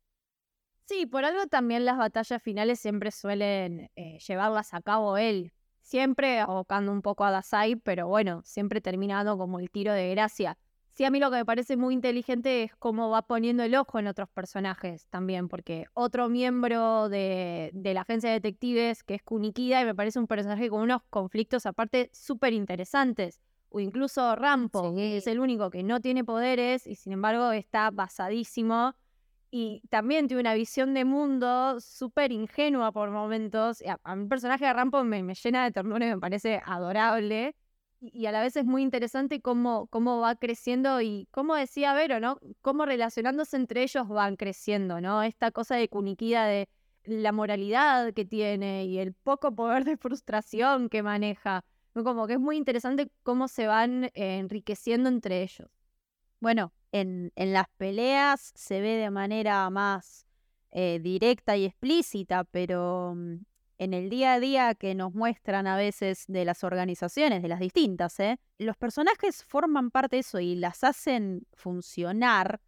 Sí, 0.84 1.04
por 1.06 1.24
algo 1.24 1.46
también 1.48 1.84
las 1.84 1.98
batallas 1.98 2.42
finales 2.42 2.78
siempre 2.78 3.10
suelen 3.10 3.90
eh, 3.96 4.18
llevarlas 4.26 4.72
a 4.72 4.80
cabo 4.82 5.16
él. 5.16 5.52
Siempre 5.82 6.38
abocando 6.40 6.92
un 6.92 7.02
poco 7.02 7.24
a 7.24 7.30
Dasai, 7.30 7.76
pero 7.76 8.08
bueno, 8.08 8.42
siempre 8.44 8.80
terminando 8.80 9.36
como 9.36 9.58
el 9.58 9.70
tiro 9.70 9.92
de 9.92 10.10
gracia. 10.10 10.58
Sí, 10.92 11.04
a 11.04 11.10
mí 11.10 11.18
lo 11.20 11.30
que 11.30 11.36
me 11.38 11.44
parece 11.44 11.76
muy 11.76 11.92
inteligente 11.94 12.62
es 12.64 12.74
cómo 12.76 13.10
va 13.10 13.22
poniendo 13.22 13.62
el 13.64 13.74
ojo 13.74 13.98
en 13.98 14.06
otros 14.06 14.28
personajes 14.30 15.06
también, 15.08 15.48
porque 15.48 15.86
otro 15.92 16.28
miembro 16.28 17.08
de, 17.08 17.70
de 17.74 17.94
la 17.94 18.00
agencia 18.02 18.30
de 18.30 18.36
detectives, 18.36 19.02
que 19.04 19.14
es 19.16 19.22
Kunikida, 19.22 19.82
y 19.82 19.84
me 19.84 19.94
parece 19.94 20.18
un 20.18 20.26
personaje 20.26 20.70
con 20.70 20.80
unos 20.80 21.02
conflictos 21.10 21.66
aparte 21.66 22.10
súper 22.14 22.52
interesantes. 22.54 23.40
O 23.76 23.80
incluso 23.80 24.34
Rampo, 24.36 24.94
que 24.94 25.18
es 25.18 25.26
el 25.26 25.38
único 25.38 25.68
que 25.68 25.82
no 25.82 26.00
tiene 26.00 26.24
poderes 26.24 26.86
y 26.86 26.94
sin 26.94 27.12
embargo 27.12 27.52
está 27.52 27.90
basadísimo 27.90 28.94
y 29.50 29.82
también 29.90 30.28
tiene 30.28 30.40
una 30.40 30.54
visión 30.54 30.94
de 30.94 31.04
mundo 31.04 31.78
súper 31.78 32.32
ingenua 32.32 32.90
por 32.90 33.10
momentos. 33.10 33.82
A, 33.82 34.00
a 34.02 34.14
el 34.14 34.28
personaje 34.28 34.64
de 34.64 34.72
Rampo 34.72 35.04
me, 35.04 35.22
me 35.22 35.34
llena 35.34 35.62
de 35.64 35.72
ternura 35.72 36.06
y 36.06 36.08
me 36.08 36.18
parece 36.18 36.62
adorable. 36.64 37.54
Y, 38.00 38.22
y 38.22 38.24
a 38.24 38.32
la 38.32 38.40
vez 38.40 38.56
es 38.56 38.64
muy 38.64 38.80
interesante 38.80 39.42
cómo, 39.42 39.88
cómo 39.88 40.20
va 40.20 40.36
creciendo 40.36 41.02
y 41.02 41.28
cómo 41.30 41.54
decía 41.54 41.92
Vero, 41.92 42.18
¿no? 42.18 42.40
Cómo 42.62 42.86
relacionándose 42.86 43.56
entre 43.58 43.82
ellos 43.82 44.08
van 44.08 44.36
creciendo, 44.36 45.02
¿no? 45.02 45.22
Esta 45.22 45.50
cosa 45.50 45.76
de 45.76 45.90
Kuniquida 45.90 46.46
de 46.46 46.70
la 47.04 47.30
moralidad 47.30 48.14
que 48.14 48.24
tiene 48.24 48.86
y 48.86 49.00
el 49.00 49.12
poco 49.12 49.54
poder 49.54 49.84
de 49.84 49.98
frustración 49.98 50.88
que 50.88 51.02
maneja. 51.02 51.62
Como 52.04 52.26
que 52.26 52.34
es 52.34 52.40
muy 52.40 52.56
interesante 52.56 53.10
cómo 53.22 53.48
se 53.48 53.66
van 53.66 54.04
eh, 54.04 54.12
enriqueciendo 54.14 55.08
entre 55.08 55.42
ellos. 55.42 55.68
Bueno, 56.40 56.72
en, 56.92 57.32
en 57.36 57.52
las 57.52 57.68
peleas 57.76 58.52
se 58.54 58.80
ve 58.80 58.96
de 58.96 59.10
manera 59.10 59.68
más 59.70 60.26
eh, 60.70 61.00
directa 61.00 61.56
y 61.56 61.64
explícita, 61.64 62.44
pero 62.44 63.14
mm, 63.16 63.36
en 63.78 63.94
el 63.94 64.10
día 64.10 64.34
a 64.34 64.40
día 64.40 64.74
que 64.74 64.94
nos 64.94 65.14
muestran 65.14 65.66
a 65.66 65.76
veces 65.76 66.24
de 66.28 66.44
las 66.44 66.64
organizaciones, 66.64 67.42
de 67.42 67.48
las 67.48 67.60
distintas, 67.60 68.18
¿eh? 68.20 68.38
los 68.58 68.76
personajes 68.76 69.42
forman 69.44 69.90
parte 69.90 70.16
de 70.16 70.20
eso 70.20 70.38
y 70.40 70.54
las 70.54 70.84
hacen 70.84 71.46
funcionar 71.54 72.60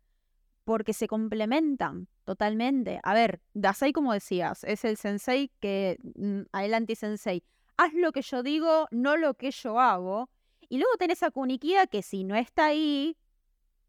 porque 0.65 0.93
se 0.93 1.09
complementan 1.09 2.09
totalmente. 2.25 3.01
A 3.03 3.15
ver, 3.15 3.41
Dasai, 3.55 3.93
como 3.93 4.13
decías, 4.13 4.65
es 4.65 4.85
el 4.85 4.97
sensei 4.99 5.51
que, 5.61 5.99
mm, 6.15 6.43
el 6.59 6.75
anti-sensei. 6.75 7.43
Haz 7.79 7.95
lo 7.95 8.11
que 8.11 8.23
yo 8.23 8.43
digo, 8.43 8.89
no 8.91 9.17
lo 9.17 9.35
que 9.35 9.53
yo 9.53 9.79
hago. 9.79 10.29
Y 10.69 10.79
luego 10.79 10.97
tenés 10.99 11.23
a 11.23 11.31
Kunikia 11.31 11.87
que 11.87 12.03
si 12.03 12.25
no 12.25 12.35
está 12.35 12.67
ahí, 12.67 13.17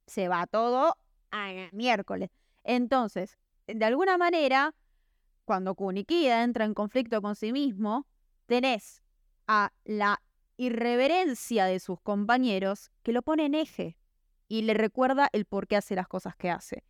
se 0.05 0.27
va 0.27 0.45
todo 0.45 0.95
a 1.31 1.69
miércoles. 1.71 2.29
Entonces, 2.63 3.39
de 3.65 3.83
alguna 3.83 4.19
manera, 4.19 4.75
cuando 5.43 5.73
Kunikia 5.73 6.43
entra 6.43 6.65
en 6.65 6.75
conflicto 6.75 7.19
con 7.19 7.35
sí 7.35 7.51
mismo, 7.51 8.05
tenés 8.45 9.01
a 9.47 9.73
la 9.85 10.21
irreverencia 10.57 11.65
de 11.65 11.79
sus 11.79 11.99
compañeros 11.99 12.91
que 13.01 13.11
lo 13.11 13.23
pone 13.23 13.45
en 13.45 13.55
eje 13.55 13.97
y 14.47 14.61
le 14.61 14.75
recuerda 14.75 15.29
el 15.33 15.45
por 15.45 15.65
qué 15.65 15.77
hace 15.77 15.95
las 15.95 16.07
cosas 16.07 16.35
que 16.35 16.51
hace. 16.51 16.83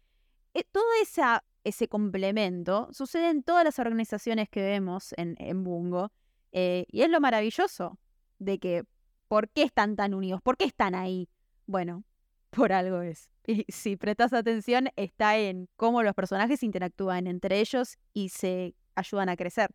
Eh, 0.53 0.65
todo 0.69 0.83
esa, 1.01 1.45
ese 1.63 1.87
complemento 1.87 2.89
sucede 2.91 3.29
en 3.29 3.43
todas 3.43 3.63
las 3.63 3.79
organizaciones 3.79 4.49
que 4.49 4.61
vemos 4.61 5.13
en, 5.15 5.37
en 5.39 5.63
Bungo 5.63 6.11
eh, 6.51 6.85
y 6.89 7.01
es 7.01 7.09
lo 7.09 7.19
maravilloso 7.19 7.99
de 8.39 8.59
que 8.59 8.83
¿por 9.27 9.49
qué 9.49 9.63
están 9.63 9.95
tan 9.95 10.13
unidos? 10.13 10.41
¿Por 10.41 10.57
qué 10.57 10.65
están 10.65 10.95
ahí? 10.95 11.29
Bueno, 11.65 12.03
por 12.49 12.73
algo 12.73 13.01
es. 13.01 13.29
Y 13.47 13.65
si 13.69 13.95
prestas 13.95 14.33
atención, 14.33 14.89
está 14.95 15.37
en 15.37 15.69
cómo 15.75 16.03
los 16.03 16.13
personajes 16.13 16.63
interactúan 16.63 17.27
entre 17.27 17.59
ellos 17.59 17.97
y 18.13 18.29
se 18.29 18.75
ayudan 18.95 19.29
a 19.29 19.37
crecer. 19.37 19.71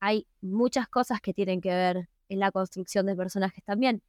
hay 0.00 0.26
muchas 0.40 0.88
cosas 0.88 1.20
que 1.20 1.34
tienen 1.34 1.60
que 1.60 1.70
ver 1.70 2.08
en 2.28 2.40
la 2.40 2.50
construcción 2.50 3.06
de 3.06 3.14
personajes 3.16 3.62
también. 3.64 4.02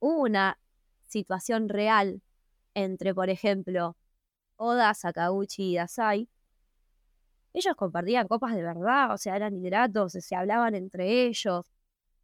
Una 0.00 0.58
situación 1.06 1.68
real 1.68 2.22
entre, 2.74 3.14
por 3.14 3.30
ejemplo, 3.30 3.96
Oda, 4.56 4.92
Sakaguchi 4.94 5.72
y 5.72 5.76
Dasai. 5.76 6.28
Ellos 7.58 7.74
compartían 7.74 8.28
copas 8.28 8.54
de 8.54 8.62
verdad, 8.62 9.12
o 9.12 9.18
sea, 9.18 9.34
eran 9.34 9.56
hidratos, 9.56 10.12
se 10.12 10.36
hablaban 10.36 10.76
entre 10.76 11.26
ellos. 11.26 11.66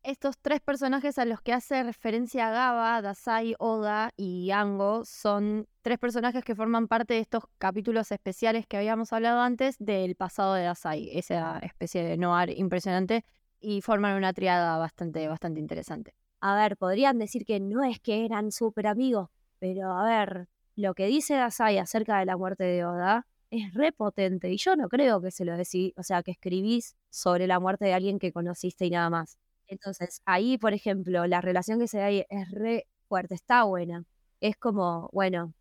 Estos 0.05 0.39
tres 0.39 0.61
personajes 0.61 1.19
a 1.19 1.25
los 1.25 1.41
que 1.41 1.53
hace 1.53 1.83
referencia 1.83 2.51
Gaba, 2.51 3.03
Dasai, 3.03 3.57
Oda 3.59 4.13
y 4.17 4.53
Ango 4.53 5.05
son 5.05 5.67
tres 5.83 5.99
personajes 5.99 6.45
que 6.45 6.55
forman 6.55 6.87
parte 6.87 7.15
de 7.15 7.21
estos 7.21 7.49
capítulos 7.59 8.13
especiales 8.13 8.65
que 8.69 8.77
habíamos 8.77 9.13
hablado 9.13 9.41
antes 9.41 9.75
del 9.81 10.15
pasado 10.15 10.55
de 10.55 10.63
Dasai, 10.63 11.11
esa 11.19 11.59
especie 11.59 12.05
de 12.05 12.17
noir 12.17 12.57
impresionante, 12.57 13.25
y 13.59 13.81
forman 13.81 14.17
una 14.17 14.33
triada 14.35 14.79
bastante, 14.79 15.27
bastante 15.27 15.59
interesante. 15.59 16.15
A 16.43 16.55
ver, 16.55 16.77
podrían 16.77 17.19
decir 17.19 17.45
que 17.45 17.59
no 17.59 17.83
es 17.83 17.99
que 17.99 18.25
eran 18.25 18.53
súper 18.53 18.87
amigos, 18.87 19.31
pero 19.59 19.99
a 19.99 20.05
ver, 20.05 20.47
lo 20.77 20.95
que 20.95 21.07
dice 21.07 21.35
Dasai 21.35 21.79
acerca 21.79 22.21
de 22.21 22.25
la 22.25 22.37
muerte 22.37 22.63
de 22.63 22.85
Oda 22.85 23.27
es 23.51 23.73
repotente 23.75 24.51
y 24.51 24.57
yo 24.59 24.77
no 24.77 24.89
creo 24.89 25.21
que 25.21 25.31
se 25.31 25.45
lo 25.45 25.57
decís, 25.57 25.93
o 25.97 26.03
sea, 26.03 26.23
que 26.23 26.33
escribís 26.33 26.97
sobre 27.11 27.47
la 27.47 27.61
muerte 27.61 27.85
de 27.87 27.95
alguien 27.95 28.19
que 28.19 28.33
conociste 28.33 28.87
y 28.87 28.91
nada 28.91 29.11
más. 29.11 29.39
Entonces, 29.67 30.23
ahí, 30.27 30.59
por 30.59 30.75
ejemplo, 30.75 31.27
la 31.27 31.41
relación 31.41 31.79
que 31.79 31.89
se 31.89 31.99
da 31.99 32.07
ahí 32.07 32.25
es 32.29 32.51
re 32.51 32.87
fuerte, 33.09 33.35
está 33.35 33.65
buena. 33.65 34.05
Es 34.41 34.57
como, 34.57 35.09
bueno, 35.13 35.55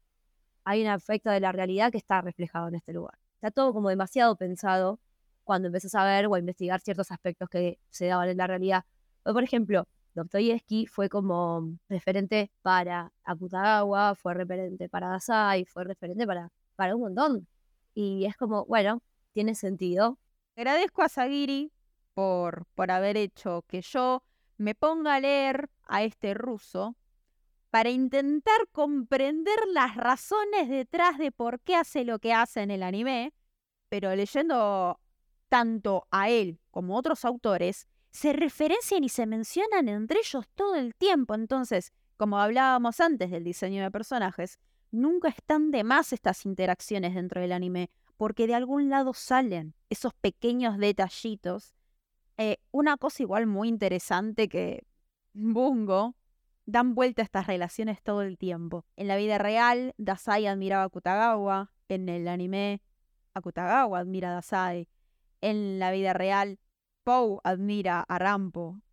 hay 0.66 0.82
un 0.84 0.90
aspecto 0.90 1.30
de 1.32 1.40
la 1.40 1.52
realidad 1.52 1.92
que 1.92 1.98
está 1.98 2.22
reflejado 2.22 2.68
en 2.70 2.76
este 2.76 2.94
lugar. 2.94 3.18
Está 3.36 3.52
todo 3.52 3.74
como 3.74 3.90
demasiado 3.90 4.36
pensado 4.38 5.00
cuando 5.44 5.68
empezás 5.68 5.96
a 5.96 6.06
ver 6.06 6.28
o 6.28 6.36
a 6.36 6.40
investigar 6.40 6.82
ciertos 6.82 7.12
aspectos 7.12 7.50
que 7.50 7.80
se 7.90 8.08
daban 8.08 8.30
en 8.30 8.38
la 8.38 8.48
realidad. 8.48 8.86
O, 9.24 9.34
por 9.34 9.44
ejemplo, 9.44 9.88
Dostoyevsky 10.16 10.88
fue 10.88 11.10
como 11.10 11.78
referente 11.90 12.52
para 12.62 13.12
Akutagawa, 13.24 14.16
fue 14.16 14.34
referente 14.34 14.90
para 14.90 15.10
Dasai, 15.10 15.66
fue 15.66 15.84
referente 15.86 16.26
para, 16.28 16.52
para 16.76 16.96
un 16.96 17.02
montón. 17.02 17.48
Y 17.94 18.26
es 18.26 18.36
como, 18.38 18.66
bueno, 18.66 19.02
tiene 19.34 19.56
sentido. 19.56 20.18
Agradezco 20.56 21.02
a 21.02 21.10
Sagiri 21.10 21.72
por, 22.14 22.66
por 22.76 22.91
haber 22.91 23.18
hecho 23.18 23.64
que 23.68 23.82
yo 23.82 24.24
me 24.58 24.76
ponga 24.76 25.16
a 25.16 25.20
leer 25.20 25.70
a 25.88 26.04
este 26.04 26.34
ruso 26.34 26.96
para 27.70 27.89
intentar 27.89 28.68
comprender 28.72 29.58
las 29.74 29.96
razones 29.96 30.70
detrás 30.70 31.18
de 31.18 31.32
por 31.32 31.60
qué 31.62 31.76
hace 31.76 32.04
lo 32.04 32.20
que 32.20 32.32
hace 32.32 32.62
en 32.62 32.70
el 32.70 32.84
anime, 32.84 33.34
pero 33.89 34.16
leyendo 34.16 35.00
tanto 35.50 36.08
a 36.12 36.30
él 36.30 36.60
como 36.70 36.96
a 36.96 37.00
otros 37.00 37.26
autores, 37.26 37.88
se 38.12 38.32
referencian 38.32 39.04
y 39.04 39.10
se 39.10 39.26
mencionan 39.26 39.89
entre 39.89 40.20
ellos 40.20 40.46
todo 40.54 40.76
el 40.76 40.94
tiempo. 40.94 41.34
Entonces, 41.34 41.91
como 42.16 42.38
hablábamos 42.38 43.00
antes 43.00 43.32
del 43.32 43.44
diseño 43.44 43.82
de 43.82 43.89
personajes, 43.89 44.60
nunca 44.94 45.28
están 45.28 45.72
de 45.72 45.84
más 45.84 46.14
estas 46.14 46.46
interacciones 46.46 47.16
dentro 47.16 47.41
del 47.41 47.52
anime, 47.52 47.89
porque 48.16 48.48
de 48.48 48.56
algún 48.56 48.89
lado 48.89 49.14
salen 49.14 49.74
esos 49.89 50.14
pequeños 50.14 50.78
detallitos. 50.78 51.74
Eh, 52.38 52.58
una 52.72 52.98
cosa 52.98 53.24
igual 53.24 53.48
muy 53.48 53.68
interesante 53.68 54.48
que 54.48 54.86
Bungo 55.34 56.16
dan 56.66 56.96
vuelta 56.96 57.22
a 57.24 57.26
estas 57.26 57.48
relaciones 57.48 58.02
todo 58.02 58.22
el 58.22 58.38
tiempo. 58.38 58.86
En 58.96 59.08
la 59.08 59.18
vida 59.18 59.38
real, 59.38 59.94
Dasai 59.98 60.46
admiraba 60.46 60.84
a 60.84 60.89
Kutagawa, 60.89 61.72
en 61.89 62.08
el 62.08 62.28
anime, 62.28 62.82
Akutagawa 63.34 64.00
admira 64.00 64.30
a 64.30 64.36
Dasai. 64.36 64.88
En 65.41 65.80
la 65.80 65.91
vida 65.91 66.14
real, 66.14 66.60
Pou 67.04 67.41
admira 67.44 68.02
a 68.02 68.20
Rampo. 68.20 68.80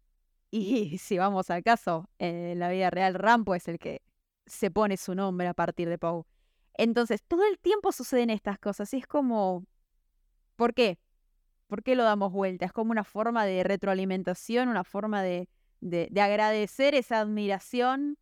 Y 0.52 0.98
si 0.98 1.16
vamos 1.16 1.48
al 1.50 1.62
caso, 1.62 2.10
en 2.18 2.58
la 2.58 2.70
vida 2.70 2.90
real, 2.90 3.14
Rampo 3.14 3.54
es 3.54 3.68
el 3.68 3.78
que 3.78 4.02
se 4.50 4.70
pone 4.70 4.96
su 4.96 5.14
nombre 5.14 5.48
a 5.48 5.54
partir 5.54 5.88
de 5.88 5.98
Pou. 5.98 6.26
Entonces, 6.74 7.22
todo 7.22 7.44
el 7.44 7.58
tiempo 7.58 7.92
suceden 7.92 8.30
estas 8.30 8.58
cosas 8.58 8.92
y 8.94 8.98
es 8.98 9.06
como, 9.06 9.64
¿por 10.56 10.74
qué? 10.74 10.98
¿Por 11.68 11.82
qué 11.82 11.94
lo 11.94 12.04
damos 12.04 12.32
vuelta? 12.32 12.66
Es 12.66 12.72
como 12.72 12.90
una 12.90 13.04
forma 13.04 13.44
de 13.44 13.62
retroalimentación, 13.62 14.68
una 14.68 14.84
forma 14.84 15.22
de, 15.22 15.48
de, 15.80 16.08
de 16.10 16.20
agradecer 16.20 16.94
esa 16.94 17.20
admiración. 17.20 18.18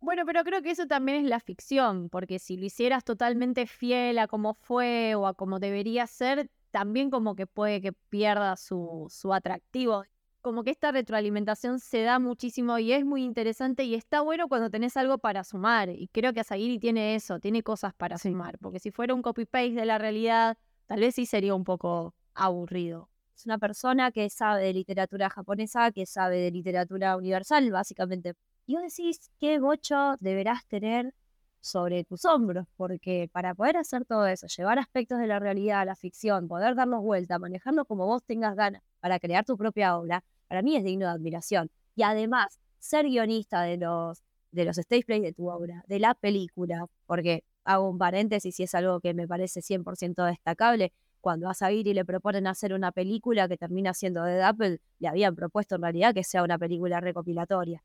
Bueno, 0.00 0.24
pero 0.26 0.42
creo 0.44 0.62
que 0.62 0.70
eso 0.70 0.86
también 0.86 1.24
es 1.24 1.30
la 1.30 1.40
ficción, 1.40 2.10
porque 2.10 2.38
si 2.38 2.56
lo 2.56 2.66
hicieras 2.66 3.04
totalmente 3.04 3.66
fiel 3.66 4.18
a 4.18 4.26
cómo 4.26 4.54
fue 4.54 5.14
o 5.14 5.26
a 5.26 5.34
cómo 5.34 5.60
debería 5.60 6.06
ser, 6.06 6.50
también 6.70 7.08
como 7.10 7.36
que 7.36 7.46
puede 7.46 7.80
que 7.80 7.92
pierda 7.92 8.56
su, 8.56 9.06
su 9.08 9.32
atractivo. 9.32 10.04
Como 10.44 10.62
que 10.62 10.72
esta 10.72 10.92
retroalimentación 10.92 11.80
se 11.80 12.02
da 12.02 12.18
muchísimo 12.18 12.78
y 12.78 12.92
es 12.92 13.02
muy 13.06 13.24
interesante 13.24 13.84
y 13.84 13.94
está 13.94 14.20
bueno 14.20 14.46
cuando 14.46 14.68
tenés 14.68 14.94
algo 14.98 15.16
para 15.16 15.42
sumar. 15.42 15.88
Y 15.88 16.08
creo 16.08 16.34
que 16.34 16.40
Asagiri 16.40 16.78
tiene 16.78 17.14
eso, 17.14 17.40
tiene 17.40 17.62
cosas 17.62 17.94
para 17.94 18.18
sumar, 18.18 18.58
porque 18.58 18.78
si 18.78 18.90
fuera 18.90 19.14
un 19.14 19.22
copy-paste 19.22 19.70
de 19.72 19.86
la 19.86 19.96
realidad, 19.96 20.58
tal 20.84 21.00
vez 21.00 21.14
sí 21.14 21.24
sería 21.24 21.54
un 21.54 21.64
poco 21.64 22.14
aburrido. 22.34 23.08
Es 23.34 23.46
una 23.46 23.56
persona 23.56 24.12
que 24.12 24.28
sabe 24.28 24.64
de 24.64 24.74
literatura 24.74 25.30
japonesa, 25.30 25.90
que 25.92 26.04
sabe 26.04 26.36
de 26.40 26.50
literatura 26.50 27.16
universal, 27.16 27.70
básicamente. 27.70 28.34
Y 28.66 28.74
vos 28.74 28.82
decís, 28.82 29.30
¿qué 29.40 29.58
bocho 29.58 30.16
deberás 30.20 30.66
tener 30.66 31.14
sobre 31.62 32.04
tus 32.04 32.26
hombros? 32.26 32.66
Porque 32.76 33.30
para 33.32 33.54
poder 33.54 33.78
hacer 33.78 34.04
todo 34.04 34.26
eso, 34.26 34.46
llevar 34.48 34.78
aspectos 34.78 35.18
de 35.20 35.26
la 35.26 35.38
realidad 35.38 35.80
a 35.80 35.84
la 35.86 35.96
ficción, 35.96 36.48
poder 36.48 36.74
darlos 36.74 37.00
vuelta, 37.00 37.38
manejarlo 37.38 37.86
como 37.86 38.04
vos 38.04 38.22
tengas 38.24 38.54
ganas 38.54 38.82
para 39.00 39.18
crear 39.18 39.46
tu 39.46 39.56
propia 39.56 39.96
obra, 39.96 40.22
para 40.48 40.62
mí 40.62 40.76
es 40.76 40.84
digno 40.84 41.06
de 41.06 41.12
admiración. 41.12 41.70
Y 41.96 42.02
además, 42.02 42.58
ser 42.78 43.06
guionista 43.06 43.62
de 43.62 43.76
los, 43.78 44.22
de 44.52 44.64
los 44.64 44.78
stage 44.78 45.04
plays 45.04 45.22
de 45.22 45.32
tu 45.32 45.50
obra, 45.50 45.84
de 45.86 45.98
la 45.98 46.14
película, 46.14 46.86
porque 47.06 47.44
hago 47.64 47.88
un 47.88 47.98
paréntesis 47.98 48.58
y 48.60 48.64
es 48.64 48.74
algo 48.74 49.00
que 49.00 49.14
me 49.14 49.26
parece 49.26 49.60
100% 49.60 50.26
destacable, 50.26 50.92
cuando 51.20 51.48
a 51.48 51.54
Sagiri 51.54 51.94
le 51.94 52.04
proponen 52.04 52.46
hacer 52.46 52.74
una 52.74 52.92
película 52.92 53.48
que 53.48 53.56
termina 53.56 53.94
siendo 53.94 54.22
de 54.24 54.42
Apple, 54.42 54.80
le 54.98 55.08
habían 55.08 55.34
propuesto 55.34 55.76
en 55.76 55.82
realidad 55.82 56.14
que 56.14 56.22
sea 56.22 56.42
una 56.42 56.58
película 56.58 57.00
recopilatoria. 57.00 57.82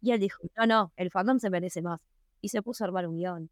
Y 0.00 0.12
él 0.12 0.20
dijo, 0.20 0.42
no, 0.56 0.66
no, 0.66 0.92
el 0.96 1.10
fandom 1.10 1.40
se 1.40 1.50
merece 1.50 1.82
más. 1.82 2.00
Y 2.40 2.48
se 2.48 2.62
puso 2.62 2.84
a 2.84 2.86
armar 2.86 3.08
un 3.08 3.16
guion. 3.16 3.50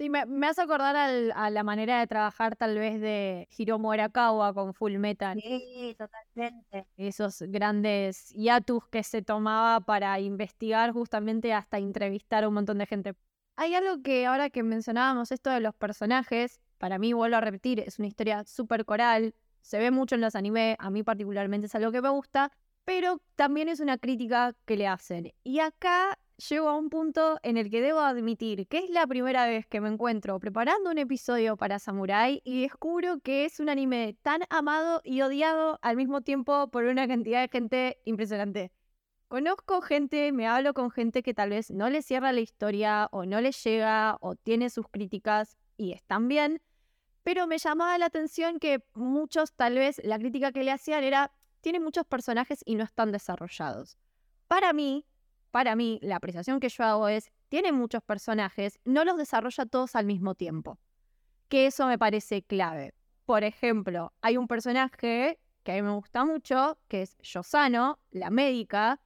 Sí, 0.00 0.08
me, 0.08 0.24
me 0.24 0.46
hace 0.46 0.62
acordar 0.62 0.96
al- 0.96 1.30
a 1.36 1.50
la 1.50 1.62
manera 1.62 2.00
de 2.00 2.06
trabajar 2.06 2.56
tal 2.56 2.78
vez 2.78 3.02
de 3.02 3.46
Hiromu 3.58 3.92
Arakawa 3.92 4.54
con 4.54 4.72
Full 4.72 4.96
Metal. 4.96 5.38
Sí, 5.38 5.94
totalmente. 5.98 6.86
Esos 6.96 7.42
grandes 7.42 8.30
hiatus 8.30 8.88
que 8.88 9.02
se 9.02 9.20
tomaba 9.20 9.80
para 9.80 10.18
investigar 10.18 10.92
justamente 10.92 11.52
hasta 11.52 11.76
entrevistar 11.76 12.44
a 12.44 12.48
un 12.48 12.54
montón 12.54 12.78
de 12.78 12.86
gente. 12.86 13.14
Hay 13.56 13.74
algo 13.74 14.00
que 14.02 14.24
ahora 14.24 14.48
que 14.48 14.62
mencionábamos 14.62 15.32
esto 15.32 15.50
de 15.50 15.60
los 15.60 15.74
personajes, 15.74 16.62
para 16.78 16.98
mí 16.98 17.12
vuelvo 17.12 17.36
a 17.36 17.42
repetir, 17.42 17.80
es 17.80 17.98
una 17.98 18.08
historia 18.08 18.44
súper 18.44 18.86
coral, 18.86 19.34
se 19.60 19.78
ve 19.78 19.90
mucho 19.90 20.14
en 20.14 20.22
los 20.22 20.34
animes, 20.34 20.76
a 20.78 20.88
mí 20.88 21.02
particularmente 21.02 21.66
es 21.66 21.74
algo 21.74 21.92
que 21.92 22.00
me 22.00 22.08
gusta, 22.08 22.52
pero 22.86 23.20
también 23.36 23.68
es 23.68 23.80
una 23.80 23.98
crítica 23.98 24.54
que 24.64 24.78
le 24.78 24.86
hacen. 24.86 25.34
Y 25.44 25.58
acá 25.58 26.18
llego 26.40 26.68
a 26.68 26.76
un 26.76 26.90
punto 26.90 27.38
en 27.42 27.56
el 27.56 27.70
que 27.70 27.80
debo 27.80 28.00
admitir 28.00 28.66
que 28.66 28.78
es 28.78 28.90
la 28.90 29.06
primera 29.06 29.46
vez 29.46 29.66
que 29.66 29.80
me 29.80 29.88
encuentro 29.88 30.38
preparando 30.40 30.90
un 30.90 30.98
episodio 30.98 31.56
para 31.56 31.78
Samurai 31.78 32.40
y 32.44 32.62
descubro 32.62 33.20
que 33.20 33.44
es 33.44 33.60
un 33.60 33.68
anime 33.68 34.16
tan 34.22 34.42
amado 34.48 35.00
y 35.04 35.20
odiado 35.20 35.78
al 35.82 35.96
mismo 35.96 36.22
tiempo 36.22 36.68
por 36.70 36.84
una 36.84 37.06
cantidad 37.06 37.42
de 37.42 37.48
gente 37.48 38.00
impresionante. 38.04 38.72
Conozco 39.28 39.80
gente, 39.80 40.32
me 40.32 40.48
hablo 40.48 40.74
con 40.74 40.90
gente 40.90 41.22
que 41.22 41.34
tal 41.34 41.50
vez 41.50 41.70
no 41.70 41.88
le 41.90 42.02
cierra 42.02 42.32
la 42.32 42.40
historia 42.40 43.08
o 43.12 43.26
no 43.26 43.40
le 43.40 43.52
llega 43.52 44.16
o 44.20 44.34
tiene 44.34 44.70
sus 44.70 44.88
críticas 44.88 45.56
y 45.76 45.92
están 45.92 46.26
bien, 46.26 46.62
pero 47.22 47.46
me 47.46 47.58
llamaba 47.58 47.96
la 47.98 48.06
atención 48.06 48.58
que 48.58 48.82
muchos 48.94 49.52
tal 49.52 49.76
vez 49.76 50.00
la 50.02 50.18
crítica 50.18 50.52
que 50.52 50.64
le 50.64 50.72
hacían 50.72 51.04
era 51.04 51.32
tiene 51.60 51.78
muchos 51.78 52.06
personajes 52.06 52.62
y 52.64 52.74
no 52.74 52.84
están 52.84 53.12
desarrollados. 53.12 53.98
Para 54.48 54.72
mí, 54.72 55.06
para 55.50 55.76
mí, 55.76 55.98
la 56.02 56.16
apreciación 56.16 56.60
que 56.60 56.68
yo 56.68 56.84
hago 56.84 57.08
es, 57.08 57.30
tiene 57.48 57.72
muchos 57.72 58.02
personajes, 58.02 58.78
no 58.84 59.04
los 59.04 59.16
desarrolla 59.16 59.66
todos 59.66 59.96
al 59.96 60.06
mismo 60.06 60.34
tiempo. 60.34 60.78
Que 61.48 61.66
eso 61.66 61.86
me 61.86 61.98
parece 61.98 62.42
clave. 62.42 62.94
Por 63.24 63.44
ejemplo, 63.44 64.12
hay 64.22 64.36
un 64.36 64.46
personaje 64.46 65.38
que 65.62 65.72
a 65.72 65.74
mí 65.74 65.82
me 65.82 65.92
gusta 65.92 66.24
mucho, 66.24 66.78
que 66.88 67.02
es 67.02 67.16
Yosano, 67.18 67.98
la 68.10 68.30
médica. 68.30 69.00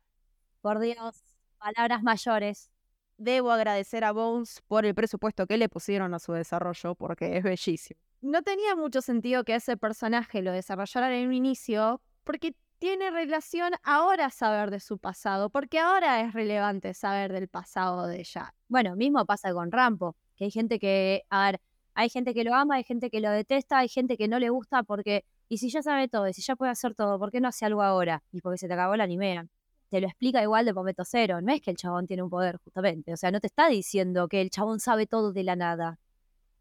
Por 0.61 0.79
Dios, 0.79 1.23
palabras 1.59 2.03
mayores. 2.03 2.71
Debo 3.17 3.53
agradecer 3.53 4.05
a 4.05 4.13
Bones 4.13 4.63
por 4.67 4.85
el 4.85 4.95
presupuesto 4.95 5.47
que 5.47 5.57
le 5.57 5.69
pusieron 5.69 6.15
a 6.15 6.19
su 6.19 6.33
desarrollo, 6.33 6.95
porque 6.95 7.37
es 7.37 7.45
bellísimo. 7.45 8.01
No 8.21 8.43
tenía 8.43 8.75
mucho 8.75 9.03
sentido 9.03 9.45
que 9.45 9.55
ese 9.55 9.77
personaje 9.77 10.43
lo 10.43 10.53
desarrollaran 10.53 11.13
en 11.13 11.29
un 11.29 11.35
inicio, 11.35 12.01
porque 12.25 12.55
tiene 12.85 13.11
relación 13.11 13.73
ahora 13.83 14.29
saber 14.29 14.71
de 14.71 14.79
su 14.79 14.99
pasado, 14.99 15.49
porque 15.49 15.79
ahora 15.79 16.21
es 16.21 16.35
relevante 16.35 16.93
saber 16.93 17.33
del 17.33 17.49
pasado 17.49 18.07
de 18.07 18.21
ella. 18.21 18.55
Bueno, 18.69 18.95
mismo 18.95 19.25
pasa 19.25 19.55
con 19.55 19.73
Rampo, 19.73 20.17
que 20.37 20.45
hay 20.45 20.51
gente 20.51 20.79
que, 20.79 21.23
a 21.31 21.47
ver, 21.47 21.63
hay 21.95 22.11
gente 22.11 22.35
que 22.35 22.45
lo 22.45 22.55
ama, 22.55 22.75
hay 22.75 22.85
gente 22.85 23.09
que 23.09 23.21
lo 23.21 23.31
detesta, 23.31 23.79
hay 23.79 23.89
gente 23.89 24.19
que 24.19 24.29
no 24.29 24.39
le 24.39 24.51
gusta 24.51 24.83
porque, 24.83 25.25
y 25.49 25.57
si 25.57 25.71
ya 25.71 25.81
sabe 25.81 26.09
todo, 26.09 26.29
y 26.29 26.35
si 26.35 26.43
ya 26.43 26.57
puede 26.57 26.73
hacer 26.73 26.95
todo, 26.95 27.19
¿por 27.19 27.31
qué 27.31 27.41
no 27.41 27.49
hace 27.49 27.65
algo 27.65 27.83
ahora? 27.83 28.23
Y 28.33 28.43
porque 28.43 28.59
se 28.59 28.69
te 28.69 28.75
acabó 28.75 28.93
el 28.93 29.01
anime. 29.01 29.49
Te 29.89 30.03
lo 30.03 30.07
explica 30.07 30.43
igual 30.43 30.67
de 30.67 30.75
momento 30.75 31.05
cero, 31.07 31.41
no 31.41 31.55
es 31.55 31.63
que 31.63 31.71
el 31.71 31.79
chabón 31.79 32.07
tiene 32.07 32.23
un 32.23 32.29
poder, 32.29 32.59
justamente, 32.59 33.15
o 33.15 33.17
sea, 33.17 33.31
no 33.31 33.41
te 33.41 33.47
está 33.47 33.67
diciendo 33.71 34.29
que 34.29 34.43
el 34.43 34.51
chabón 34.51 34.79
sabe 34.79 35.07
todo 35.07 35.33
de 35.33 35.43
la 35.43 35.57
nada. 35.57 35.99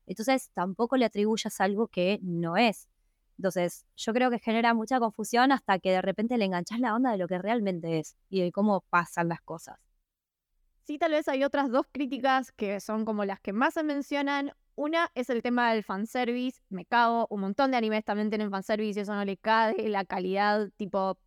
Entonces, 0.05 0.51
tampoco 0.53 0.95
le 0.95 1.03
atribuyas 1.03 1.59
algo 1.59 1.89
que 1.89 2.19
no 2.21 2.55
es. 2.55 2.87
Entonces, 3.37 3.85
yo 3.95 4.13
creo 4.13 4.29
que 4.29 4.39
genera 4.39 4.73
mucha 4.73 4.99
confusión 4.99 5.51
hasta 5.51 5.79
que 5.79 5.91
de 5.91 6.01
repente 6.01 6.37
le 6.37 6.45
enganchas 6.45 6.79
la 6.79 6.95
onda 6.95 7.11
de 7.11 7.17
lo 7.17 7.27
que 7.27 7.37
realmente 7.39 7.99
es 7.99 8.15
y 8.29 8.41
de 8.41 8.51
cómo 8.51 8.81
pasan 8.89 9.29
las 9.29 9.41
cosas. 9.41 9.77
Sí, 10.83 10.97
tal 10.97 11.11
vez 11.11 11.27
hay 11.27 11.43
otras 11.43 11.71
dos 11.71 11.85
críticas 11.91 12.51
que 12.51 12.79
son 12.79 13.05
como 13.05 13.23
las 13.25 13.39
que 13.39 13.53
más 13.53 13.73
se 13.73 13.83
mencionan. 13.83 14.51
Una 14.75 15.09
es 15.15 15.29
el 15.29 15.41
tema 15.41 15.71
del 15.73 15.83
fanservice. 15.83 16.61
Me 16.69 16.85
cago, 16.85 17.27
un 17.29 17.41
montón 17.41 17.71
de 17.71 17.77
animes 17.77 18.03
también 18.03 18.29
tienen 18.29 18.51
fanservice 18.51 18.99
y 18.99 19.03
eso 19.03 19.15
no 19.15 19.23
le 19.23 19.37
cae 19.37 19.87
la 19.87 20.03
calidad, 20.03 20.69
tipo, 20.75 21.17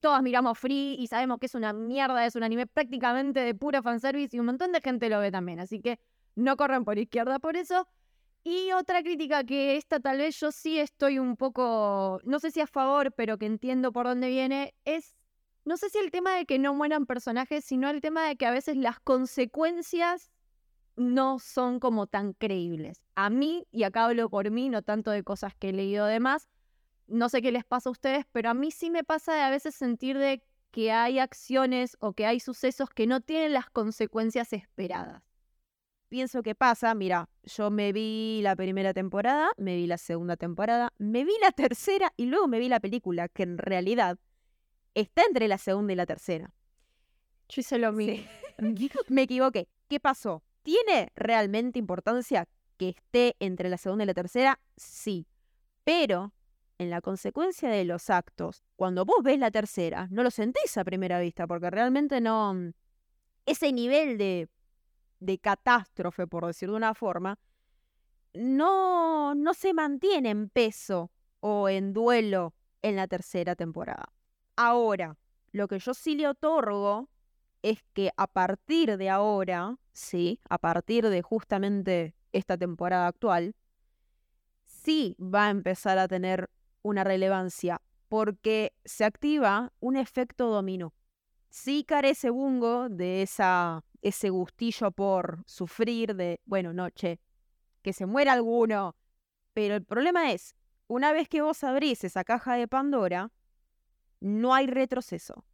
todos 0.00 0.22
miramos 0.22 0.58
Free 0.58 0.96
y 0.98 1.06
sabemos 1.06 1.38
que 1.38 1.46
es 1.46 1.54
una 1.54 1.72
mierda, 1.72 2.24
es 2.26 2.36
un 2.36 2.42
anime 2.42 2.66
prácticamente 2.66 3.40
de 3.40 3.54
pura 3.54 3.82
fanservice 3.82 4.36
y 4.36 4.40
un 4.40 4.46
montón 4.46 4.72
de 4.72 4.80
gente 4.80 5.08
lo 5.08 5.20
ve 5.20 5.30
también, 5.30 5.60
así 5.60 5.80
que 5.80 5.98
no 6.34 6.56
corran 6.56 6.84
por 6.84 6.98
izquierda 6.98 7.38
por 7.38 7.56
eso. 7.56 7.88
Y 8.44 8.72
otra 8.72 9.02
crítica 9.02 9.44
que 9.44 9.76
esta 9.76 10.00
tal 10.00 10.18
vez 10.18 10.38
yo 10.40 10.52
sí 10.52 10.78
estoy 10.78 11.18
un 11.18 11.36
poco, 11.36 12.20
no 12.24 12.38
sé 12.40 12.50
si 12.50 12.60
a 12.60 12.66
favor, 12.66 13.12
pero 13.12 13.36
que 13.38 13.46
entiendo 13.46 13.92
por 13.92 14.06
dónde 14.06 14.28
viene, 14.28 14.74
es, 14.84 15.16
no 15.64 15.76
sé 15.76 15.90
si 15.90 15.98
el 15.98 16.10
tema 16.10 16.34
de 16.34 16.46
que 16.46 16.58
no 16.58 16.72
mueran 16.74 17.06
personajes, 17.06 17.64
sino 17.64 17.90
el 17.90 18.00
tema 18.00 18.26
de 18.26 18.36
que 18.36 18.46
a 18.46 18.50
veces 18.50 18.76
las 18.76 19.00
consecuencias 19.00 20.30
no 20.96 21.38
son 21.38 21.78
como 21.78 22.06
tan 22.06 22.32
creíbles. 22.32 23.02
A 23.14 23.30
mí, 23.30 23.66
y 23.70 23.84
acá 23.84 24.06
hablo 24.06 24.30
por 24.30 24.50
mí, 24.50 24.68
no 24.68 24.82
tanto 24.82 25.10
de 25.10 25.22
cosas 25.22 25.54
que 25.54 25.70
he 25.70 25.72
leído 25.72 26.06
de 26.06 26.20
más, 26.20 26.48
no 27.06 27.28
sé 27.28 27.42
qué 27.42 27.52
les 27.52 27.64
pasa 27.64 27.88
a 27.88 27.92
ustedes, 27.92 28.26
pero 28.32 28.50
a 28.50 28.54
mí 28.54 28.70
sí 28.70 28.90
me 28.90 29.04
pasa 29.04 29.34
de 29.34 29.40
a 29.42 29.50
veces 29.50 29.74
sentir 29.74 30.18
de 30.18 30.42
que 30.70 30.92
hay 30.92 31.18
acciones 31.18 31.96
o 32.00 32.12
que 32.12 32.26
hay 32.26 32.40
sucesos 32.40 32.90
que 32.90 33.06
no 33.06 33.20
tienen 33.20 33.52
las 33.52 33.70
consecuencias 33.70 34.52
esperadas. 34.52 35.27
Pienso 36.08 36.42
que 36.42 36.54
pasa, 36.54 36.94
mira, 36.94 37.28
yo 37.44 37.70
me 37.70 37.92
vi 37.92 38.40
la 38.42 38.56
primera 38.56 38.94
temporada, 38.94 39.50
me 39.58 39.76
vi 39.76 39.86
la 39.86 39.98
segunda 39.98 40.36
temporada, 40.36 40.92
me 40.98 41.24
vi 41.24 41.32
la 41.42 41.50
tercera 41.52 42.12
y 42.16 42.26
luego 42.26 42.48
me 42.48 42.58
vi 42.58 42.68
la 42.68 42.80
película, 42.80 43.28
que 43.28 43.42
en 43.42 43.58
realidad 43.58 44.18
está 44.94 45.22
entre 45.24 45.48
la 45.48 45.58
segunda 45.58 45.92
y 45.92 45.96
la 45.96 46.06
tercera. 46.06 46.54
Yo 47.48 47.60
hice 47.60 47.78
lo 47.78 47.92
mismo. 47.92 48.26
Sí. 48.58 48.90
me 49.08 49.22
equivoqué. 49.22 49.68
¿Qué 49.86 50.00
pasó? 50.00 50.42
¿Tiene 50.64 51.12
realmente 51.14 51.78
importancia 51.78 52.48
que 52.76 52.88
esté 52.88 53.36
entre 53.38 53.68
la 53.68 53.76
segunda 53.76 54.02
y 54.02 54.06
la 54.08 54.14
tercera? 54.14 54.58
Sí. 54.76 55.28
Pero 55.84 56.32
en 56.78 56.90
la 56.90 57.00
consecuencia 57.00 57.68
de 57.68 57.84
los 57.84 58.10
actos, 58.10 58.64
cuando 58.74 59.04
vos 59.04 59.18
ves 59.22 59.38
la 59.38 59.52
tercera, 59.52 60.08
no 60.10 60.24
lo 60.24 60.32
sentís 60.32 60.76
a 60.76 60.84
primera 60.84 61.20
vista, 61.20 61.46
porque 61.46 61.70
realmente 61.70 62.20
no... 62.20 62.72
Ese 63.46 63.72
nivel 63.72 64.18
de, 64.18 64.48
de 65.20 65.38
catástrofe, 65.38 66.26
por 66.26 66.46
decir 66.46 66.70
de 66.70 66.76
una 66.76 66.94
forma, 66.94 67.38
no, 68.34 69.34
no 69.34 69.54
se 69.54 69.74
mantiene 69.74 70.30
en 70.30 70.48
peso 70.48 71.10
o 71.40 71.68
en 71.68 71.92
duelo 71.92 72.54
en 72.82 72.96
la 72.96 73.06
tercera 73.06 73.56
temporada. 73.56 74.12
Ahora, 74.56 75.16
lo 75.52 75.68
que 75.68 75.78
yo 75.78 75.94
sí 75.94 76.14
le 76.14 76.28
otorgo 76.28 77.08
es 77.62 77.82
que 77.92 78.10
a 78.16 78.26
partir 78.26 78.96
de 78.96 79.10
ahora, 79.10 79.76
sí, 79.92 80.40
a 80.48 80.58
partir 80.58 81.08
de 81.08 81.22
justamente 81.22 82.14
esta 82.32 82.56
temporada 82.56 83.06
actual, 83.06 83.54
sí 84.64 85.16
va 85.18 85.46
a 85.46 85.50
empezar 85.50 85.98
a 85.98 86.08
tener 86.08 86.50
una 86.82 87.04
relevancia 87.04 87.80
porque 88.08 88.72
se 88.84 89.04
activa 89.04 89.72
un 89.80 89.96
efecto 89.96 90.48
dominó. 90.48 90.94
Sí 91.50 91.84
carece 91.84 92.30
Bungo 92.30 92.88
de 92.88 93.22
esa, 93.22 93.84
ese 94.02 94.30
gustillo 94.30 94.90
por 94.90 95.42
sufrir 95.46 96.14
de, 96.14 96.40
bueno, 96.44 96.72
no, 96.72 96.90
che, 96.90 97.20
que 97.82 97.92
se 97.92 98.06
muera 98.06 98.32
alguno. 98.32 98.96
Pero 99.52 99.74
el 99.74 99.84
problema 99.84 100.32
es, 100.32 100.54
una 100.86 101.12
vez 101.12 101.28
que 101.28 101.42
vos 101.42 101.62
abrís 101.64 102.04
esa 102.04 102.24
caja 102.24 102.54
de 102.54 102.68
Pandora, 102.68 103.30
no 104.20 104.54
hay 104.54 104.66
retroceso. 104.66 105.44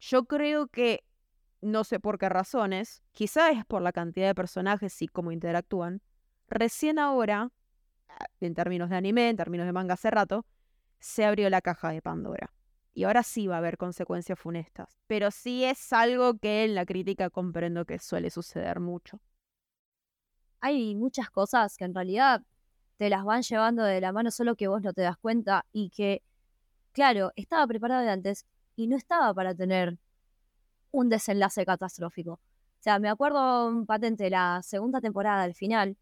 Yo 0.00 0.24
creo 0.26 0.68
que, 0.68 1.04
no 1.60 1.84
sé 1.84 2.00
por 2.00 2.18
qué 2.18 2.28
razones, 2.28 3.02
quizá 3.12 3.50
es 3.50 3.64
por 3.64 3.82
la 3.82 3.92
cantidad 3.92 4.26
de 4.26 4.34
personajes 4.34 5.00
y 5.00 5.08
cómo 5.08 5.32
interactúan, 5.32 6.02
recién 6.48 6.98
ahora, 6.98 7.50
en 8.40 8.54
términos 8.54 8.90
de 8.90 8.96
anime, 8.96 9.30
en 9.30 9.36
términos 9.36 9.66
de 9.66 9.72
manga 9.72 9.94
hace 9.94 10.10
rato, 10.10 10.44
se 11.00 11.24
abrió 11.24 11.48
la 11.50 11.60
caja 11.60 11.90
de 11.90 12.02
Pandora. 12.02 12.52
Y 12.94 13.04
ahora 13.04 13.22
sí 13.24 13.48
va 13.48 13.56
a 13.56 13.58
haber 13.58 13.76
consecuencias 13.76 14.38
funestas. 14.38 14.96
Pero 15.08 15.30
sí 15.30 15.64
es 15.64 15.92
algo 15.92 16.38
que 16.38 16.64
en 16.64 16.74
la 16.74 16.86
crítica 16.86 17.28
comprendo 17.28 17.84
que 17.84 17.98
suele 17.98 18.30
suceder 18.30 18.78
mucho. 18.78 19.20
Hay 20.60 20.94
muchas 20.94 21.28
cosas 21.30 21.76
que 21.76 21.84
en 21.84 21.94
realidad 21.94 22.42
te 22.96 23.10
las 23.10 23.24
van 23.24 23.42
llevando 23.42 23.82
de 23.82 24.00
la 24.00 24.12
mano 24.12 24.30
solo 24.30 24.54
que 24.54 24.68
vos 24.68 24.80
no 24.80 24.92
te 24.92 25.02
das 25.02 25.18
cuenta 25.18 25.66
y 25.72 25.90
que, 25.90 26.22
claro, 26.92 27.32
estaba 27.34 27.66
preparado 27.66 28.02
de 28.02 28.10
antes 28.10 28.46
y 28.76 28.86
no 28.86 28.96
estaba 28.96 29.34
para 29.34 29.54
tener 29.54 29.98
un 30.92 31.08
desenlace 31.08 31.66
catastrófico. 31.66 32.34
O 32.34 32.40
sea, 32.84 32.98
me 32.98 33.08
acuerdo 33.08 33.84
patente 33.86 34.30
la 34.30 34.60
segunda 34.62 35.00
temporada, 35.00 35.42
al 35.42 35.54
final, 35.54 35.96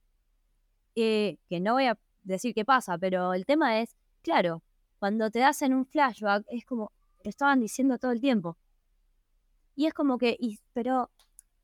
eh, 0.94 1.38
que 1.48 1.60
no 1.60 1.74
voy 1.74 1.86
a 1.86 1.98
decir 2.22 2.54
qué 2.54 2.64
pasa, 2.64 2.98
pero 2.98 3.32
el 3.34 3.46
tema 3.46 3.80
es, 3.80 3.96
claro, 4.22 4.62
cuando 5.02 5.32
te 5.32 5.42
hacen 5.42 5.74
un 5.74 5.84
flashback 5.84 6.44
es 6.48 6.64
como, 6.64 6.92
te 7.24 7.28
estaban 7.28 7.58
diciendo 7.58 7.98
todo 7.98 8.12
el 8.12 8.20
tiempo. 8.20 8.56
Y 9.74 9.86
es 9.86 9.94
como 9.94 10.16
que, 10.16 10.38
pero, 10.74 11.10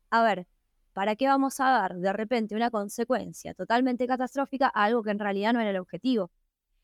a 0.09 0.23
ver, 0.23 0.45
¿para 0.91 1.15
qué 1.15 1.25
vamos 1.25 1.61
a 1.61 1.69
dar 1.69 1.95
de 1.95 2.11
repente 2.11 2.53
una 2.53 2.69
consecuencia 2.69 3.53
totalmente 3.53 4.07
catastrófica 4.07 4.69
a 4.75 4.83
algo 4.83 5.03
que 5.03 5.11
en 5.11 5.19
realidad 5.19 5.53
no 5.53 5.61
era 5.61 5.69
el 5.69 5.77
objetivo? 5.77 6.31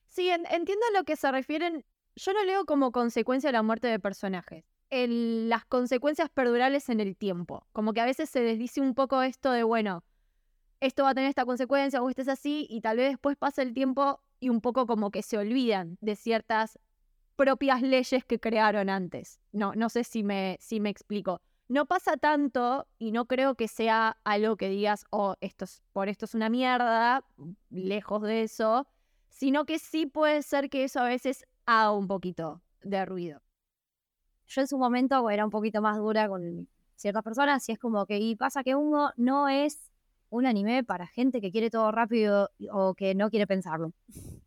Sí, 0.05 0.29
entiendo 0.29 0.85
a 0.93 0.97
lo 0.97 1.03
que 1.03 1.17
se 1.17 1.29
refieren. 1.29 1.83
Yo 2.15 2.31
lo 2.31 2.45
leo 2.45 2.63
como 2.63 2.93
consecuencia 2.93 3.49
de 3.49 3.57
la 3.57 3.61
muerte 3.61 3.87
de 3.89 3.99
personajes. 3.99 4.63
las 4.89 5.65
consecuencias 5.65 6.29
perdurales 6.29 6.87
en 6.87 7.01
el 7.01 7.17
tiempo. 7.17 7.67
Como 7.73 7.91
que 7.91 7.99
a 7.99 8.05
veces 8.05 8.29
se 8.29 8.39
desdice 8.39 8.79
un 8.79 8.95
poco 8.95 9.23
esto 9.23 9.51
de, 9.51 9.63
bueno, 9.63 10.05
esto 10.79 11.03
va 11.03 11.09
a 11.09 11.15
tener 11.15 11.27
esta 11.27 11.43
consecuencia 11.43 12.01
o 12.01 12.09
esto 12.09 12.21
es 12.21 12.29
así, 12.29 12.65
y 12.69 12.79
tal 12.79 12.95
vez 12.95 13.09
después 13.09 13.35
pasa 13.35 13.61
el 13.61 13.73
tiempo 13.73 14.21
y 14.45 14.49
un 14.49 14.61
poco 14.61 14.85
como 14.85 15.09
que 15.09 15.23
se 15.23 15.39
olvidan 15.39 15.97
de 16.01 16.15
ciertas 16.15 16.77
propias 17.35 17.81
leyes 17.81 18.23
que 18.23 18.39
crearon 18.39 18.91
antes. 18.91 19.39
No, 19.51 19.73
no 19.73 19.89
sé 19.89 20.03
si 20.03 20.23
me, 20.23 20.57
si 20.61 20.79
me 20.79 20.91
explico. 20.91 21.41
No 21.67 21.87
pasa 21.87 22.15
tanto 22.15 22.85
y 22.99 23.11
no 23.11 23.25
creo 23.25 23.55
que 23.55 23.67
sea 23.67 24.19
algo 24.23 24.55
que 24.55 24.69
digas, 24.69 25.05
oh, 25.09 25.35
esto 25.41 25.65
es, 25.65 25.81
por 25.93 26.09
esto 26.09 26.25
es 26.25 26.35
una 26.35 26.49
mierda, 26.49 27.25
lejos 27.71 28.21
de 28.21 28.43
eso, 28.43 28.87
sino 29.29 29.65
que 29.65 29.79
sí 29.79 30.05
puede 30.05 30.43
ser 30.43 30.69
que 30.69 30.83
eso 30.83 30.99
a 30.99 31.07
veces 31.07 31.43
haga 31.65 31.91
un 31.91 32.07
poquito 32.07 32.61
de 32.83 33.03
ruido. 33.03 33.41
Yo 34.45 34.61
en 34.61 34.67
su 34.67 34.77
momento 34.77 35.27
era 35.31 35.43
un 35.43 35.49
poquito 35.49 35.81
más 35.81 35.97
dura 35.97 36.27
con 36.29 36.69
ciertas 36.95 37.23
personas 37.23 37.67
y 37.67 37.71
es 37.71 37.79
como 37.79 38.05
que, 38.05 38.19
y 38.19 38.35
pasa 38.35 38.63
que 38.63 38.75
uno 38.75 39.09
no 39.17 39.49
es 39.49 39.91
un 40.29 40.45
anime 40.45 40.83
para 40.83 41.07
gente 41.07 41.41
que 41.41 41.51
quiere 41.51 41.69
todo 41.69 41.91
rápido 41.91 42.49
o 42.71 42.93
que 42.93 43.15
no 43.15 43.29
quiere 43.29 43.47
pensarlo. 43.47 43.91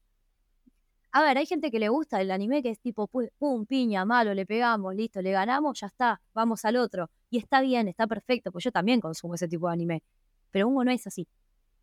A 1.10 1.22
ver, 1.22 1.38
hay 1.38 1.46
gente 1.46 1.70
que 1.70 1.78
le 1.78 1.88
gusta 1.88 2.20
el 2.20 2.30
anime 2.30 2.62
que 2.62 2.68
es 2.68 2.80
tipo, 2.80 3.08
pum, 3.08 3.64
piña, 3.66 4.04
malo, 4.04 4.34
le 4.34 4.44
pegamos, 4.44 4.94
listo, 4.94 5.22
le 5.22 5.32
ganamos, 5.32 5.80
ya 5.80 5.86
está, 5.86 6.20
vamos 6.34 6.64
al 6.66 6.76
otro. 6.76 7.10
Y 7.30 7.38
está 7.38 7.62
bien, 7.62 7.88
está 7.88 8.06
perfecto, 8.06 8.52
pues 8.52 8.64
yo 8.64 8.72
también 8.72 9.00
consumo 9.00 9.34
ese 9.34 9.48
tipo 9.48 9.68
de 9.68 9.72
anime. 9.72 10.02
Pero 10.50 10.68
uno 10.68 10.84
no 10.84 10.90
es 10.90 11.06
así. 11.06 11.26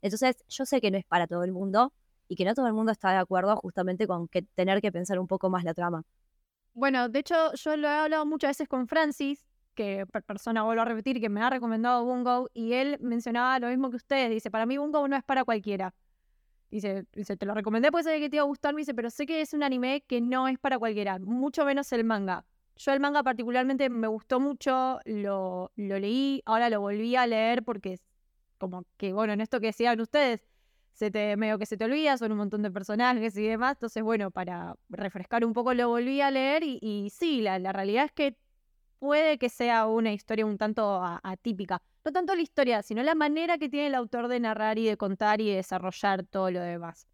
Entonces, 0.01 0.37
yo 0.47 0.65
sé 0.65 0.79
que 0.79 0.91
no 0.91 0.97
es 0.97 1.05
para 1.05 1.25
todo 1.25 1.43
el 1.43 1.51
mundo 1.51 1.91
y 2.27 2.35
que 2.35 2.45
no 2.45 2.53
todo 2.53 2.67
el 2.67 2.73
mundo 2.73 2.91
está 2.91 3.11
de 3.11 3.17
acuerdo 3.17 3.55
justamente 3.57 4.05
con 4.05 4.27
que 4.27 4.43
tener 4.43 4.79
que 4.79 4.91
pensar 4.91 5.17
un 5.19 5.27
poco 5.27 5.49
más 5.49 5.63
la 5.63 5.73
trama. 5.73 6.03
Bueno, 6.73 7.09
de 7.09 7.19
hecho, 7.19 7.53
yo 7.55 7.75
lo 7.77 7.87
he 7.87 7.91
hablado 7.91 8.25
muchas 8.25 8.51
veces 8.51 8.67
con 8.67 8.87
Francis, 8.87 9.45
que 9.75 10.05
persona 10.25 10.63
vuelvo 10.63 10.81
a 10.81 10.85
repetir, 10.85 11.21
que 11.21 11.29
me 11.29 11.41
ha 11.41 11.49
recomendado 11.49 12.03
Bungo, 12.03 12.49
y 12.53 12.73
él 12.73 12.97
mencionaba 13.01 13.59
lo 13.59 13.67
mismo 13.67 13.89
que 13.89 13.97
ustedes. 13.97 14.29
Dice, 14.31 14.49
para 14.49 14.65
mí 14.65 14.77
Bungo 14.77 15.07
no 15.07 15.15
es 15.15 15.23
para 15.23 15.43
cualquiera. 15.43 15.93
Dice, 16.71 17.05
dice, 17.13 17.37
te 17.37 17.45
lo 17.45 17.53
recomendé 17.53 17.91
porque 17.91 18.05
sabía 18.05 18.19
que 18.19 18.29
te 18.29 18.37
iba 18.37 18.43
a 18.43 18.47
gustar, 18.47 18.73
me 18.73 18.81
dice, 18.81 18.93
pero 18.93 19.09
sé 19.09 19.25
que 19.25 19.41
es 19.41 19.53
un 19.53 19.63
anime 19.63 20.03
que 20.07 20.19
no 20.19 20.47
es 20.47 20.57
para 20.57 20.79
cualquiera, 20.79 21.19
mucho 21.19 21.63
menos 21.65 21.91
el 21.93 22.03
manga. 22.03 22.45
Yo 22.75 22.91
el 22.91 22.99
manga 22.99 23.23
particularmente 23.23 23.89
me 23.89 24.07
gustó 24.07 24.39
mucho, 24.39 24.99
lo, 25.05 25.71
lo 25.75 25.99
leí, 25.99 26.41
ahora 26.45 26.69
lo 26.69 26.81
volví 26.81 27.15
a 27.15 27.27
leer 27.27 27.63
porque 27.63 27.93
es 27.93 28.01
como 28.57 28.83
que, 28.97 29.13
bueno, 29.13 29.33
en 29.33 29.41
esto 29.41 29.59
que 29.59 29.67
decían 29.67 29.99
ustedes, 30.01 30.45
se 30.91 31.11
te, 31.11 31.37
medio 31.37 31.59
que 31.59 31.65
se 31.65 31.77
te 31.77 31.85
olvida, 31.85 32.17
son 32.17 32.31
un 32.31 32.37
montón 32.37 32.61
de 32.61 32.71
personajes 32.71 33.37
y 33.37 33.47
demás, 33.47 33.73
entonces 33.73 34.01
bueno, 34.01 34.31
para 34.31 34.75
refrescar 34.89 35.45
un 35.45 35.53
poco 35.53 35.73
lo 35.73 35.89
volví 35.89 36.21
a 36.21 36.31
leer 36.31 36.63
y, 36.63 37.09
sí, 37.13 37.41
la, 37.41 37.59
la 37.59 37.73
realidad 37.73 38.05
es 38.05 38.11
que 38.11 38.37
puede 39.05 39.37
que 39.37 39.49
sea 39.49 39.85
una 39.87 40.13
historia 40.13 40.45
un 40.47 40.57
tanto 40.57 40.99
atípica. 41.23 41.81
No 42.03 42.11
tanto 42.11 42.35
la 42.35 42.41
historia, 42.41 42.81
sino 42.83 43.03
la 43.03 43.15
manera 43.15 43.57
que 43.59 43.69
tiene 43.69 43.87
el 43.87 43.95
autor 43.95 44.27
de 44.27 44.39
narrar 44.39 44.79
y 44.79 44.85
de 44.87 44.97
contar 44.97 45.41
y 45.41 45.49
de 45.49 45.57
desarrollar 45.57 46.25
todo 46.25 46.49
lo 46.51 46.59
demás. 46.59 47.07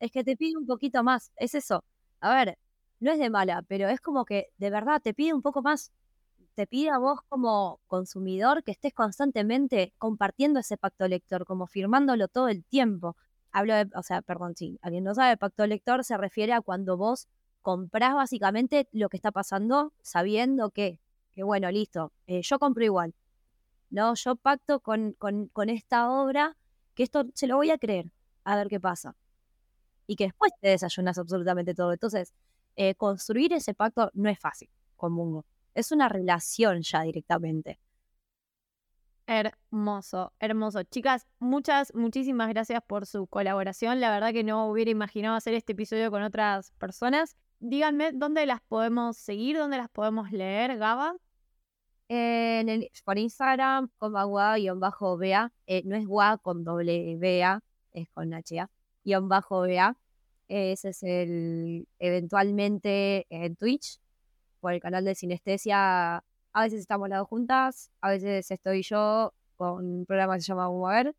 Es 0.00 0.12
que 0.12 0.24
te 0.24 0.36
pide 0.36 0.56
un 0.58 0.66
poquito 0.66 1.04
más, 1.04 1.32
es 1.36 1.54
eso. 1.54 1.84
A 2.20 2.34
ver, 2.34 2.58
no 3.00 3.12
es 3.12 3.18
de 3.18 3.30
mala, 3.30 3.62
pero 3.68 3.88
es 3.88 4.00
como 4.00 4.24
que 4.24 4.48
de 4.58 4.70
verdad 4.70 5.02
te 5.02 5.14
pide 5.14 5.34
un 5.34 5.42
poco 5.42 5.62
más. 5.62 5.92
Te 6.54 6.66
pide 6.66 6.90
a 6.90 6.98
vos 6.98 7.20
como 7.28 7.80
consumidor 7.88 8.64
que 8.64 8.72
estés 8.72 8.94
constantemente 8.94 9.94
compartiendo 9.98 10.60
ese 10.60 10.78
pacto 10.78 11.08
lector, 11.08 11.44
como 11.46 11.66
firmándolo 11.66 12.28
todo 12.28 12.48
el 12.48 12.64
tiempo. 12.64 13.16
Hablo 13.52 13.74
de, 13.74 13.88
o 13.94 14.02
sea, 14.02 14.22
perdón, 14.22 14.56
sí, 14.56 14.78
alguien 14.82 15.04
no 15.04 15.14
sabe, 15.14 15.36
pacto 15.36 15.66
lector 15.66 16.04
se 16.04 16.16
refiere 16.16 16.54
a 16.54 16.62
cuando 16.62 16.96
vos 16.96 17.28
comprás 17.62 18.14
básicamente 18.14 18.88
lo 18.92 19.08
que 19.10 19.16
está 19.18 19.30
pasando 19.32 19.92
sabiendo 20.02 20.70
que 20.70 20.98
que 21.38 21.44
bueno, 21.44 21.70
listo, 21.70 22.12
eh, 22.26 22.42
yo 22.42 22.58
compro 22.58 22.84
igual. 22.84 23.14
No, 23.90 24.12
yo 24.16 24.34
pacto 24.34 24.80
con, 24.80 25.12
con, 25.12 25.70
esta 25.70 26.10
obra 26.10 26.56
que 26.96 27.04
esto 27.04 27.26
se 27.32 27.46
lo 27.46 27.54
voy 27.54 27.70
a 27.70 27.78
creer, 27.78 28.10
a 28.42 28.56
ver 28.56 28.66
qué 28.66 28.80
pasa. 28.80 29.14
Y 30.08 30.16
que 30.16 30.24
después 30.24 30.50
te 30.60 30.70
desayunas 30.70 31.16
absolutamente 31.16 31.74
todo. 31.76 31.92
Entonces, 31.92 32.34
eh, 32.74 32.96
construir 32.96 33.52
ese 33.52 33.72
pacto 33.72 34.10
no 34.14 34.28
es 34.28 34.40
fácil 34.40 34.68
con 34.96 35.12
Mungo. 35.12 35.44
Es 35.74 35.92
una 35.92 36.08
relación 36.08 36.82
ya 36.82 37.02
directamente. 37.02 37.78
Hermoso, 39.28 40.32
hermoso. 40.40 40.82
Chicas, 40.82 41.28
muchas, 41.38 41.94
muchísimas 41.94 42.48
gracias 42.48 42.82
por 42.84 43.06
su 43.06 43.28
colaboración. 43.28 44.00
La 44.00 44.10
verdad 44.10 44.32
que 44.32 44.42
no 44.42 44.66
hubiera 44.68 44.90
imaginado 44.90 45.36
hacer 45.36 45.54
este 45.54 45.70
episodio 45.74 46.10
con 46.10 46.24
otras 46.24 46.72
personas. 46.78 47.36
Díganme 47.60 48.10
dónde 48.10 48.44
las 48.44 48.60
podemos 48.60 49.16
seguir, 49.16 49.56
dónde 49.56 49.76
las 49.76 49.88
podemos 49.88 50.32
leer, 50.32 50.78
Gaba 50.78 51.14
en 52.08 52.68
el, 52.68 52.90
por 53.04 53.18
Instagram 53.18 53.90
con 53.98 54.12
bajo 54.12 55.16
bea 55.16 55.52
eh, 55.66 55.82
no 55.84 55.94
es 55.96 56.06
gua 56.06 56.38
con 56.38 56.64
doble 56.64 57.16
bea, 57.16 57.62
es 57.92 58.08
con 58.10 58.32
H 58.34 58.60
A, 58.60 58.70
guion 59.04 59.28
bajo 59.28 59.62
bea. 59.62 59.96
Ese 60.48 60.88
es 60.90 61.02
el 61.02 61.86
eventualmente 61.98 63.26
en 63.28 63.54
Twitch, 63.56 64.00
por 64.60 64.72
el 64.72 64.80
canal 64.80 65.04
de 65.04 65.14
Sinestesia. 65.14 66.24
A 66.52 66.62
veces 66.62 66.80
estamos 66.80 67.08
las 67.08 67.18
dos 67.18 67.28
juntas, 67.28 67.90
a 68.00 68.10
veces 68.10 68.50
estoy 68.50 68.82
yo 68.82 69.34
con 69.56 69.84
un 69.84 70.06
programa 70.06 70.36
que 70.36 70.40
se 70.40 70.46
llama 70.46 70.70
Ver. 70.70 71.14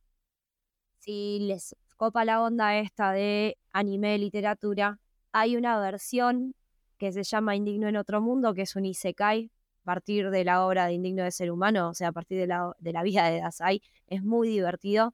Si 0.97 1.39
les 1.41 1.75
copa 1.95 2.25
la 2.25 2.41
onda 2.41 2.77
esta 2.79 3.11
de 3.11 3.57
anime, 3.71 4.17
literatura, 4.17 4.99
hay 5.31 5.55
una 5.55 5.79
versión 5.79 6.55
que 6.97 7.11
se 7.11 7.23
llama 7.23 7.55
Indigno 7.55 7.87
en 7.87 7.97
otro 7.97 8.19
mundo, 8.21 8.53
que 8.53 8.63
es 8.63 8.75
un 8.75 8.85
isekai, 8.85 9.51
partir 9.83 10.29
de 10.29 10.43
la 10.43 10.65
obra 10.65 10.85
de 10.87 10.93
Indigno 10.93 11.23
de 11.23 11.31
Ser 11.31 11.51
Humano, 11.51 11.89
o 11.89 11.93
sea, 11.93 12.09
a 12.09 12.11
partir 12.11 12.39
de 12.39 12.47
la, 12.47 12.73
de 12.79 12.93
la 12.93 13.03
vida 13.03 13.29
de 13.29 13.39
Dasai. 13.39 13.81
Es 14.07 14.23
muy 14.23 14.49
divertido. 14.49 15.13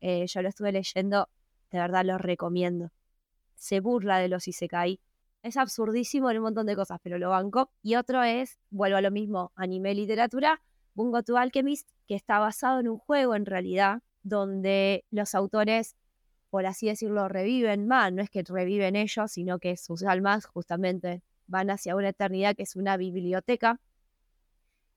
Eh, 0.00 0.26
yo 0.26 0.42
lo 0.42 0.48
estuve 0.48 0.72
leyendo, 0.72 1.28
de 1.70 1.78
verdad 1.78 2.04
lo 2.04 2.18
recomiendo. 2.18 2.90
Se 3.56 3.80
burla 3.80 4.18
de 4.18 4.28
los 4.28 4.48
Isekai. 4.48 5.00
Es 5.42 5.56
absurdísimo 5.56 6.30
en 6.30 6.38
un 6.38 6.44
montón 6.44 6.66
de 6.66 6.76
cosas, 6.76 6.98
pero 7.02 7.18
lo 7.18 7.30
banco. 7.30 7.70
Y 7.82 7.96
otro 7.96 8.22
es, 8.22 8.58
vuelvo 8.70 8.96
a 8.96 9.00
lo 9.00 9.10
mismo, 9.10 9.52
anime 9.56 9.94
literatura, 9.94 10.60
Bungo 10.94 11.22
to 11.22 11.36
Alchemist, 11.36 11.88
que 12.06 12.14
está 12.14 12.38
basado 12.38 12.80
en 12.80 12.88
un 12.88 12.98
juego 12.98 13.34
en 13.34 13.46
realidad, 13.46 14.02
donde 14.22 15.04
los 15.10 15.34
autores 15.34 15.96
por 16.50 16.66
así 16.66 16.86
decirlo, 16.86 17.28
reviven 17.28 17.86
más, 17.86 18.12
no 18.12 18.22
es 18.22 18.30
que 18.30 18.42
reviven 18.42 18.96
ellos, 18.96 19.30
sino 19.32 19.58
que 19.58 19.76
sus 19.76 20.02
almas 20.02 20.46
justamente 20.46 21.22
van 21.46 21.70
hacia 21.70 21.96
una 21.96 22.10
eternidad 22.10 22.56
que 22.56 22.62
es 22.62 22.76
una 22.76 22.96
biblioteca, 22.96 23.80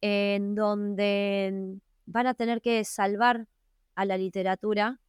en 0.02 0.56
donde 0.56 1.80
van 2.06 2.28
a 2.28 2.34
tener 2.34 2.62
que 2.62 2.84
salvar 2.84 3.48
a 3.96 4.06
la 4.06 4.18
literatura 4.18 5.00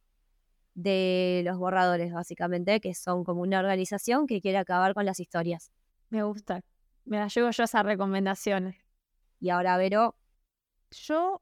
de 0.75 1.41
los 1.45 1.57
borradores, 1.57 2.13
básicamente, 2.13 2.79
que 2.79 2.93
son 2.93 3.23
como 3.23 3.41
una 3.41 3.59
organización 3.59 4.27
que 4.27 4.41
quiere 4.41 4.57
acabar 4.57 4.93
con 4.93 5.05
las 5.05 5.19
historias. 5.19 5.71
Me 6.09 6.23
gusta. 6.23 6.61
Me 7.05 7.17
la 7.17 7.27
llevo 7.27 7.51
yo 7.51 7.63
esas 7.63 7.83
recomendaciones. 7.83 8.77
Y 9.39 9.49
ahora, 9.49 9.77
Vero, 9.77 10.15
Yo 10.91 11.41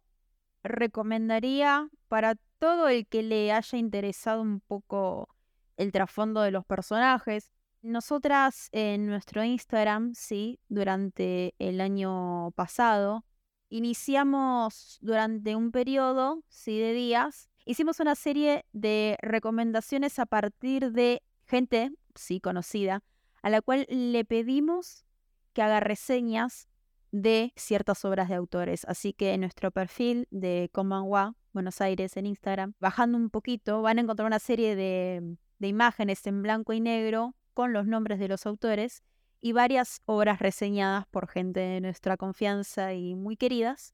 recomendaría 0.64 1.90
para 2.08 2.36
todo 2.60 2.88
el 2.88 3.08
que 3.08 3.24
le 3.24 3.52
haya 3.52 3.78
interesado 3.78 4.42
un 4.42 4.62
poco 4.62 5.30
el 5.78 5.92
trasfondo 5.92 6.42
de 6.42 6.52
los 6.52 6.66
personajes. 6.66 7.52
Nosotras 7.82 8.70
en 8.72 9.08
nuestro 9.08 9.44
Instagram, 9.44 10.14
sí, 10.14 10.60
durante 10.70 11.56
el 11.58 11.82
año 11.82 12.52
pasado, 12.52 13.26
iniciamos 13.72 15.00
durante 15.02 15.56
un 15.56 15.72
periodo, 15.72 16.44
sí, 16.50 16.78
de 16.78 16.94
días, 16.94 17.50
hicimos 17.66 18.00
una 18.00 18.16
serie 18.16 18.66
de 18.74 19.18
recomendaciones 19.22 20.20
a 20.20 20.26
partir 20.26 20.92
de 20.92 21.24
gente, 21.48 21.92
sí, 22.14 22.40
conocida, 22.42 23.02
a 23.42 23.50
la 23.50 23.62
cual 23.62 23.88
le 23.90 24.26
pedimos 24.26 25.06
que 25.54 25.62
haga 25.62 25.80
reseñas 25.80 26.68
de 27.12 27.54
ciertas 27.56 28.04
obras 28.06 28.30
de 28.30 28.36
autores. 28.36 28.86
Así 28.86 29.14
que 29.14 29.34
en 29.34 29.42
nuestro 29.42 29.72
perfil 29.72 30.28
de 30.32 30.70
Comanwa, 30.74 31.36
Buenos 31.54 31.82
Aires, 31.82 32.18
en 32.18 32.26
Instagram, 32.26 32.74
bajando 32.80 33.18
un 33.18 33.30
poquito, 33.30 33.82
van 33.82 33.98
a 33.98 34.02
encontrar 34.02 34.28
una 34.28 34.40
serie 34.40 34.76
de, 34.76 35.38
de 35.60 35.68
imágenes 35.68 36.26
en 36.28 36.42
blanco 36.42 36.74
y 36.74 36.82
negro 36.82 37.36
con 37.54 37.74
los 37.74 37.88
nombres 37.88 38.20
de 38.20 38.28
los 38.28 38.46
autores 38.46 39.02
y 39.42 39.52
varias 39.52 40.02
obras 40.06 40.40
reseñadas 40.40 41.08
por 41.08 41.28
gente 41.28 41.60
de 41.60 41.82
nuestra 41.82 42.16
confianza 42.16 42.94
y 42.94 43.16
muy 43.16 43.36
queridas, 43.36 43.94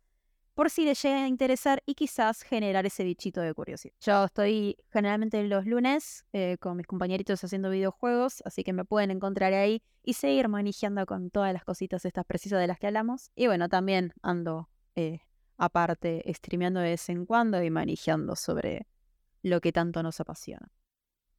por 0.53 0.71
si 0.71 0.85
les 0.85 1.01
llega 1.03 1.23
a 1.23 1.27
interesar 1.27 1.83
y 1.85 1.93
quizás 1.93 2.41
generar 2.41 2.85
ese 2.85 3.03
bichito 3.03 3.41
de 3.41 3.53
curiosidad. 3.53 3.93
Yo 4.01 4.25
estoy 4.25 4.75
generalmente 4.91 5.43
los 5.43 5.67
lunes 5.67 6.25
eh, 6.33 6.57
con 6.59 6.77
mis 6.77 6.87
compañeritos 6.87 7.43
haciendo 7.43 7.69
videojuegos, 7.69 8.41
así 8.43 8.63
que 8.63 8.73
me 8.73 8.83
pueden 8.83 9.11
encontrar 9.11 9.53
ahí 9.53 9.83
y 10.01 10.13
seguir 10.13 10.47
manejando 10.47 11.05
con 11.05 11.29
todas 11.29 11.53
las 11.53 11.63
cositas 11.63 12.03
estas 12.05 12.25
precisas 12.25 12.59
de 12.59 12.65
las 12.65 12.79
que 12.79 12.87
hablamos. 12.87 13.29
Y 13.35 13.45
bueno, 13.45 13.69
también 13.69 14.13
ando 14.23 14.67
eh, 14.95 15.19
aparte 15.57 16.23
streameando 16.33 16.79
de 16.79 16.89
vez 16.89 17.09
en 17.09 17.27
cuando 17.27 17.61
y 17.61 17.69
manejando 17.69 18.35
sobre 18.35 18.87
lo 19.43 19.61
que 19.61 19.71
tanto 19.71 20.01
nos 20.01 20.19
apasiona. 20.19 20.71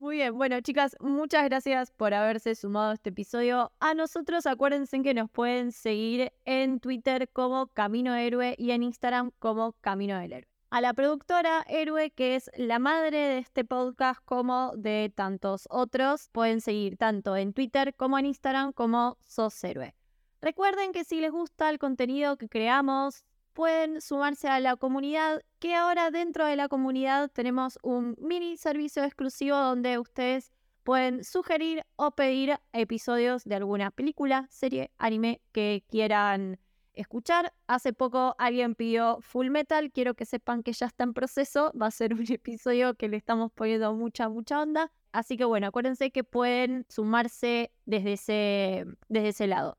Muy 0.01 0.19
bien, 0.19 0.39
bueno 0.39 0.61
chicas, 0.61 0.97
muchas 1.01 1.43
gracias 1.47 1.91
por 1.91 2.15
haberse 2.15 2.55
sumado 2.55 2.93
a 2.93 2.95
este 2.95 3.11
episodio. 3.11 3.73
A 3.81 3.95
nosotros 3.95 4.47
acuérdense 4.47 5.03
que 5.03 5.13
nos 5.13 5.29
pueden 5.29 5.73
seguir 5.73 6.33
en 6.45 6.79
Twitter 6.79 7.29
como 7.33 7.67
Camino 7.67 8.15
Héroe 8.15 8.55
y 8.59 8.71
en 8.71 8.85
Instagram 8.85 9.33
como 9.41 9.73
Camino 9.81 10.17
del 10.17 10.33
Héroe. 10.35 10.49
A 10.71 10.81
la 10.81 10.95
productora 10.95 11.65
Héroe, 11.67 12.13
que 12.13 12.37
es 12.37 12.49
la 12.57 12.79
madre 12.79 13.19
de 13.19 13.39
este 13.39 13.65
podcast 13.65 14.21
como 14.25 14.71
de 14.77 15.13
tantos 15.13 15.67
otros, 15.69 16.29
pueden 16.31 16.61
seguir 16.61 16.97
tanto 16.97 17.35
en 17.35 17.53
Twitter 17.53 17.93
como 17.97 18.21
en 18.21 18.27
Instagram 18.27 18.73
como 18.73 19.19
Sos 19.27 19.65
Héroe. 19.65 19.97
Recuerden 20.41 20.93
que 20.93 21.03
si 21.03 21.21
les 21.21 21.33
gusta 21.33 21.71
el 21.71 21.81
contenido 21.81 22.37
que 22.37 22.49
creamos, 22.49 23.25
pueden 23.59 24.01
sumarse 24.01 24.47
a 24.47 24.61
la 24.61 24.77
comunidad, 24.77 25.43
que 25.59 25.75
ahora 25.75 26.13
dentro 26.13 26.47
de 26.47 26.55
la 26.55 26.69
comunidad 26.69 27.29
tenemos 27.29 27.77
un 27.83 28.15
mini 28.17 28.57
servicio 28.57 29.03
exclusivo 29.03 29.57
donde 29.57 29.99
ustedes 29.99 30.53
pueden 30.85 31.25
sugerir 31.25 31.85
o 31.97 32.13
pedir 32.13 32.61
episodios 32.73 33.43
de 33.43 33.57
alguna 33.57 33.91
película, 33.91 34.47
serie, 34.49 34.93
anime 34.97 35.41
que 35.51 35.83
quieran 35.91 36.61
escuchar. 36.95 37.53
Hace 37.67 37.93
poco 37.93 38.37
alguien 38.39 38.77
pidió 38.77 39.19
Full 39.23 39.51
Metal, 39.51 39.91
quiero 39.91 40.15
que 40.15 40.25
sepan 40.25 40.63
que 40.63 40.73
ya 40.73 40.87
está 40.87 41.03
en 41.03 41.13
proceso, 41.13 41.73
va 41.73 41.89
a 41.89 41.91
ser 41.91 42.15
un 42.15 42.31
episodio 42.31 42.95
que 42.95 43.09
le 43.09 43.17
estamos 43.17 43.51
poniendo 43.51 43.93
mucha, 43.93 44.29
mucha 44.29 44.63
onda. 44.63 44.93
Así 45.11 45.37
que 45.37 45.45
bueno, 45.45 45.67
acuérdense 45.67 46.13
que 46.13 46.23
pueden 46.23 46.87
sumarse 46.89 47.73
desde 47.87 48.13
ese, 48.13 48.85
desde 49.09 49.31
ese 49.31 49.49
lado. 49.49 49.79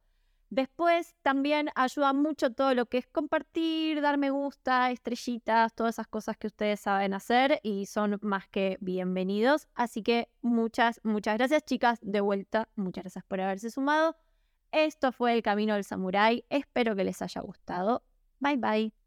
Después 0.50 1.16
también 1.22 1.70
ayuda 1.76 2.12
mucho 2.14 2.52
todo 2.52 2.74
lo 2.74 2.88
que 2.88 2.97
es 2.97 3.08
compartir, 3.08 4.02
dar 4.02 4.18
me 4.18 4.32
gusta, 4.32 4.89
estrellitas, 4.89 5.76
todas 5.76 5.95
esas 5.95 6.08
cosas 6.08 6.38
que 6.38 6.47
ustedes 6.47 6.80
saben 6.80 7.14
hacer 7.14 7.60
y 7.62 7.86
son 7.86 8.18
más 8.22 8.47
que 8.47 8.78
bienvenidos. 8.82 9.68
Así 9.76 10.02
que 10.02 10.30
muchas, 10.41 11.02
muchas 11.04 11.38
gracias 11.38 11.64
chicas. 11.66 12.00
De 12.02 12.22
vuelta, 12.22 12.68
muchas 12.76 13.04
gracias 13.04 13.24
por 13.26 13.41
haberse 13.41 13.70
sumado. 13.70 14.16
Esto 14.72 15.12
fue 15.12 15.34
El 15.34 15.43
Camino 15.43 15.76
del 15.76 15.84
Samurái. 15.84 16.45
Espero 16.50 16.95
que 16.95 17.04
les 17.04 17.22
haya 17.22 17.41
gustado. 17.41 18.04
Bye 18.39 18.58
bye. 18.58 19.00